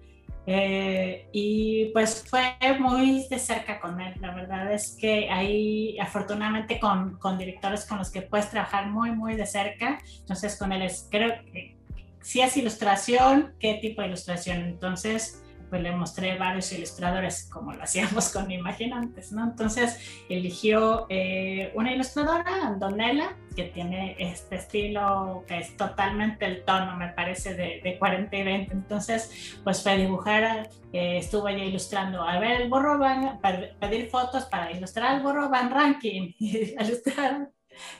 Eh, 0.45 1.29
y 1.31 1.85
pues 1.93 2.25
fue 2.27 2.55
muy 2.79 3.27
de 3.29 3.39
cerca 3.39 3.79
con 3.79 4.01
él. 4.01 4.15
La 4.19 4.33
verdad 4.33 4.71
es 4.73 4.97
que 4.99 5.29
ahí, 5.29 5.97
afortunadamente, 5.99 6.79
con, 6.79 7.17
con, 7.17 7.37
directores 7.37 7.85
con 7.85 7.97
los 7.97 8.11
que 8.11 8.21
puedes 8.21 8.49
trabajar 8.49 8.89
muy, 8.89 9.11
muy 9.11 9.35
de 9.35 9.45
cerca. 9.45 9.99
Entonces, 10.19 10.57
con 10.57 10.71
él 10.71 10.81
es, 10.81 11.07
creo 11.09 11.31
que 11.51 11.77
si 12.21 12.41
es 12.41 12.55
ilustración, 12.57 13.53
¿qué 13.59 13.75
tipo 13.75 14.01
de 14.01 14.07
ilustración? 14.07 14.61
Entonces, 14.61 15.43
pues 15.73 15.81
le 15.81 15.91
mostré 15.91 16.37
varios 16.37 16.71
ilustradores 16.71 17.49
como 17.51 17.73
lo 17.73 17.81
hacíamos 17.81 18.31
con 18.31 18.51
Imaginantes, 18.51 19.31
¿no? 19.31 19.43
Entonces 19.43 20.23
eligió 20.29 21.07
eh, 21.09 21.71
una 21.73 21.91
ilustradora, 21.91 22.67
Andonella, 22.67 23.35
que 23.55 23.63
tiene 23.63 24.15
este 24.19 24.57
estilo 24.57 25.43
que 25.47 25.57
es 25.57 25.75
totalmente 25.75 26.45
el 26.45 26.63
tono, 26.63 26.95
me 26.95 27.07
parece, 27.07 27.55
de, 27.55 27.81
de 27.83 27.97
40 27.97 28.35
y 28.35 28.43
20. 28.43 28.71
Entonces, 28.71 29.57
pues 29.63 29.81
fue 29.81 29.97
dibujar, 29.97 30.69
eh, 30.91 31.17
estuvo 31.17 31.47
ella 31.47 31.63
ilustrando, 31.63 32.21
a 32.21 32.37
ver 32.37 32.61
el 32.61 32.69
borro 32.69 32.99
van, 32.99 33.39
pedir 33.79 34.11
fotos 34.11 34.45
para 34.45 34.71
ilustrar 34.71 35.15
el 35.15 35.23
borro 35.23 35.49
van 35.49 35.71
ranking, 35.71 36.33
ilustrar 36.39 37.49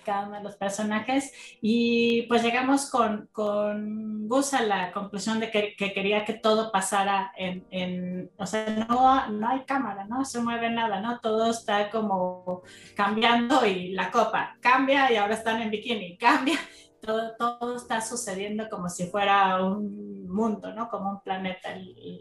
cada 0.06 0.28
uno 0.28 0.38
de 0.38 0.44
los 0.44 0.56
personajes. 0.56 1.32
Y 1.62 2.24
pues 2.24 2.44
llegamos 2.44 2.90
con, 2.90 3.30
con 3.32 4.28
Gus 4.28 4.54
a 4.54 4.62
la 4.62 4.92
conclusión 4.92 5.40
de 5.40 5.52
que, 5.52 5.76
quería 5.76 6.26
que 6.26 6.34
todo 6.34 6.72
pasara 6.72 7.32
en, 7.38 7.66
en, 7.72 8.32
o 8.38 8.46
sea, 8.46 8.86
no, 8.90 9.30
no 9.30 9.50
hay 9.50 9.66
cámara, 9.66 10.06
no 10.06 10.26
se 10.26 10.42
mueve 10.42 10.70
nada, 10.70 11.00
¿no? 11.02 11.20
Todo 11.20 11.52
está 11.52 11.90
como 11.90 12.64
cambiando 12.96 13.66
y 13.66 13.90
la 13.90 14.12
copa 14.12 14.58
cambia 14.62 15.12
y 15.12 15.16
ahora 15.16 15.36
están 15.36 15.62
en 15.62 15.72
bikini, 15.72 16.18
cambia. 16.18 16.58
Todo, 17.02 17.36
todo 17.36 17.76
está 17.76 18.00
sucediendo 18.00 18.70
como 18.70 18.88
si 18.88 19.08
fuera 19.08 19.62
un 19.62 20.26
mundo, 20.34 20.74
¿no? 20.74 20.88
Como 20.88 21.12
un 21.12 21.22
planeta 21.22 21.70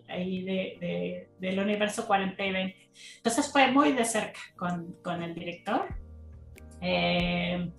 ahí 0.08 0.42
de, 0.42 0.76
de, 0.80 1.30
del 1.38 1.60
universo 1.60 2.04
40 2.06 2.44
y 2.44 2.52
20. 2.52 2.90
Entonces 3.16 3.50
fue 3.52 3.68
muy 3.68 3.92
de 3.92 4.04
cerca 4.04 4.40
con, 4.56 4.96
con 5.02 5.22
el 5.22 5.34
director 5.34 5.86
eh, 6.82 7.70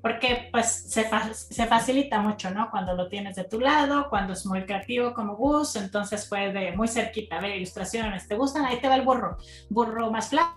porque 0.00 0.48
pues 0.50 0.66
se, 0.66 1.08
se, 1.32 1.66
facilita 1.66 2.20
mucho, 2.20 2.50
¿no? 2.50 2.70
Cuando 2.70 2.94
lo 2.94 3.08
tienes 3.08 3.36
de 3.36 3.44
tu 3.44 3.60
lado, 3.60 4.08
cuando 4.08 4.32
es 4.32 4.46
muy 4.46 4.64
creativo 4.64 5.14
como 5.14 5.36
Gus, 5.36 5.76
entonces 5.76 6.26
puede 6.28 6.72
muy 6.76 6.88
cerquita 6.88 7.40
ver 7.40 7.56
ilustraciones, 7.56 8.26
¿te 8.26 8.36
gustan? 8.36 8.64
Ahí 8.64 8.80
te 8.80 8.88
va 8.88 8.96
el 8.96 9.02
burro, 9.02 9.36
burro 9.68 10.10
más 10.10 10.30
flaco, 10.30 10.56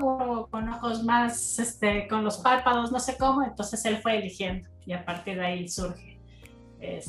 burro 0.00 0.48
con 0.50 0.68
ojos 0.68 1.04
más, 1.04 1.58
este, 1.58 2.08
con 2.08 2.24
los 2.24 2.38
párpados, 2.38 2.90
no 2.90 2.98
sé 2.98 3.16
cómo, 3.16 3.44
entonces 3.44 3.84
él 3.84 3.98
fue 3.98 4.18
eligiendo 4.18 4.68
y 4.86 4.92
a 4.92 5.04
partir 5.04 5.36
de 5.36 5.46
ahí 5.46 5.68
surge 5.68 6.14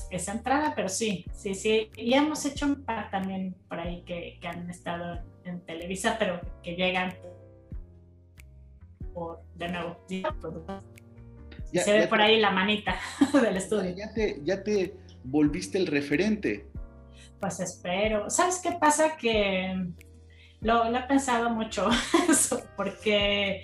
esa 0.10 0.32
entrada, 0.32 0.74
pero 0.76 0.88
sí, 0.88 1.26
sí, 1.34 1.54
sí, 1.54 1.90
y 1.98 2.14
hemos 2.14 2.46
hecho 2.46 2.66
un 2.66 2.86
par 2.86 3.10
también 3.10 3.56
por 3.68 3.80
ahí 3.80 4.04
que, 4.04 4.38
que 4.40 4.48
han 4.48 4.70
estado 4.70 5.20
en 5.44 5.60
Televisa, 5.66 6.16
pero 6.18 6.40
que 6.64 6.76
llegan 6.76 7.14
por, 9.16 9.42
de 9.56 9.70
nuevo, 9.70 9.98
se 11.74 11.94
ve 11.94 12.08
por 12.08 12.22
ahí 12.22 12.40
la 12.40 12.52
manita 12.52 12.96
del 13.34 13.58
estudio. 13.58 13.96
Ya 13.96 14.14
te, 14.14 14.40
ya 14.44 14.64
te 14.64 14.96
volviste 15.24 15.78
el 15.78 15.88
referente. 15.88 16.68
Pues 17.40 17.60
espero. 17.60 18.30
¿Sabes 18.30 18.60
qué 18.62 18.74
pasa? 18.74 19.18
Que 19.18 19.88
lo, 20.62 20.90
lo 20.90 20.98
he 20.98 21.04
pensado 21.04 21.50
mucho 21.50 21.90
porque 22.78 23.64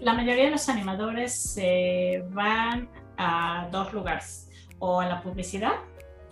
la 0.00 0.14
mayoría 0.14 0.44
de 0.44 0.50
los 0.50 0.68
animadores 0.68 1.32
se 1.34 2.24
van 2.30 2.88
a 3.16 3.68
dos 3.70 3.92
lugares, 3.92 4.48
o 4.78 5.00
a 5.00 5.06
la 5.06 5.22
publicidad, 5.22 5.74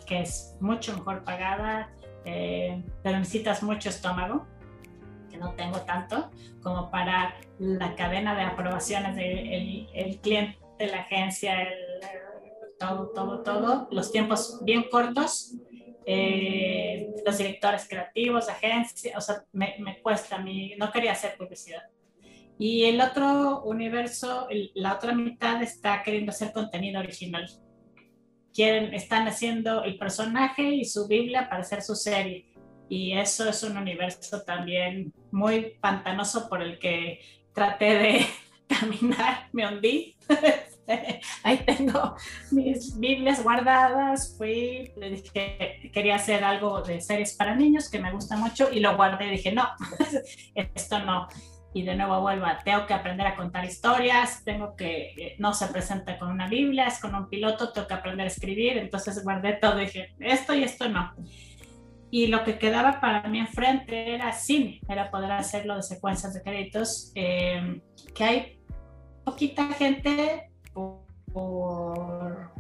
que 0.07 0.23
es 0.23 0.57
mucho 0.61 0.97
mejor 0.97 1.25
pagada, 1.25 1.91
eh, 2.25 2.83
pero 3.03 3.19
necesitas 3.19 3.63
mucho 3.63 3.89
estómago, 3.89 4.47
que 5.31 5.39
no 5.39 5.55
tengo 5.55 5.81
tanto, 5.83 6.31
como 6.63 6.91
para 6.91 7.37
la 7.59 7.95
cadena 7.95 8.35
de 8.35 8.43
aprobaciones 8.43 9.17
del 9.17 9.89
el 9.95 10.19
cliente, 10.21 10.59
la 10.79 11.01
agencia, 11.01 11.69
todo, 12.79 13.11
todo, 13.11 13.43
todo, 13.43 13.89
los 13.91 14.11
tiempos 14.11 14.61
bien 14.63 14.85
cortos, 14.91 15.55
eh, 16.07 17.15
los 17.25 17.39
directores 17.39 17.87
creativos, 17.89 18.49
agencias, 18.49 19.15
o 19.17 19.21
sea, 19.21 19.45
me, 19.53 19.77
me, 19.79 20.01
cuesta 20.01 20.39
mí, 20.39 20.75
no 20.79 20.91
quería 20.91 21.13
hacer 21.13 21.37
publicidad. 21.37 21.83
Y 22.59 22.85
el 22.85 23.01
otro 23.01 23.63
universo, 23.63 24.49
la 24.75 24.95
otra 24.95 25.15
mitad 25.15 25.63
está 25.63 26.03
queriendo 26.03 26.31
hacer 26.31 26.53
contenido 26.53 27.01
original. 27.01 27.49
Quieren, 28.53 28.93
están 28.93 29.29
haciendo 29.29 29.85
el 29.85 29.97
personaje 29.97 30.63
y 30.75 30.85
su 30.85 31.07
Biblia 31.07 31.49
para 31.49 31.63
hacer 31.63 31.83
su 31.83 31.95
serie 31.95 32.50
y 32.91 33.17
eso 33.17 33.49
es 33.49 33.63
un 33.63 33.77
universo 33.77 34.43
también 34.43 35.15
muy 35.31 35.77
pantanoso 35.81 36.49
por 36.49 36.61
el 36.61 36.77
que 36.81 37.21
traté 37.55 37.85
de 37.85 38.27
caminar, 38.69 39.49
me 39.53 39.67
hundí. 39.67 40.17
Ahí 41.45 41.59
tengo 41.59 42.17
mis 42.51 42.99
Biblias 42.99 43.45
guardadas, 43.45 44.35
fui, 44.37 44.91
le 44.97 45.11
dije, 45.11 45.89
quería 45.95 46.17
hacer 46.17 46.43
algo 46.43 46.83
de 46.83 47.01
series 47.01 47.37
para 47.37 47.55
niños 47.55 47.89
que 47.89 48.01
me 48.01 48.11
gusta 48.11 48.37
mucho 48.37 48.69
y 48.73 48.81
lo 48.81 48.97
guardé 48.97 49.29
y 49.29 49.31
dije, 49.31 49.53
no, 49.53 49.69
esto 50.57 50.99
no. 50.99 51.29
Y 51.73 51.85
de 51.85 51.95
nuevo 51.95 52.21
vuelvo 52.21 52.47
a, 52.47 52.59
tengo 52.59 52.87
que 52.87 52.95
aprender 52.95 53.25
a 53.25 53.37
contar 53.37 53.65
historias, 53.65 54.43
tengo 54.43 54.75
que, 54.75 55.15
eh, 55.17 55.37
no 55.39 55.55
se 55.55 55.69
presenta 55.69 56.19
con 56.19 56.29
una 56.29 56.49
Biblia, 56.49 56.89
es 56.89 56.99
con 56.99 57.15
un 57.15 57.29
piloto, 57.29 57.73
tengo 57.73 57.87
que 57.87 57.95
aprender 57.95 58.25
a 58.25 58.31
escribir, 58.31 58.79
entonces 58.79 59.23
guardé 59.23 59.53
todo 59.53 59.81
y 59.81 59.85
dije, 59.85 60.13
esto 60.19 60.55
y 60.55 60.65
esto 60.65 60.89
no 60.89 61.15
y 62.11 62.27
lo 62.27 62.45
que 62.45 62.59
quedaba 62.59 63.01
para 63.01 63.29
mí 63.29 63.39
enfrente 63.39 64.15
era 64.15 64.33
cine, 64.33 64.81
era 64.89 65.11
poder 65.11 65.33
hacerlo 65.33 65.77
de 65.77 65.83
secuencias 65.83 66.35
de 66.35 66.43
créditos, 66.43 67.13
eh, 67.15 67.81
que 68.15 68.25
hay 68.25 68.61
poquita 69.25 69.69
gente 69.69 70.51
por, 71.33 72.51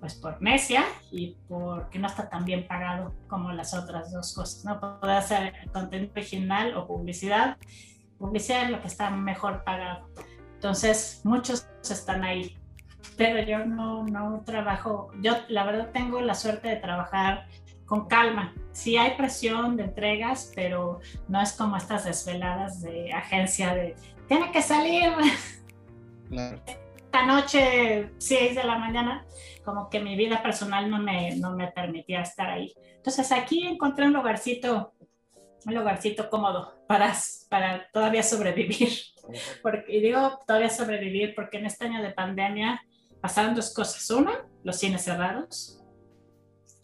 pues 0.00 0.14
por 0.16 0.42
necia 0.42 0.84
y 1.12 1.36
porque 1.48 1.98
no 1.98 2.08
está 2.08 2.28
tan 2.28 2.44
bien 2.44 2.66
pagado 2.66 3.14
como 3.28 3.52
las 3.52 3.74
otras 3.74 4.12
dos 4.12 4.34
cosas, 4.34 4.64
¿no? 4.64 4.80
Poder 4.80 5.18
hacer 5.18 5.52
contenido 5.72 6.12
original 6.12 6.76
o 6.76 6.86
publicidad. 6.86 7.56
Publicidad 8.18 8.64
es 8.64 8.70
lo 8.70 8.80
que 8.80 8.88
está 8.88 9.10
mejor 9.10 9.62
pagado. 9.64 10.08
Entonces, 10.54 11.20
muchos 11.24 11.68
están 11.82 12.24
ahí, 12.24 12.56
pero 13.16 13.40
yo 13.46 13.64
no, 13.66 14.04
no 14.04 14.42
trabajo, 14.44 15.10
yo 15.20 15.34
la 15.48 15.64
verdad 15.64 15.90
tengo 15.92 16.20
la 16.20 16.34
suerte 16.34 16.68
de 16.68 16.76
trabajar 16.76 17.46
con 17.86 18.06
calma. 18.06 18.54
Sí 18.72 18.96
hay 18.96 19.16
presión 19.16 19.76
de 19.76 19.84
entregas, 19.84 20.52
pero 20.54 21.00
no 21.28 21.40
es 21.40 21.52
como 21.52 21.76
estas 21.76 22.04
desveladas 22.04 22.80
de 22.82 23.12
agencia 23.12 23.74
de 23.74 23.94
tiene 24.28 24.50
que 24.50 24.62
salir 24.62 25.12
esta 27.14 27.26
noche, 27.26 28.10
6 28.18 28.56
de 28.56 28.64
la 28.64 28.78
mañana, 28.78 29.24
como 29.64 29.88
que 29.88 30.00
mi 30.00 30.16
vida 30.16 30.42
personal 30.42 30.90
no 30.90 30.98
me, 30.98 31.36
no 31.36 31.54
me 31.54 31.68
permitía 31.68 32.22
estar 32.22 32.50
ahí. 32.50 32.74
Entonces 32.96 33.30
aquí 33.32 33.66
encontré 33.66 34.06
un 34.06 34.14
lugarcito, 34.14 34.94
un 35.66 35.74
lugarcito 35.74 36.28
cómodo 36.28 36.74
para, 36.88 37.14
para 37.48 37.88
todavía 37.92 38.22
sobrevivir. 38.22 38.88
Porque, 39.62 39.84
y 39.96 40.00
digo 40.00 40.40
todavía 40.46 40.68
sobrevivir 40.68 41.34
porque 41.34 41.58
en 41.58 41.66
este 41.66 41.86
año 41.86 42.02
de 42.02 42.10
pandemia 42.10 42.82
pasaron 43.22 43.54
dos 43.54 43.72
cosas. 43.72 44.10
Una, 44.10 44.44
los 44.64 44.76
cines 44.76 45.02
cerrados 45.02 45.83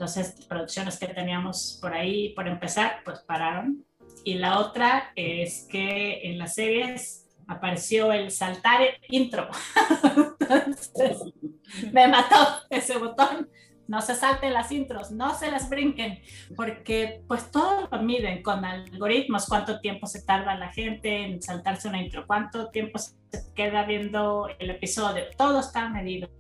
entonces, 0.01 0.47
producciones 0.47 0.99
que 0.99 1.09
teníamos 1.09 1.79
por 1.79 1.93
ahí, 1.93 2.31
por 2.31 2.49
empezar, 2.49 3.03
pues 3.05 3.19
pararon. 3.19 3.85
Y 4.25 4.37
la 4.37 4.59
otra 4.59 5.13
es 5.15 5.69
que 5.71 6.23
en 6.23 6.39
las 6.39 6.55
series 6.55 7.29
apareció 7.47 8.11
el 8.11 8.31
saltar 8.31 8.81
intro. 9.09 9.51
Me 11.93 12.09
mató 12.09 12.37
ese 12.71 12.97
botón. 12.97 13.51
No 13.89 14.01
se 14.01 14.15
salten 14.15 14.55
las 14.55 14.73
intros, 14.73 15.11
no 15.11 15.35
se 15.35 15.51
las 15.51 15.69
brinquen, 15.69 16.23
porque 16.57 17.23
pues 17.29 17.51
todo 17.51 17.87
lo 17.91 18.03
miden 18.03 18.43
con 18.43 18.65
algoritmos, 18.65 19.49
cuánto 19.49 19.81
tiempo 19.81 20.07
se 20.07 20.23
tarda 20.23 20.55
la 20.55 20.73
gente 20.73 21.25
en 21.25 21.43
saltarse 21.43 21.89
una 21.89 22.01
intro, 22.01 22.27
cuánto 22.27 22.71
tiempo 22.71 22.99
se 22.99 23.13
queda 23.55 23.85
viendo 23.85 24.49
el 24.61 24.71
episodio, 24.71 25.25
todo 25.37 25.61
está 25.61 25.91
medido 25.91 26.31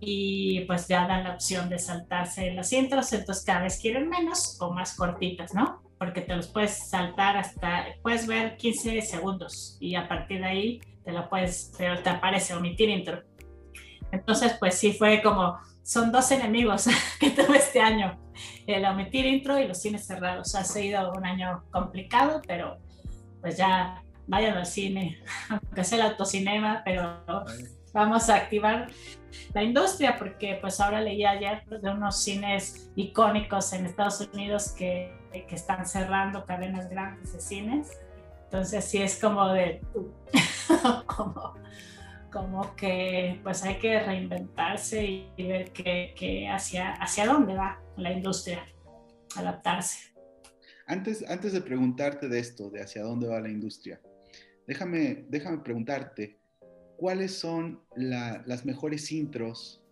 y 0.00 0.60
pues 0.60 0.88
ya 0.88 1.06
dan 1.06 1.24
la 1.24 1.34
opción 1.34 1.68
de 1.68 1.78
saltarse 1.78 2.52
las 2.54 2.72
intros, 2.72 3.12
entonces 3.12 3.44
cada 3.44 3.62
vez 3.62 3.78
quieren 3.78 4.08
menos 4.08 4.56
o 4.60 4.72
más 4.72 4.96
cortitas, 4.96 5.54
¿no? 5.54 5.82
Porque 5.98 6.22
te 6.22 6.34
los 6.34 6.48
puedes 6.48 6.88
saltar 6.88 7.36
hasta, 7.36 7.84
puedes 8.02 8.26
ver 8.26 8.56
15 8.56 9.02
segundos 9.02 9.76
y 9.78 9.94
a 9.94 10.08
partir 10.08 10.40
de 10.40 10.46
ahí 10.46 10.80
te 11.04 11.12
lo 11.12 11.28
puedes, 11.28 11.72
te, 11.72 11.94
te 11.96 12.10
aparece 12.10 12.54
omitir 12.54 12.88
intro. 12.88 13.22
Entonces, 14.10 14.56
pues 14.58 14.74
sí 14.76 14.94
fue 14.94 15.22
como, 15.22 15.58
son 15.82 16.10
dos 16.10 16.30
enemigos 16.30 16.86
que 17.20 17.30
tuve 17.30 17.58
este 17.58 17.80
año, 17.80 18.18
el 18.66 18.84
omitir 18.86 19.26
intro 19.26 19.58
y 19.58 19.68
los 19.68 19.80
cines 19.80 20.06
cerrados. 20.06 20.54
Ha 20.54 20.64
sido 20.64 21.12
un 21.12 21.26
año 21.26 21.64
complicado, 21.70 22.40
pero 22.46 22.78
pues 23.42 23.58
ya 23.58 24.02
vayan 24.26 24.56
al 24.56 24.66
cine, 24.66 25.22
aunque 25.50 25.84
sea 25.84 25.98
el 25.98 26.10
autocinema, 26.12 26.82
pero 26.84 27.22
vamos 27.92 28.28
a 28.28 28.36
activar 28.36 28.88
la 29.54 29.62
industria, 29.62 30.16
porque 30.16 30.58
pues 30.60 30.80
ahora 30.80 31.00
leí 31.00 31.24
ayer 31.24 31.64
de 31.66 31.90
unos 31.90 32.22
cines 32.22 32.90
icónicos 32.96 33.72
en 33.72 33.86
Estados 33.86 34.20
Unidos 34.32 34.72
que, 34.72 35.12
que 35.32 35.54
están 35.54 35.86
cerrando 35.86 36.44
cadenas 36.44 36.88
grandes 36.88 37.32
de 37.32 37.40
cines. 37.40 37.90
Entonces 38.44 38.84
sí 38.84 38.98
es 38.98 39.20
como 39.20 39.48
de, 39.48 39.80
como, 41.06 41.54
como 42.32 42.74
que 42.74 43.40
pues 43.42 43.62
hay 43.62 43.78
que 43.78 44.00
reinventarse 44.00 45.04
y, 45.36 45.46
ver 45.46 45.72
que, 45.72 46.48
hacia, 46.48 46.92
hacia 46.94 47.26
dónde 47.26 47.54
va 47.54 47.80
la 47.96 48.12
industria, 48.12 48.64
adaptarse. 49.36 50.10
Antes, 50.86 51.24
antes 51.28 51.52
de 51.52 51.60
preguntarte 51.60 52.28
de 52.28 52.40
esto, 52.40 52.70
de 52.70 52.82
hacia 52.82 53.02
dónde 53.02 53.28
va 53.28 53.40
la 53.40 53.48
industria, 53.48 54.00
déjame, 54.66 55.26
déjame 55.28 55.58
preguntarte, 55.58 56.39
¿cuáles 57.00 57.32
son 57.32 57.80
las 57.96 58.66
mejores 58.66 59.10
intros 59.10 59.82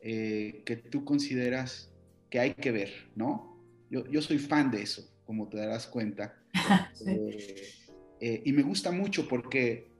eh, 0.00 0.62
que 0.66 0.74
tú 0.74 1.04
consideras 1.04 1.92
que 2.28 2.40
hay 2.40 2.54
que 2.54 2.72
ver, 2.72 2.90
no? 3.14 3.56
Yo, 3.88 4.20
soy 4.20 4.38
fan 4.38 4.72
de 4.72 4.82
eso, 4.82 5.08
como 5.24 5.48
te 5.48 5.58
darás 5.58 5.86
cuenta. 5.86 6.36
Eh, 7.06 7.68
eh, 8.20 8.42
y 8.46 8.52
me 8.52 8.62
gusta 8.62 8.90
mucho 8.90 9.28
porque 9.28 9.92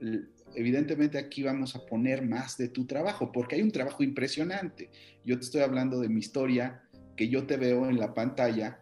evidentemente 0.55 1.19
aquí 1.19 1.43
vamos 1.43 1.75
a 1.75 1.85
poner 1.85 2.25
más 2.25 2.57
de 2.57 2.67
tu 2.67 2.85
trabajo, 2.85 3.31
porque 3.31 3.55
hay 3.55 3.61
un 3.61 3.71
trabajo 3.71 4.03
impresionante. 4.03 4.89
Yo 5.23 5.37
te 5.37 5.45
estoy 5.45 5.61
hablando 5.61 6.01
de 6.01 6.09
mi 6.09 6.19
historia, 6.19 6.83
que 7.15 7.29
yo 7.29 7.45
te 7.45 7.55
veo 7.55 7.87
en 7.87 7.97
la 7.97 8.13
pantalla, 8.13 8.81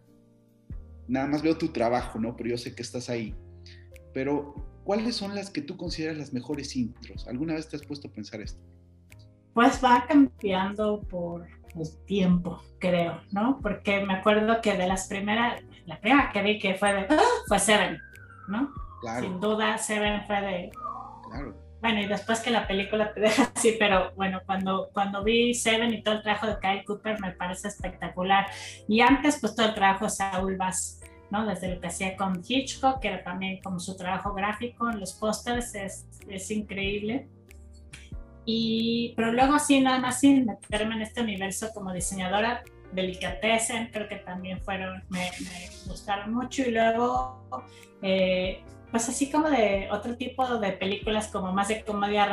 nada 1.06 1.28
más 1.28 1.42
veo 1.42 1.56
tu 1.56 1.68
trabajo, 1.68 2.18
¿no? 2.18 2.36
Pero 2.36 2.50
yo 2.50 2.58
sé 2.58 2.74
que 2.74 2.82
estás 2.82 3.10
ahí. 3.10 3.34
Pero 4.12 4.75
¿cuáles 4.86 5.16
son 5.16 5.34
las 5.34 5.50
que 5.50 5.60
tú 5.60 5.76
consideras 5.76 6.16
las 6.16 6.32
mejores 6.32 6.76
intros? 6.76 7.26
¿Alguna 7.26 7.54
vez 7.54 7.68
te 7.68 7.76
has 7.76 7.82
puesto 7.82 8.08
a 8.08 8.12
pensar 8.12 8.40
esto? 8.40 8.62
Pues 9.52 9.82
va 9.84 10.06
cambiando 10.06 11.02
por 11.02 11.46
el 11.74 12.04
tiempo, 12.06 12.62
creo, 12.78 13.20
¿no? 13.32 13.58
Porque 13.60 14.04
me 14.04 14.14
acuerdo 14.14 14.60
que 14.62 14.76
de 14.76 14.86
las 14.86 15.08
primeras, 15.08 15.60
la 15.86 16.00
primera 16.00 16.30
que 16.32 16.42
vi 16.42 16.58
que 16.60 16.76
fue 16.76 16.92
de, 16.92 17.06
fue 17.48 17.58
Seven, 17.58 17.98
¿no? 18.48 18.72
Claro. 19.00 19.26
Sin 19.26 19.40
duda, 19.40 19.76
Seven 19.76 20.24
fue 20.26 20.40
de... 20.40 20.70
Claro. 21.28 21.54
Bueno, 21.80 22.00
y 22.00 22.06
después 22.06 22.40
que 22.40 22.50
la 22.50 22.66
película 22.66 23.12
te 23.12 23.20
deja 23.20 23.50
así, 23.54 23.76
pero 23.78 24.12
bueno, 24.14 24.40
cuando, 24.46 24.90
cuando 24.92 25.24
vi 25.24 25.52
Seven 25.52 25.92
y 25.92 26.02
todo 26.02 26.14
el 26.14 26.22
trabajo 26.22 26.46
de 26.46 26.58
Kyle 26.60 26.84
Cooper 26.84 27.20
me 27.20 27.32
parece 27.32 27.68
espectacular. 27.68 28.46
Y 28.88 29.00
antes, 29.00 29.38
pues 29.40 29.54
todo 29.56 29.66
el 29.66 29.74
trabajo 29.74 30.04
de 30.04 30.10
Saul 30.10 30.56
Bass 30.56 31.00
¿no? 31.30 31.46
Desde 31.46 31.74
lo 31.74 31.80
que 31.80 31.88
hacía 31.88 32.16
con 32.16 32.42
Hitchcock, 32.46 33.00
que 33.00 33.08
era 33.08 33.22
también 33.22 33.60
como 33.62 33.80
su 33.80 33.96
trabajo 33.96 34.32
gráfico 34.34 34.90
en 34.90 35.00
los 35.00 35.12
pósters, 35.14 35.74
es, 35.74 36.06
es, 36.28 36.50
increíble. 36.50 37.28
Y, 38.44 39.12
pero 39.16 39.32
luego 39.32 39.54
así, 39.54 39.80
nada 39.80 39.98
más 39.98 40.20
sin 40.20 40.46
meterme 40.46 40.94
en 40.94 41.02
este 41.02 41.22
universo 41.22 41.70
como 41.74 41.92
diseñadora, 41.92 42.62
Delicatessen, 42.92 43.90
creo 43.92 44.08
que 44.08 44.16
también 44.16 44.60
fueron, 44.60 45.02
me, 45.08 45.30
gustaron 45.86 46.32
mucho. 46.32 46.62
Y 46.62 46.70
luego, 46.70 47.42
eh, 48.02 48.62
pues 48.90 49.08
así 49.08 49.30
como 49.30 49.50
de 49.50 49.88
otro 49.90 50.16
tipo 50.16 50.58
de 50.58 50.72
películas 50.72 51.28
como 51.28 51.52
más 51.52 51.68
de 51.68 51.82
comedia 51.82 52.26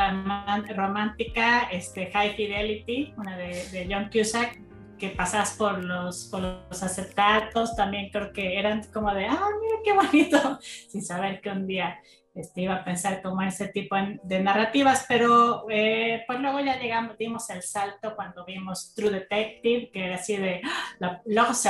romántica, 0.75 1.63
este, 1.71 2.11
High 2.11 2.35
Fidelity, 2.35 3.13
una 3.17 3.35
de, 3.35 3.67
de 3.69 3.87
John 3.89 4.09
Cusack, 4.11 4.59
que 4.97 5.09
pasas 5.09 5.55
por 5.57 5.83
los, 5.83 6.25
por 6.25 6.41
los 6.41 6.83
acetatos, 6.83 7.75
también 7.75 8.09
creo 8.11 8.31
que 8.31 8.57
eran 8.57 8.83
como 8.91 9.13
de, 9.13 9.25
ah, 9.25 9.47
mira 9.61 9.75
qué 9.83 9.93
bonito, 9.93 10.59
sin 10.89 11.03
saber 11.03 11.41
que 11.41 11.49
un 11.49 11.67
día 11.67 11.99
este, 12.33 12.61
iba 12.61 12.75
a 12.75 12.83
pensar 12.83 13.21
como 13.21 13.41
ese 13.41 13.67
tipo 13.67 13.95
de 14.23 14.39
narrativas, 14.41 15.05
pero 15.07 15.65
eh, 15.69 16.23
pues 16.25 16.39
luego 16.39 16.59
ya 16.61 16.79
llegamos, 16.79 17.17
dimos 17.17 17.49
el 17.49 17.61
salto 17.61 18.15
cuando 18.15 18.45
vimos 18.45 18.93
True 18.95 19.11
Detective, 19.11 19.91
que 19.91 20.05
era 20.05 20.15
así 20.15 20.37
de, 20.37 20.61
¡ah! 20.63 21.21
luego 21.25 21.53
se, 21.53 21.69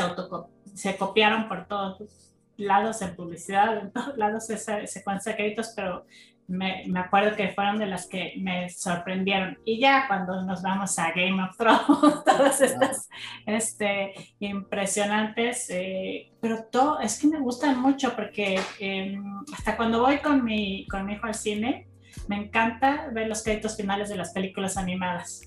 se 0.74 0.96
copiaron 0.96 1.48
por 1.48 1.68
todos 1.68 2.34
lados 2.58 3.02
en 3.02 3.16
publicidad, 3.16 3.78
en 3.78 3.92
todos 3.92 4.18
lados 4.18 4.50
esa 4.50 4.86
secuencia 4.88 5.32
de 5.32 5.38
créditos, 5.38 5.74
pero 5.76 6.06
me, 6.48 6.84
me, 6.88 7.00
acuerdo 7.00 7.36
que 7.36 7.50
fueron 7.50 7.78
de 7.78 7.86
las 7.86 8.08
que 8.08 8.34
me 8.38 8.70
sorprendieron. 8.70 9.58
Y 9.66 9.80
ya 9.80 10.08
cuando 10.08 10.42
nos 10.44 10.62
vamos 10.62 10.98
a 11.00 11.12
Game 11.12 11.42
of 11.42 11.58
Thrones, 11.58 12.24
todas 12.26 12.62
estas 12.62 13.10
este, 13.46 14.14
impresionantes, 14.40 15.70
eh, 15.70 16.32
pero 16.42 16.66
todo, 16.66 17.00
es 17.00 17.20
que 17.20 17.28
me 17.28 17.40
gustan 17.40 17.82
mucho 17.82 18.16
porque 18.16 18.60
em, 18.80 19.24
hasta 19.54 19.78
cuando 19.78 20.02
voy 20.02 20.18
con 20.18 20.44
mi, 20.44 20.86
con 20.88 21.06
mi 21.06 21.14
hijo 21.14 21.28
al 21.28 21.36
cine, 21.36 21.88
me 22.28 22.38
encanta 22.38 23.10
ver 23.12 23.28
los 23.28 23.44
créditos 23.44 23.76
finales 23.76 24.10
de 24.10 24.16
las 24.16 24.32
películas 24.34 24.78
animadas, 24.78 25.42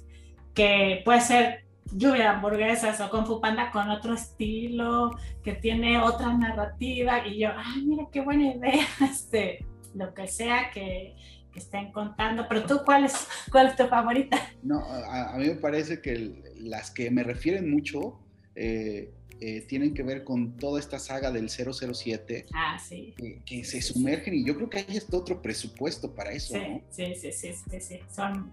que 0.55 1.03
puede 1.05 1.21
ser 1.21 1.67
lluvia 1.93 2.23
de 2.23 2.29
hamburguesas 2.29 3.01
o 3.01 3.11
con 3.11 3.27
Fu 3.27 3.41
Panda 3.41 3.71
con 3.71 3.91
otro 3.91 4.15
estilo, 4.15 5.11
que 5.45 5.53
tiene 5.53 6.01
otra 6.01 6.33
narrativa, 6.33 7.27
y 7.27 7.41
yo, 7.41 7.51
ay, 7.57 7.83
mira 7.85 8.05
qué 8.11 8.21
buena 8.21 8.55
idea, 8.55 8.87
este, 9.01 9.65
lo 9.97 10.15
que 10.15 10.29
sea 10.29 10.71
que, 10.73 11.17
estén 11.55 11.91
contando. 11.91 12.47
Pero 12.51 12.67
tú, 12.67 12.83
¿cuál 12.85 13.07
es, 13.07 13.27
cuál 13.51 13.69
es 13.69 13.77
tu 13.77 13.87
favorita? 13.87 14.37
No, 14.63 14.79
a, 14.85 15.35
mí 15.39 15.47
me 15.47 15.55
parece 15.55 16.03
que 16.03 16.53
las 16.59 16.91
que 16.91 17.11
me 17.11 17.23
refieren 17.23 17.71
mucho 17.71 18.21
eh, 18.55 19.15
eh, 19.41 19.63
tienen 19.63 19.95
que 19.95 20.03
ver 20.03 20.23
con 20.23 20.59
toda 20.59 20.79
esta 20.79 20.99
saga 20.99 21.31
del 21.31 21.49
007. 21.49 22.45
Ah, 22.53 22.79
sí. 22.79 23.15
que 23.47 23.65
se 23.65 23.81
sumergen 23.81 24.35
y 24.35 24.45
yo 24.45 24.55
creo 24.55 24.69
que 24.69 24.81
hay 24.81 24.99
este 24.99 25.17
otro 25.17 25.41
presupuesto 25.41 26.15
para 26.15 26.33
eso. 26.33 26.53
Sí, 26.91 27.15
sí, 27.15 27.33
sí, 27.33 27.55
sí, 27.55 27.81
sí, 27.81 28.01
Son 28.15 28.51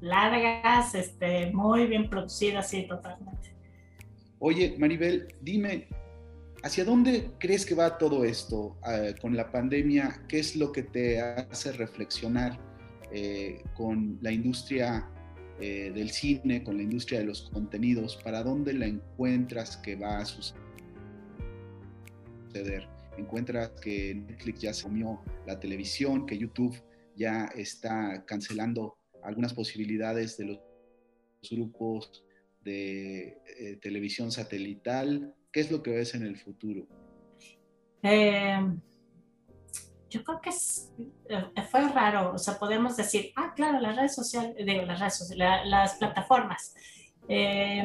largas, 0.00 0.94
este, 0.94 1.50
muy 1.52 1.86
bien 1.86 2.08
producidas, 2.08 2.70
sí, 2.70 2.86
totalmente. 2.86 3.50
Oye, 4.38 4.76
Maribel, 4.78 5.34
dime, 5.40 5.88
¿Hacia 6.62 6.84
dónde 6.84 7.32
crees 7.38 7.66
que 7.66 7.74
va 7.74 7.98
todo 7.98 8.24
esto 8.24 8.78
eh, 8.88 9.14
con 9.20 9.36
la 9.36 9.52
pandemia? 9.52 10.24
¿Qué 10.26 10.38
es 10.38 10.56
lo 10.56 10.72
que 10.72 10.82
te 10.82 11.20
hace 11.20 11.72
reflexionar 11.72 12.58
eh, 13.12 13.62
con 13.74 14.18
la 14.22 14.32
industria 14.32 15.08
eh, 15.60 15.92
del 15.94 16.10
cine, 16.10 16.64
con 16.64 16.76
la 16.76 16.82
industria 16.82 17.20
de 17.20 17.26
los 17.26 17.50
contenidos? 17.50 18.16
¿Para 18.24 18.42
dónde 18.42 18.72
la 18.72 18.86
encuentras 18.86 19.76
que 19.76 19.96
va 19.96 20.18
a 20.18 20.24
suceder? 20.24 20.56
¿Encuentras 23.18 23.70
que 23.80 24.14
Netflix 24.14 24.60
ya 24.60 24.74
se 24.74 24.84
comió 24.84 25.20
la 25.46 25.60
televisión, 25.60 26.26
que 26.26 26.38
YouTube 26.38 26.76
ya 27.14 27.46
está 27.54 28.24
cancelando 28.26 28.96
algunas 29.22 29.54
posibilidades 29.54 30.36
de 30.36 30.46
los 30.46 30.60
grupos 31.50 32.24
de 32.64 33.78
televisión 33.80 34.32
satelital? 34.32 35.35
¿Qué 35.56 35.60
es 35.60 35.70
lo 35.70 35.82
que 35.82 35.90
ves 35.90 36.14
en 36.14 36.26
el 36.26 36.36
futuro? 36.36 36.86
Eh, 38.02 38.58
yo 40.10 40.22
creo 40.22 40.38
que 40.42 40.50
eh, 40.50 41.62
fue 41.70 41.88
raro, 41.88 42.34
o 42.34 42.38
sea, 42.38 42.58
podemos 42.58 42.94
decir, 42.94 43.32
ah, 43.36 43.54
claro, 43.56 43.80
las 43.80 43.96
redes 43.96 44.14
sociales, 44.14 44.54
digo, 44.66 44.82
las 44.82 45.00
redes 45.00 45.16
sociales, 45.16 45.66
las 45.66 45.94
plataformas. 45.94 46.74
Eh, 47.26 47.82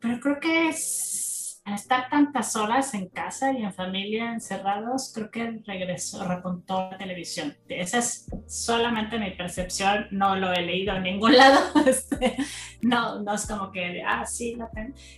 pero 0.00 0.20
creo 0.20 0.38
que 0.38 0.68
es 0.68 1.29
estar 1.66 2.08
tantas 2.08 2.56
horas 2.56 2.94
en 2.94 3.08
casa 3.08 3.52
y 3.52 3.62
en 3.62 3.72
familia 3.72 4.32
encerrados, 4.32 5.12
creo 5.14 5.30
que 5.30 5.60
regresó, 5.66 6.26
repuntó 6.26 6.90
la 6.90 6.98
televisión. 6.98 7.56
Esa 7.68 7.98
es 7.98 8.26
solamente 8.46 9.18
mi 9.18 9.30
percepción, 9.32 10.06
no 10.10 10.36
lo 10.36 10.52
he 10.52 10.62
leído 10.62 10.94
en 10.96 11.02
ningún 11.02 11.36
lado. 11.36 11.60
Este, 11.86 12.36
no, 12.82 13.22
no 13.22 13.34
es 13.34 13.46
como 13.46 13.70
que, 13.70 14.02
ah, 14.06 14.24
sí, 14.26 14.56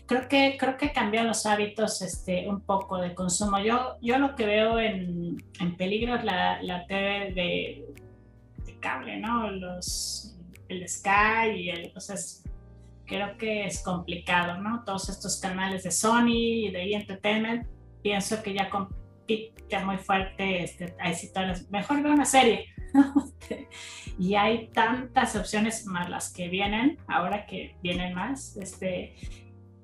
creo 0.07 0.29
que 0.29 0.57
creo 0.59 0.77
que 0.77 0.93
cambió 0.93 1.23
los 1.25 1.47
hábitos 1.47 2.03
este, 2.03 2.49
un 2.49 2.61
poco 2.61 2.99
de 2.99 3.15
consumo. 3.15 3.59
Yo, 3.61 3.97
yo 4.01 4.19
lo 4.19 4.35
que 4.35 4.47
veo 4.47 4.79
en, 4.79 5.37
en 5.61 5.77
peligro 5.77 6.17
es 6.17 6.25
la, 6.25 6.63
la 6.63 6.87
TV 6.87 7.33
de, 7.33 7.87
cable, 8.81 9.19
¿no? 9.19 9.49
Los, 9.51 10.37
el 10.69 10.89
Sky 10.89 11.51
y 11.55 11.71
el, 11.71 11.93
o 11.95 12.01
sea, 12.01 12.17
creo 13.13 13.37
que 13.37 13.67
es 13.67 13.83
complicado, 13.83 14.59
¿no? 14.63 14.85
Todos 14.85 15.11
estos 15.11 15.39
canales 15.39 15.83
de 15.83 15.91
Sony 15.91 16.65
y 16.65 16.71
de 16.71 16.85
E! 16.85 16.95
Entertainment, 16.95 17.67
pienso 18.03 18.43
que 18.43 18.55
ya 18.55 18.71
compiten 18.71 19.85
muy 19.85 19.99
fuerte, 19.99 20.65
este, 20.65 20.97
hay 20.99 21.15
mejor 21.71 22.03
veo 22.03 22.13
una 22.15 22.25
serie, 22.25 22.69
y 24.19 24.35
hay 24.35 24.69
tantas 24.69 25.37
opciones 25.37 25.85
más 25.85 26.09
las 26.09 26.33
que 26.33 26.49
vienen, 26.49 26.99
ahora 27.07 27.45
que 27.45 27.77
vienen 27.83 28.15
más, 28.15 28.57
este, 28.57 29.15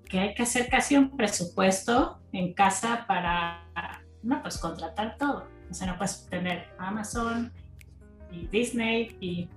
que 0.06 0.20
hay 0.20 0.34
que 0.34 0.44
hacer 0.44 0.70
casi 0.70 0.96
un 0.96 1.14
presupuesto 1.14 2.20
en 2.32 2.54
casa 2.54 3.04
para, 3.06 3.68
no, 4.22 4.40
pues 4.40 4.56
contratar 4.56 5.18
todo. 5.18 5.46
O 5.70 5.74
sea, 5.74 5.86
no 5.86 5.98
puedes 5.98 6.26
tener 6.30 6.66
Amazon 6.78 7.52
y 8.32 8.46
Disney 8.46 9.16
y 9.20 9.48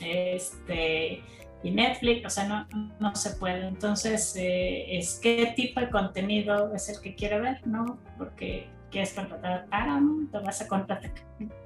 este 0.00 1.24
y 1.62 1.70
Netflix, 1.70 2.26
o 2.26 2.30
sea, 2.30 2.44
no, 2.48 2.66
no 2.98 3.14
se 3.14 3.30
puede. 3.30 3.66
Entonces, 3.66 4.34
eh, 4.36 4.96
es 4.96 5.20
qué 5.22 5.52
tipo 5.54 5.80
de 5.80 5.90
contenido 5.90 6.74
es 6.74 6.88
el 6.88 7.00
que 7.00 7.14
quiere 7.14 7.40
ver, 7.40 7.66
¿no? 7.66 7.98
Porque 8.18 8.68
quieres 8.90 9.14
contratar 9.14 9.52
a 9.52 9.66
Paramount, 9.66 10.30
vas 10.32 10.60
a 10.60 10.68
contratar 10.68 11.12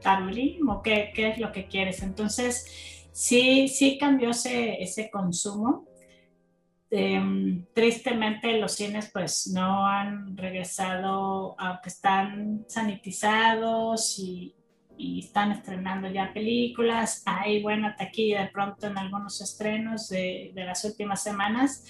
a 0.05 0.29
o 0.69 0.83
qué, 0.83 1.13
qué 1.15 1.29
es 1.29 1.39
lo 1.39 1.53
que 1.53 1.67
quieres. 1.67 2.03
Entonces, 2.03 3.09
sí, 3.13 3.69
sí 3.69 3.99
cambió 3.99 4.31
ese, 4.31 4.83
ese 4.83 5.11
consumo. 5.11 5.87
Em, 6.89 7.67
tristemente 7.75 8.59
los 8.59 8.73
cines 8.73 9.11
pues 9.13 9.49
no 9.49 9.87
han 9.87 10.37
regresado, 10.37 11.57
aunque 11.59 11.89
están 11.89 12.65
sanitizados 12.69 14.19
y, 14.21 14.55
y 14.99 15.21
están 15.21 15.53
estrenando 15.53 16.09
ya 16.09 16.33
películas. 16.33 17.23
Hay 17.27 17.63
buena 17.63 17.97
taquilla 17.97 18.43
de 18.43 18.49
pronto 18.49 18.87
en 18.87 18.99
algunos 18.99 19.41
estrenos 19.41 20.09
de, 20.09 20.53
de, 20.55 20.65
las 20.65 20.85
últimas 20.85 21.23
semanas, 21.23 21.85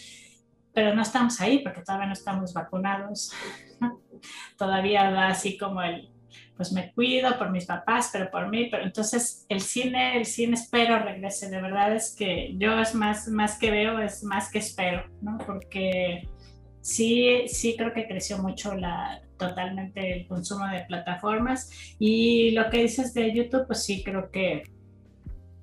pero 0.72 0.94
no 0.94 1.02
estamos 1.02 1.40
ahí 1.40 1.60
porque 1.60 1.82
todavía 1.82 2.06
no 2.06 2.12
estamos 2.12 2.52
vacunados. 2.52 3.32
todavía 4.58 5.10
va 5.10 5.28
así 5.28 5.56
como 5.56 5.82
el, 5.82 6.10
pues 6.56 6.72
me 6.72 6.92
cuido 6.92 7.36
por 7.38 7.50
mis 7.50 7.66
papás, 7.66 8.10
pero 8.12 8.30
por 8.30 8.48
mí, 8.48 8.68
pero 8.70 8.84
entonces 8.84 9.44
el 9.48 9.60
cine, 9.60 10.16
el 10.16 10.24
cine 10.24 10.54
espero 10.54 10.98
regrese. 10.98 11.50
De 11.50 11.60
verdad 11.60 11.94
es 11.94 12.14
que 12.16 12.54
yo 12.56 12.78
es 12.80 12.94
más, 12.94 13.28
más 13.28 13.58
que 13.58 13.70
veo, 13.70 13.98
es 13.98 14.24
más 14.24 14.50
que 14.50 14.58
espero, 14.58 15.04
¿no? 15.20 15.36
Porque 15.38 16.28
sí, 16.80 17.46
sí 17.48 17.76
creo 17.76 17.92
que 17.92 18.06
creció 18.06 18.38
mucho 18.38 18.74
la, 18.74 19.20
totalmente 19.36 20.12
el 20.12 20.26
consumo 20.26 20.66
de 20.66 20.84
plataformas. 20.84 21.70
Y 21.98 22.50
lo 22.52 22.68
que 22.70 22.82
dices 22.82 23.14
de 23.14 23.34
YouTube, 23.34 23.66
pues 23.66 23.84
sí, 23.84 24.02
creo 24.02 24.30
que, 24.30 24.64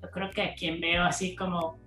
yo 0.02 0.10
creo 0.10 0.30
que 0.30 0.42
a 0.42 0.54
quien 0.54 0.80
veo 0.80 1.04
así 1.04 1.34
como 1.34 1.78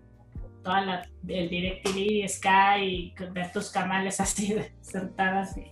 toda 0.63 0.81
la, 0.81 1.09
el 1.27 1.49
DirecTV, 1.49 2.27
Sky, 2.27 2.83
y 2.83 3.13
ver 3.31 3.51
tus 3.51 3.69
canales 3.69 4.19
así 4.19 4.55
sentadas 4.81 5.55
y, 5.57 5.71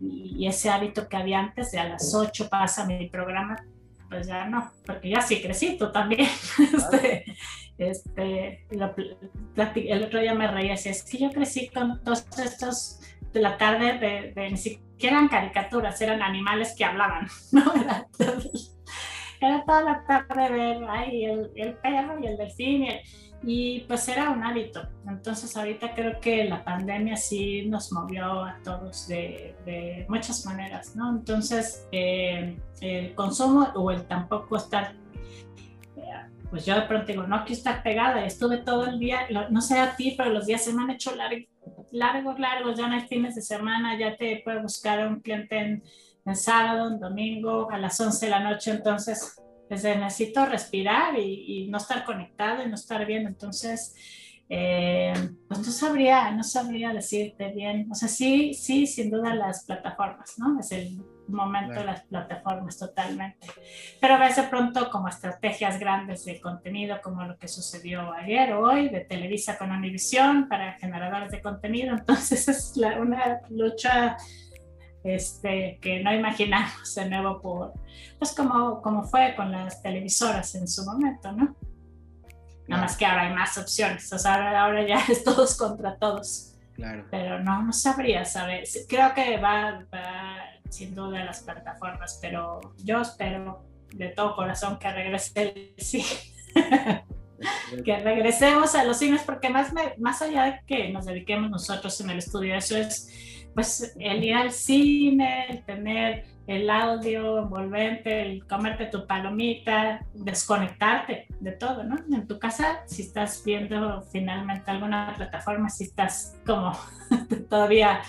y, 0.00 0.46
ese 0.46 0.70
hábito 0.70 1.08
que 1.08 1.16
había 1.16 1.40
antes 1.40 1.72
de 1.72 1.78
a 1.78 1.88
las 1.88 2.14
8 2.14 2.48
pasa 2.48 2.86
mi 2.86 3.08
programa, 3.08 3.56
pues 4.08 4.26
ya 4.26 4.46
no, 4.46 4.72
porque 4.86 5.10
ya 5.10 5.20
sí 5.20 5.40
crecí, 5.42 5.76
tú 5.76 5.92
también. 5.92 6.28
este, 6.88 7.24
este, 7.78 8.66
el 8.70 10.02
otro 10.02 10.20
día 10.20 10.34
me 10.34 10.48
reía, 10.48 10.74
así 10.74 10.88
es 10.88 11.02
que 11.02 11.18
yo 11.18 11.30
crecí 11.30 11.68
con 11.68 12.02
todos 12.02 12.26
estos 12.38 12.97
de 13.32 13.40
la 13.40 13.56
tarde 13.56 13.98
de, 13.98 14.32
de, 14.32 14.50
ni 14.50 14.56
siquiera 14.56 14.88
eran 15.00 15.28
caricaturas, 15.28 16.00
eran 16.00 16.22
animales 16.22 16.74
que 16.76 16.84
hablaban, 16.84 17.28
¿no? 17.52 17.62
Era, 19.40 19.64
toda 19.64 19.82
la 19.82 20.04
tarde 20.04 20.50
ver 20.50 20.78
ay, 20.88 21.24
el, 21.24 21.52
el, 21.54 21.74
perro 21.74 22.18
y 22.20 22.26
el 22.26 22.36
delfín 22.36 22.84
y, 22.84 23.00
y, 23.44 23.80
pues 23.82 24.08
era 24.08 24.30
un 24.30 24.42
hábito. 24.42 24.88
Entonces 25.06 25.56
ahorita 25.56 25.94
creo 25.94 26.18
que 26.20 26.44
la 26.44 26.64
pandemia 26.64 27.16
sí 27.16 27.66
nos 27.66 27.92
movió 27.92 28.42
a 28.42 28.58
todos 28.64 29.06
de, 29.06 29.54
de 29.64 30.06
muchas 30.08 30.44
maneras, 30.44 30.96
¿no? 30.96 31.10
Entonces 31.10 31.86
eh, 31.92 32.58
el 32.80 33.14
consumo 33.14 33.68
o 33.76 33.92
el 33.92 34.06
tampoco 34.08 34.56
estar 34.56 34.96
pues 36.50 36.64
yo 36.64 36.74
de 36.74 36.82
pronto 36.82 37.06
digo, 37.06 37.24
no 37.24 37.44
quiero 37.44 37.58
estar 37.58 37.82
pegada, 37.82 38.24
estuve 38.24 38.58
todo 38.58 38.86
el 38.86 38.98
día, 38.98 39.26
no 39.50 39.60
sé 39.60 39.78
a 39.78 39.96
ti, 39.96 40.14
pero 40.16 40.30
los 40.30 40.46
días 40.46 40.64
se 40.64 40.72
me 40.72 40.82
han 40.82 40.90
hecho 40.90 41.14
largos 41.14 41.48
largos, 41.90 42.38
largos, 42.38 42.78
ya 42.78 42.88
no 42.88 42.94
hay 42.94 43.06
fines 43.06 43.34
de 43.34 43.42
semana, 43.42 43.98
ya 43.98 44.16
te 44.16 44.42
puede 44.44 44.60
buscar 44.60 45.06
un 45.06 45.20
cliente 45.20 45.58
en, 45.58 45.82
sábado, 46.34 46.88
en 46.88 47.00
domingo, 47.00 47.70
a 47.70 47.78
las 47.78 47.98
11 47.98 48.26
de 48.26 48.30
la 48.30 48.40
noche, 48.40 48.70
entonces 48.70 49.40
pues, 49.66 49.82
necesito 49.82 50.44
respirar 50.44 51.18
y, 51.18 51.64
y, 51.64 51.68
no 51.68 51.78
estar 51.78 52.04
conectado 52.04 52.62
y 52.62 52.68
no 52.68 52.74
estar 52.74 53.06
bien, 53.06 53.26
entonces 53.26 53.94
eh, 54.50 55.12
pues 55.46 55.60
no 55.60 55.72
sabría, 55.72 56.30
no 56.30 56.42
sabría 56.42 56.92
decirte 56.92 57.52
bien, 57.52 57.86
o 57.90 57.94
sea, 57.94 58.08
sí, 58.08 58.54
sí, 58.54 58.86
sin 58.86 59.10
duda 59.10 59.34
las 59.34 59.64
plataformas, 59.64 60.38
¿no? 60.38 60.58
Es 60.58 60.72
el 60.72 61.02
momento 61.28 61.74
de 61.74 61.84
las 61.84 62.04
plataformas 62.04 62.78
totalmente. 62.78 63.46
Pero 64.00 64.14
a 64.14 64.18
veces 64.18 64.46
pronto 64.46 64.90
como 64.90 65.08
estrategias 65.08 65.78
grandes 65.78 66.24
de 66.24 66.40
contenido, 66.40 66.98
como 67.02 67.24
lo 67.24 67.36
que 67.36 67.46
sucedió 67.46 68.12
ayer 68.14 68.54
o 68.54 68.62
hoy 68.62 68.88
de 68.88 69.00
Televisa 69.00 69.58
con 69.58 69.70
Univision 69.70 70.48
para 70.48 70.72
generadores 70.74 71.30
de 71.30 71.42
contenido, 71.42 71.94
entonces 71.98 72.48
es 72.48 72.72
una 72.98 73.40
lucha 73.50 74.16
este, 75.04 75.78
que 75.82 76.02
no 76.02 76.14
imaginamos 76.14 76.94
de 76.94 77.08
nuevo 77.08 77.40
por, 77.40 77.74
pues 78.18 78.32
como, 78.32 78.80
como 78.80 79.04
fue 79.04 79.34
con 79.36 79.52
las 79.52 79.82
televisoras 79.82 80.54
en 80.54 80.66
su 80.66 80.84
momento, 80.84 81.32
¿no? 81.32 81.54
Nada 82.68 82.82
más 82.82 82.96
que 82.96 83.06
ahora 83.06 83.22
hay 83.22 83.34
más 83.34 83.56
opciones, 83.56 84.12
o 84.12 84.18
sea, 84.18 84.62
ahora, 84.62 84.86
ya 84.86 85.02
es 85.08 85.24
todos 85.24 85.56
contra 85.56 85.96
todos. 85.96 86.54
Claro. 86.74 87.06
Pero 87.10 87.42
no, 87.42 87.62
no 87.62 87.72
sabría 87.72 88.24
saber. 88.24 88.64
Creo 88.88 89.12
que 89.14 89.38
va, 89.38 89.84
va 89.92 90.36
sin 90.70 90.94
duda 90.94 91.24
las 91.24 91.40
plataformas, 91.40 92.18
pero 92.20 92.60
yo 92.84 93.00
espero 93.00 93.64
de 93.92 94.08
todo 94.10 94.36
corazón 94.36 94.78
que 94.78 94.92
regrese 94.92 95.42
el 95.42 95.82
cine. 95.82 96.04
que 97.84 97.98
regresemos 97.98 98.74
a 98.74 98.84
los 98.84 98.98
cines, 98.98 99.22
porque 99.22 99.48
más, 99.48 99.72
más 99.98 100.22
allá 100.22 100.44
de 100.44 100.60
que 100.66 100.90
nos 100.90 101.06
dediquemos 101.06 101.50
nosotros 101.50 102.00
en 102.00 102.10
el 102.10 102.18
estudio, 102.18 102.54
eso 102.54 102.76
es 102.76 103.44
pues 103.54 103.94
el 103.98 104.24
ir 104.24 104.34
al 104.34 104.52
cine, 104.52 105.46
el 105.48 105.64
tener 105.64 106.26
el 106.48 106.70
audio 106.70 107.40
envolvente, 107.40 108.22
el 108.22 108.46
comerte 108.46 108.86
tu 108.86 109.06
palomita, 109.06 110.00
desconectarte 110.14 111.26
de 111.40 111.52
todo, 111.52 111.84
¿no? 111.84 111.96
En 112.10 112.26
tu 112.26 112.38
casa, 112.38 112.80
si 112.86 113.02
estás 113.02 113.42
viendo 113.44 114.00
finalmente 114.10 114.70
alguna 114.70 115.12
plataforma, 115.14 115.68
si 115.68 115.84
estás 115.84 116.38
como 116.46 116.72
todavía 117.50 118.00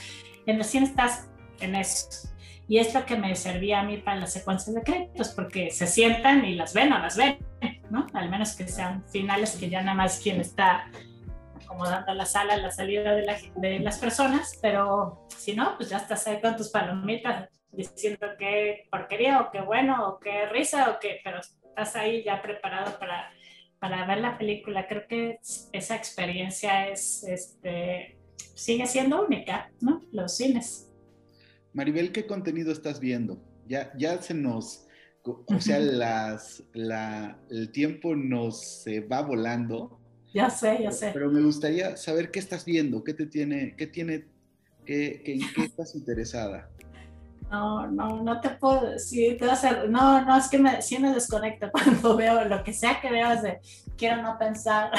en 0.45 0.63
cine, 0.63 0.85
estás 0.85 1.29
en 1.59 1.75
eso. 1.75 2.29
Y 2.69 2.77
es 2.77 2.93
lo 2.93 3.05
que 3.05 3.17
me 3.17 3.35
servía 3.35 3.81
a 3.81 3.83
mí 3.83 3.97
para 3.97 4.21
las 4.21 4.31
secuencias 4.31 4.73
de 4.73 4.83
créditos, 4.83 5.29
porque 5.29 5.69
se 5.69 5.85
sientan 5.85 6.45
y 6.45 6.55
las 6.55 6.73
ven 6.73 6.93
o 6.93 6.97
las 6.97 7.17
ven, 7.17 7.39
¿no? 7.89 8.07
Al 8.13 8.29
menos 8.29 8.55
que 8.55 8.65
sean 8.69 9.03
finales 9.11 9.57
que 9.57 9.69
ya 9.69 9.81
nada 9.81 9.97
más 9.97 10.21
quien 10.21 10.39
está 10.39 10.89
acomodando 11.61 12.13
la 12.13 12.25
sala, 12.25 12.55
la 12.55 12.71
salida 12.71 13.13
de, 13.15 13.51
de 13.55 13.79
las 13.79 13.97
personas, 13.97 14.57
pero 14.61 15.27
si 15.27 15.53
no, 15.57 15.75
pues 15.75 15.89
ya 15.89 15.97
estás 15.97 16.25
ahí 16.25 16.39
con 16.39 16.55
tus 16.55 16.69
palomitas 16.69 17.49
diciendo 17.71 18.27
qué 18.37 18.87
porquería 18.91 19.41
o 19.41 19.51
qué 19.51 19.61
bueno 19.61 20.07
o 20.07 20.19
qué 20.19 20.47
risa 20.47 20.91
o 20.91 20.99
qué, 20.99 21.19
pero 21.23 21.39
estás 21.39 21.95
ahí 21.95 22.23
ya 22.23 22.41
preparado 22.41 22.97
para, 22.99 23.31
para 23.79 24.05
ver 24.05 24.19
la 24.19 24.37
película. 24.37 24.87
Creo 24.87 25.07
que 25.07 25.39
esa 25.71 25.95
experiencia 25.95 26.87
es, 26.89 27.23
este, 27.23 28.17
sigue 28.55 28.85
siendo 28.87 29.25
única, 29.25 29.71
¿no? 29.81 30.01
Los 30.11 30.37
cines. 30.37 30.89
Maribel, 31.73 32.11
¿qué 32.11 32.25
contenido 32.25 32.71
estás 32.71 32.99
viendo? 32.99 33.41
Ya, 33.67 33.93
ya 33.95 34.21
se 34.21 34.33
nos, 34.33 34.87
o 35.23 35.59
sea, 35.59 35.79
las, 35.79 36.63
la, 36.73 37.39
el 37.49 37.71
tiempo 37.71 38.15
nos 38.15 38.83
se 38.83 39.01
va 39.01 39.21
volando. 39.21 39.99
Ya 40.33 40.49
sé, 40.49 40.79
ya 40.81 40.91
sé. 40.91 41.11
Pero 41.13 41.31
me 41.31 41.41
gustaría 41.41 41.95
saber 41.95 42.31
qué 42.31 42.39
estás 42.39 42.65
viendo, 42.65 43.03
qué 43.03 43.13
te 43.13 43.27
tiene, 43.27 43.75
qué 43.77 43.87
tiene, 43.87 44.25
qué, 44.85 45.21
qué, 45.23 45.33
en 45.33 45.41
qué 45.53 45.63
estás 45.65 45.95
interesada. 45.95 46.69
No, 47.49 47.87
no, 47.87 48.21
no 48.21 48.39
te 48.39 48.49
puedo 48.49 48.91
decir, 48.91 49.37
te 49.37 49.49
hacer, 49.49 49.89
no, 49.89 50.23
no, 50.23 50.37
es 50.37 50.47
que 50.49 50.59
me, 50.59 50.81
sí 50.81 50.99
me 50.99 51.11
desconecto 51.11 51.69
cuando 51.71 52.15
veo 52.15 52.45
lo 52.45 52.63
que 52.63 52.73
sea 52.73 53.01
que 53.01 53.09
veo, 53.09 53.31
es 53.31 53.41
de, 53.41 53.59
quiero 53.97 54.21
no 54.21 54.37
pensar. 54.37 54.91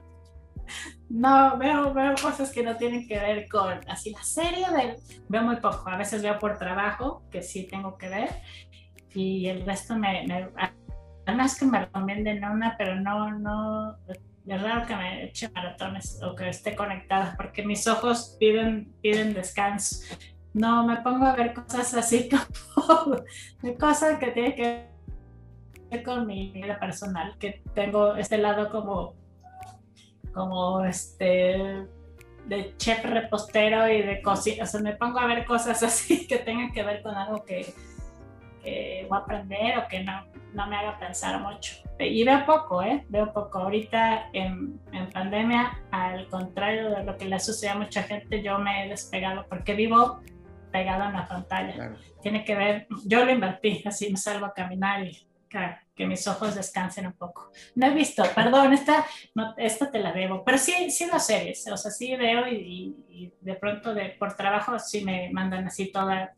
no, 1.10 1.58
veo, 1.58 1.92
veo 1.92 2.14
cosas 2.20 2.50
que 2.50 2.62
no 2.62 2.76
tienen 2.76 3.06
que 3.06 3.18
ver 3.18 3.48
con, 3.48 3.78
así, 3.88 4.12
la 4.12 4.22
serie 4.22 4.66
de, 4.70 4.96
veo 5.28 5.42
muy 5.42 5.56
poco, 5.56 5.90
a 5.90 5.98
veces 5.98 6.22
veo 6.22 6.38
por 6.38 6.56
trabajo, 6.56 7.24
que 7.30 7.42
sí 7.42 7.64
tengo 7.64 7.98
que 7.98 8.08
ver, 8.08 8.30
y 9.14 9.46
el 9.46 9.66
resto 9.66 9.96
me, 9.96 10.26
me 10.26 10.48
además 11.26 11.58
que 11.58 11.66
me 11.66 11.80
recomienden 11.80 12.44
una, 12.44 12.74
pero 12.78 12.96
no, 12.96 13.30
no, 13.38 13.96
es 14.46 14.62
raro 14.62 14.86
que 14.86 14.96
me 14.96 15.24
eche 15.24 15.48
maratones 15.50 16.20
o 16.22 16.34
que 16.34 16.48
esté 16.48 16.74
conectada, 16.74 17.34
porque 17.36 17.62
mis 17.64 17.86
ojos 17.86 18.36
piden, 18.40 18.92
piden 19.02 19.34
descanso 19.34 20.04
no, 20.52 20.86
me 20.86 20.96
pongo 20.98 21.26
a 21.26 21.34
ver 21.34 21.54
cosas 21.54 21.94
así 21.94 22.28
como 22.74 23.16
de 23.62 23.76
cosas 23.76 24.18
que 24.18 24.28
tienen 24.28 24.54
que 24.54 24.86
ver 25.90 26.02
con 26.02 26.26
mi 26.26 26.50
vida 26.50 26.78
personal, 26.78 27.36
que 27.38 27.62
tengo 27.74 28.16
este 28.16 28.38
lado 28.38 28.70
como, 28.70 29.14
como 30.32 30.84
este 30.84 31.86
de 32.46 32.74
chef 32.78 33.04
repostero 33.04 33.86
y 33.88 34.02
de 34.02 34.22
cocina, 34.22 34.64
o 34.64 34.66
sea, 34.66 34.80
me 34.80 34.96
pongo 34.96 35.18
a 35.20 35.26
ver 35.26 35.44
cosas 35.44 35.82
así 35.84 36.26
que 36.26 36.38
tengan 36.38 36.72
que 36.72 36.82
ver 36.82 37.02
con 37.02 37.14
algo 37.14 37.44
que, 37.44 37.72
voy 39.08 39.18
a 39.18 39.22
aprender 39.22 39.78
o 39.78 39.88
que 39.88 40.02
no, 40.02 40.26
no 40.52 40.66
me 40.66 40.76
haga 40.76 40.98
pensar 40.98 41.40
mucho. 41.40 41.76
Y 41.98 42.24
veo 42.24 42.44
poco, 42.44 42.82
¿eh? 42.82 43.04
Veo 43.08 43.32
poco. 43.32 43.58
Ahorita 43.58 44.28
en, 44.32 44.80
en 44.92 45.10
pandemia, 45.10 45.80
al 45.90 46.28
contrario 46.28 46.90
de 46.90 47.04
lo 47.04 47.16
que 47.16 47.26
le 47.26 47.38
sucede 47.40 47.70
a 47.70 47.74
mucha 47.74 48.02
gente, 48.02 48.42
yo 48.42 48.58
me 48.58 48.84
he 48.84 48.88
despegado 48.88 49.46
porque 49.48 49.74
vivo 49.74 50.20
pegado 50.70 51.04
en 51.04 51.12
la 51.12 51.28
pantalla. 51.28 51.96
Tiene 52.22 52.44
que 52.44 52.54
ver, 52.54 52.86
yo 53.04 53.24
lo 53.24 53.30
invertí, 53.30 53.82
así 53.86 54.10
me 54.10 54.16
salgo 54.16 54.46
a 54.46 54.54
caminar 54.54 55.04
y 55.04 55.26
que 55.94 56.06
mis 56.06 56.26
ojos 56.28 56.54
descansen 56.54 57.06
un 57.06 57.12
poco. 57.12 57.50
No 57.74 57.86
he 57.86 57.90
visto, 57.90 58.22
perdón, 58.34 58.72
esta, 58.72 59.04
no, 59.34 59.54
esta 59.56 59.90
te 59.90 59.98
la 59.98 60.12
debo, 60.12 60.44
pero 60.44 60.58
sí, 60.58 60.90
sí 60.90 61.06
las 61.06 61.26
series, 61.26 61.66
o 61.66 61.76
sea, 61.76 61.90
sí 61.90 62.14
veo 62.16 62.46
y, 62.48 62.96
de 63.40 63.54
pronto 63.54 63.92
de, 63.92 64.10
por 64.10 64.34
trabajo 64.34 64.78
sí 64.78 65.04
me 65.04 65.30
mandan 65.30 65.66
así 65.66 65.92
toda, 65.92 66.34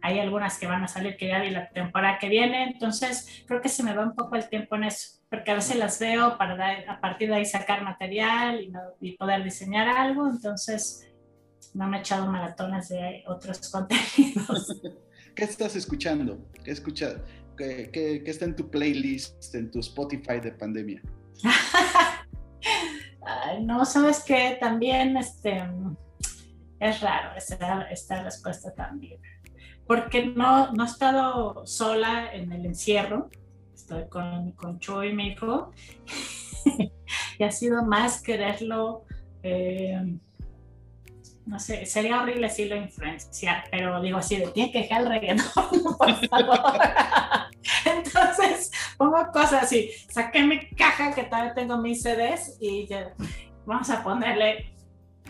hay 0.00 0.18
algunas 0.20 0.58
que 0.58 0.66
van 0.66 0.84
a 0.84 0.88
salir 0.88 1.16
que 1.16 1.28
ya 1.28 1.40
vi 1.40 1.50
la 1.50 1.68
temporada 1.68 2.18
que 2.18 2.28
viene, 2.28 2.64
entonces 2.64 3.44
creo 3.46 3.60
que 3.60 3.68
se 3.68 3.82
me 3.82 3.94
va 3.94 4.04
un 4.04 4.14
poco 4.14 4.36
el 4.36 4.48
tiempo 4.48 4.76
en 4.76 4.84
eso, 4.84 5.20
porque 5.28 5.50
a 5.50 5.54
veces 5.54 5.76
las 5.76 5.98
veo 5.98 6.38
para 6.38 6.82
a 6.88 7.00
partir 7.00 7.28
de 7.28 7.36
ahí 7.36 7.44
sacar 7.44 7.82
material 7.82 8.60
y, 8.60 8.72
y 9.00 9.16
poder 9.16 9.42
diseñar 9.42 9.88
algo, 9.88 10.28
entonces 10.28 11.11
no 11.74 11.88
me 11.88 11.98
he 11.98 12.00
echado 12.00 12.30
maratones 12.30 12.88
de 12.88 13.24
otros 13.26 13.68
contenidos. 13.72 14.80
¿Qué 15.34 15.44
estás 15.44 15.76
escuchando? 15.76 16.46
¿Qué, 16.62 16.70
escucha, 16.70 17.16
qué, 17.56 18.22
está 18.26 18.44
en 18.44 18.54
tu 18.54 18.70
playlist, 18.70 19.54
en 19.54 19.70
tu 19.70 19.80
Spotify 19.80 20.40
de 20.40 20.52
pandemia? 20.52 21.00
no, 23.62 23.84
sabes 23.86 24.22
que 24.24 24.58
también 24.60 25.16
este, 25.16 25.62
es 26.80 27.00
raro 27.00 27.34
esta, 27.36 27.82
esta 27.90 28.22
respuesta 28.22 28.74
también. 28.74 29.18
Porque 29.86 30.26
no, 30.26 30.70
no 30.72 30.84
he 30.84 30.86
estado 30.86 31.66
sola 31.66 32.32
en 32.32 32.52
el 32.52 32.66
encierro, 32.66 33.30
estoy 33.74 34.08
con, 34.08 34.52
con 34.52 34.78
Chuy, 34.78 35.14
mi 35.14 35.28
hijo, 35.28 35.72
y 37.38 37.44
ha 37.44 37.50
sido 37.50 37.84
más 37.84 38.20
quererlo. 38.20 39.04
Eh, 39.42 40.18
no 41.46 41.58
sé, 41.58 41.86
sería 41.86 42.20
horrible 42.20 42.48
si 42.50 42.66
lo 42.66 42.76
influenciar, 42.76 43.64
pero 43.70 44.00
digo 44.00 44.18
así, 44.18 44.36
de 44.36 44.48
tiene 44.48 44.70
que 44.70 44.82
dejar 44.82 45.02
el 45.02 45.08
reggaetón, 45.08 45.96
por 45.98 46.28
favor. 46.28 46.80
Entonces 47.84 48.70
pongo 48.96 49.26
cosas 49.32 49.64
así, 49.64 49.90
saqué 50.08 50.44
mi 50.44 50.68
caja 50.70 51.14
que 51.14 51.24
todavía 51.24 51.54
tengo 51.54 51.78
mis 51.78 52.02
CDs 52.02 52.58
y 52.60 52.88
vamos 53.66 53.90
a 53.90 54.02
ponerle 54.02 54.72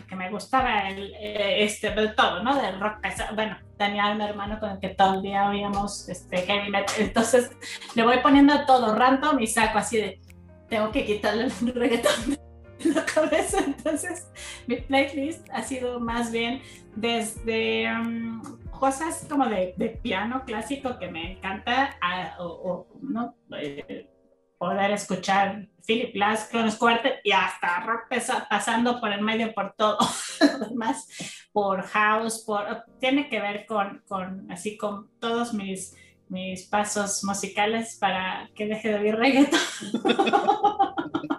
que 0.07 0.15
me 0.15 0.29
gustaba 0.29 0.89
el, 0.89 1.13
eh, 1.15 1.63
este, 1.63 1.89
todo, 2.15 2.43
¿no? 2.43 2.61
Del 2.61 2.79
rock 2.79 3.01
pesado. 3.01 3.35
Bueno, 3.35 3.57
tenía 3.77 4.11
un 4.11 4.21
hermano 4.21 4.59
con 4.59 4.71
el 4.71 4.79
que 4.79 4.89
todo 4.89 5.15
el 5.15 5.21
día 5.21 5.49
oíamos 5.49 6.09
este, 6.09 6.37
heavy 6.43 6.69
metal, 6.69 6.95
entonces 6.99 7.51
le 7.95 8.03
voy 8.03 8.19
poniendo 8.19 8.65
todo 8.65 8.95
random 8.95 9.39
y 9.39 9.47
saco 9.47 9.79
así 9.79 9.97
de, 9.97 10.21
tengo 10.69 10.91
que 10.91 11.05
quitarle 11.05 11.45
el 11.45 11.73
reggaetón 11.73 12.37
la 12.95 13.05
cabeza. 13.05 13.59
Entonces, 13.65 14.27
mi 14.67 14.77
playlist 14.77 15.47
ha 15.51 15.63
sido 15.63 15.99
más 15.99 16.31
bien 16.31 16.61
desde 16.95 17.91
um, 17.91 18.41
cosas 18.71 19.25
como 19.29 19.45
de, 19.47 19.99
piano 20.01 20.43
clásico 20.45 20.97
que 20.99 21.09
me 21.09 21.33
encanta, 21.33 21.97
o, 22.39 22.87
¿no? 23.01 23.35
Eh, 23.57 24.09
poder 24.57 24.91
escuchar 24.91 25.67
Philip 25.85 26.13
Glass, 26.13 26.47
Kronos 26.49 26.75
Quartet 26.75 27.19
y 27.23 27.31
hasta 27.31 27.81
rock 27.81 28.03
pasando 28.49 29.01
por 29.01 29.11
el 29.11 29.21
medio 29.21 29.53
por 29.53 29.73
todo, 29.77 29.97
más 30.75 31.07
por 31.51 31.81
house, 31.83 32.43
por, 32.45 32.85
tiene 32.99 33.27
que 33.27 33.41
ver 33.41 33.65
con, 33.65 34.01
con 34.07 34.49
así 34.49 34.77
con 34.77 35.09
todos 35.19 35.53
mis 35.53 35.95
mis 36.33 36.63
pasos 36.63 37.23
musicales 37.23 37.97
para 37.99 38.49
que 38.55 38.65
deje 38.65 38.89
de 38.89 38.95
oír 38.95 39.15
reggaeton. 39.15 39.59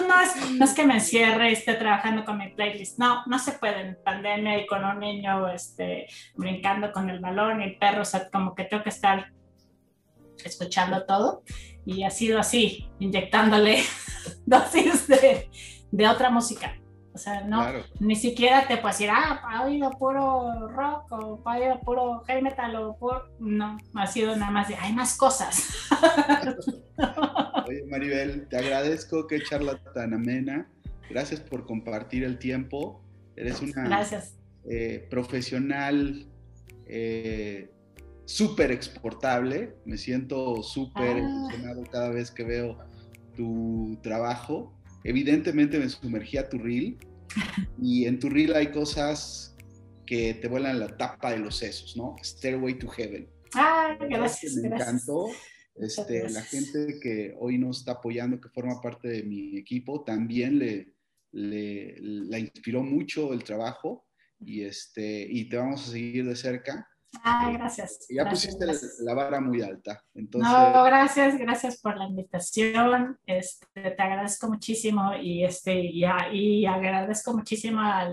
Entonces, 0.00 0.50
no 0.58 0.64
es, 0.64 0.74
que 0.74 0.84
me 0.84 0.94
encierre 0.94 1.50
y 1.50 1.52
esté 1.54 1.74
trabajando 1.74 2.24
con 2.24 2.38
mi 2.38 2.48
playlist. 2.48 2.98
No, 2.98 3.24
no 3.26 3.38
se 3.38 3.52
puede 3.52 3.80
en 3.80 3.98
pandemia 4.04 4.58
y 4.58 4.66
con 4.66 4.84
un 4.84 5.00
niño 5.00 5.48
este, 5.48 6.06
brincando 6.34 6.92
con 6.92 7.10
el 7.10 7.20
balón 7.20 7.60
y 7.60 7.64
el 7.64 7.78
perro. 7.78 8.02
O 8.02 8.04
sea, 8.04 8.28
como 8.30 8.54
que 8.54 8.64
tengo 8.64 8.82
que 8.82 8.90
estar 8.90 9.32
escuchando 10.44 11.04
todo. 11.04 11.42
Y 11.84 12.04
ha 12.04 12.10
sido 12.10 12.38
así, 12.38 12.88
inyectándole 13.00 13.82
dosis 14.46 15.08
de, 15.08 15.50
de 15.90 16.08
otra 16.08 16.30
música. 16.30 16.76
O 17.14 17.18
sea, 17.18 17.42
no, 17.42 17.66
ni 18.00 18.16
siquiera 18.16 18.66
te 18.66 18.78
puedes 18.78 18.98
decir, 18.98 19.10
ah, 19.12 19.42
ha 19.44 19.64
oído 19.64 19.90
puro 19.98 20.68
rock 20.68 21.12
o 21.12 21.42
ha 21.44 21.56
oído 21.58 21.78
puro 21.80 22.20
heavy 22.26 22.40
metal 22.42 22.74
o 22.76 22.96
puro... 22.96 23.28
No, 23.38 23.76
ha 23.94 24.06
sido 24.06 24.34
nada 24.34 24.50
más 24.50 24.68
de, 24.68 24.76
hay 24.76 24.94
más 24.94 25.16
cosas. 25.16 25.88
Oye, 27.68 27.84
Maribel, 27.86 28.48
te 28.48 28.56
agradezco, 28.56 29.26
qué 29.26 29.42
charla 29.42 29.78
tan 29.92 30.14
amena. 30.14 30.66
Gracias 31.10 31.40
por 31.40 31.66
compartir 31.66 32.24
el 32.24 32.38
tiempo. 32.38 33.02
Eres 33.36 33.60
una 33.60 34.06
eh, 34.64 35.06
profesional 35.10 36.26
eh, 36.86 37.70
súper 38.24 38.72
exportable. 38.72 39.76
Me 39.84 39.98
siento 39.98 40.62
súper 40.62 41.16
ah. 41.16 41.18
emocionado 41.18 41.82
cada 41.90 42.08
vez 42.08 42.30
que 42.30 42.44
veo 42.44 42.78
tu 43.36 43.98
trabajo 44.02 44.72
evidentemente 45.04 45.78
me 45.78 45.88
sumergí 45.88 46.38
a 46.38 46.48
tu 46.48 46.58
reel 46.58 46.98
y 47.80 48.06
en 48.06 48.18
tu 48.18 48.28
reel 48.28 48.54
hay 48.54 48.70
cosas 48.70 49.56
que 50.06 50.34
te 50.34 50.48
vuelan 50.48 50.80
la 50.80 50.96
tapa 50.96 51.30
de 51.32 51.38
los 51.38 51.56
sesos, 51.56 51.96
¿no? 51.96 52.16
Stairway 52.22 52.78
to 52.78 52.88
Heaven. 52.88 53.28
Ah, 53.54 53.96
gracias. 54.08 54.54
Me 54.56 54.68
encantó. 54.68 55.28
Este, 55.76 56.28
la 56.28 56.42
gente 56.42 56.98
que 57.00 57.34
hoy 57.38 57.56
nos 57.58 57.78
está 57.78 57.92
apoyando, 57.92 58.40
que 58.40 58.50
forma 58.50 58.80
parte 58.80 59.08
de 59.08 59.22
mi 59.22 59.56
equipo, 59.56 60.04
también 60.04 60.58
le, 60.58 60.94
le 61.32 61.96
la 61.98 62.38
inspiró 62.38 62.82
mucho 62.82 63.32
el 63.32 63.42
trabajo 63.42 64.06
y, 64.38 64.64
este, 64.64 65.26
y 65.28 65.48
te 65.48 65.56
vamos 65.56 65.88
a 65.88 65.92
seguir 65.92 66.26
de 66.26 66.36
cerca. 66.36 66.86
Ah, 67.22 67.50
gracias. 67.52 68.06
Ya 68.08 68.28
pusiste 68.28 68.64
la 69.00 69.14
vara 69.14 69.40
muy 69.40 69.60
alta. 69.62 70.02
Entonces... 70.14 70.50
No, 70.50 70.84
gracias, 70.84 71.36
gracias 71.36 71.80
por 71.80 71.96
la 71.96 72.06
invitación. 72.06 73.18
Este, 73.26 73.66
te 73.90 74.02
agradezco 74.02 74.48
muchísimo 74.48 75.14
y, 75.14 75.44
este, 75.44 75.78
y, 75.78 76.04
y 76.32 76.66
agradezco 76.66 77.34
muchísimo 77.34 77.80
a 77.80 78.08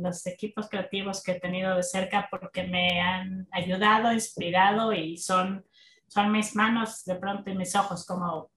los 0.00 0.26
equipos 0.26 0.68
creativos 0.68 1.22
que 1.22 1.32
he 1.32 1.40
tenido 1.40 1.74
de 1.76 1.82
cerca 1.82 2.28
porque 2.30 2.64
me 2.64 3.00
han 3.00 3.48
ayudado, 3.50 4.12
inspirado 4.12 4.92
y 4.92 5.16
son, 5.16 5.64
son 6.06 6.30
mis 6.30 6.54
manos 6.54 7.04
de 7.04 7.16
pronto 7.16 7.50
y 7.50 7.56
mis 7.56 7.74
ojos 7.74 8.04
como 8.04 8.50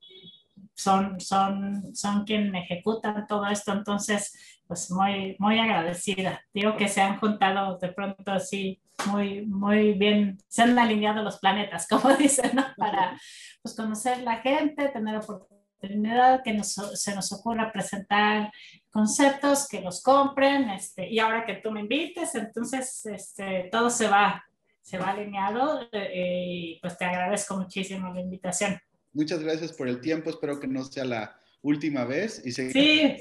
son, 0.79 1.19
son, 1.19 1.93
son 1.95 2.23
quienes 2.23 2.63
ejecutan 2.63 3.27
todo 3.27 3.45
esto, 3.47 3.73
entonces, 3.73 4.58
pues 4.69 4.91
muy, 4.91 5.35
muy 5.39 5.57
agradecida. 5.57 6.45
Digo 6.53 6.77
que 6.77 6.87
se 6.87 7.01
han 7.01 7.17
juntado 7.17 7.79
de 7.79 7.91
pronto 7.91 8.31
así 8.31 8.79
muy, 9.07 9.43
muy 9.47 9.93
bien, 9.93 10.37
se 10.47 10.61
han 10.61 10.77
alineado 10.77 11.23
los 11.23 11.39
planetas, 11.39 11.87
como 11.89 12.15
dicen, 12.15 12.51
¿no? 12.53 12.63
Para 12.77 13.19
pues, 13.63 13.75
conocer 13.75 14.21
la 14.21 14.37
gente, 14.37 14.89
tener 14.89 15.15
oportunidad, 15.15 16.43
que 16.43 16.61
se 16.63 17.15
nos 17.15 17.31
ocurra 17.31 17.71
presentar 17.71 18.51
conceptos, 18.91 19.67
que 19.67 19.81
los 19.81 20.03
compren, 20.03 20.69
este, 20.69 21.09
y 21.09 21.17
ahora 21.17 21.47
que 21.47 21.55
tú 21.55 21.71
me 21.71 21.79
invites, 21.79 22.35
entonces 22.35 23.03
este, 23.07 23.69
todo 23.71 23.89
se 23.89 24.07
va, 24.07 24.45
se 24.81 24.99
va 24.99 25.09
alineado 25.09 25.87
eh, 25.91 26.43
y 26.47 26.79
pues 26.79 26.95
te 26.95 27.05
agradezco 27.05 27.57
muchísimo 27.57 28.13
la 28.13 28.21
invitación. 28.21 28.79
Muchas 29.13 29.39
gracias 29.39 29.73
por 29.73 29.87
el 29.87 29.99
tiempo, 29.99 30.29
espero 30.29 30.59
que 30.59 30.67
no 30.67 30.83
sea 30.83 31.05
la 31.05 31.39
última 31.63 32.05
vez. 32.05 32.45
Y 32.45 32.51
sí, 32.51 32.71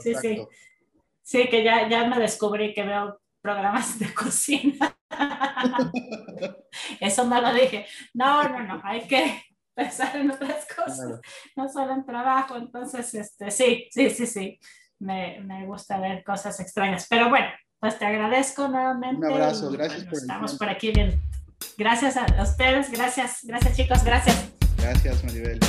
sí, 0.02 0.14
sí. 0.20 0.46
Sí, 1.28 1.46
que 1.50 1.62
ya, 1.62 1.86
ya 1.90 2.06
me 2.06 2.18
descubrí 2.18 2.72
que 2.72 2.84
veo 2.84 3.20
programas 3.42 3.98
de 3.98 4.14
cocina. 4.14 4.96
Eso 7.00 7.24
no 7.24 7.38
lo 7.38 7.52
dije. 7.52 7.84
No, 8.14 8.48
no, 8.48 8.62
no, 8.62 8.80
hay 8.82 9.02
que 9.02 9.42
pensar 9.74 10.16
en 10.16 10.30
otras 10.30 10.66
cosas, 10.74 11.20
no 11.54 11.68
solo 11.68 11.92
en 11.92 12.06
trabajo. 12.06 12.56
Entonces, 12.56 13.12
este, 13.12 13.50
sí, 13.50 13.88
sí, 13.90 14.08
sí, 14.08 14.26
sí, 14.26 14.58
me, 15.00 15.40
me, 15.40 15.66
gusta 15.66 16.00
ver 16.00 16.24
cosas 16.24 16.60
extrañas. 16.60 17.06
Pero 17.10 17.28
bueno, 17.28 17.48
pues 17.78 17.98
te 17.98 18.06
agradezco 18.06 18.66
nuevamente. 18.66 19.26
Un 19.26 19.32
abrazo, 19.32 19.70
gracias 19.70 20.04
por 20.04 20.14
Estamos 20.14 20.56
por 20.56 20.70
aquí 20.70 20.92
bien. 20.92 21.20
Gracias 21.76 22.16
a 22.16 22.24
ustedes, 22.42 22.90
gracias, 22.90 23.40
gracias 23.42 23.76
chicos, 23.76 24.02
gracias. 24.02 24.50
Gracias, 24.78 25.22
Maribel. 25.24 25.60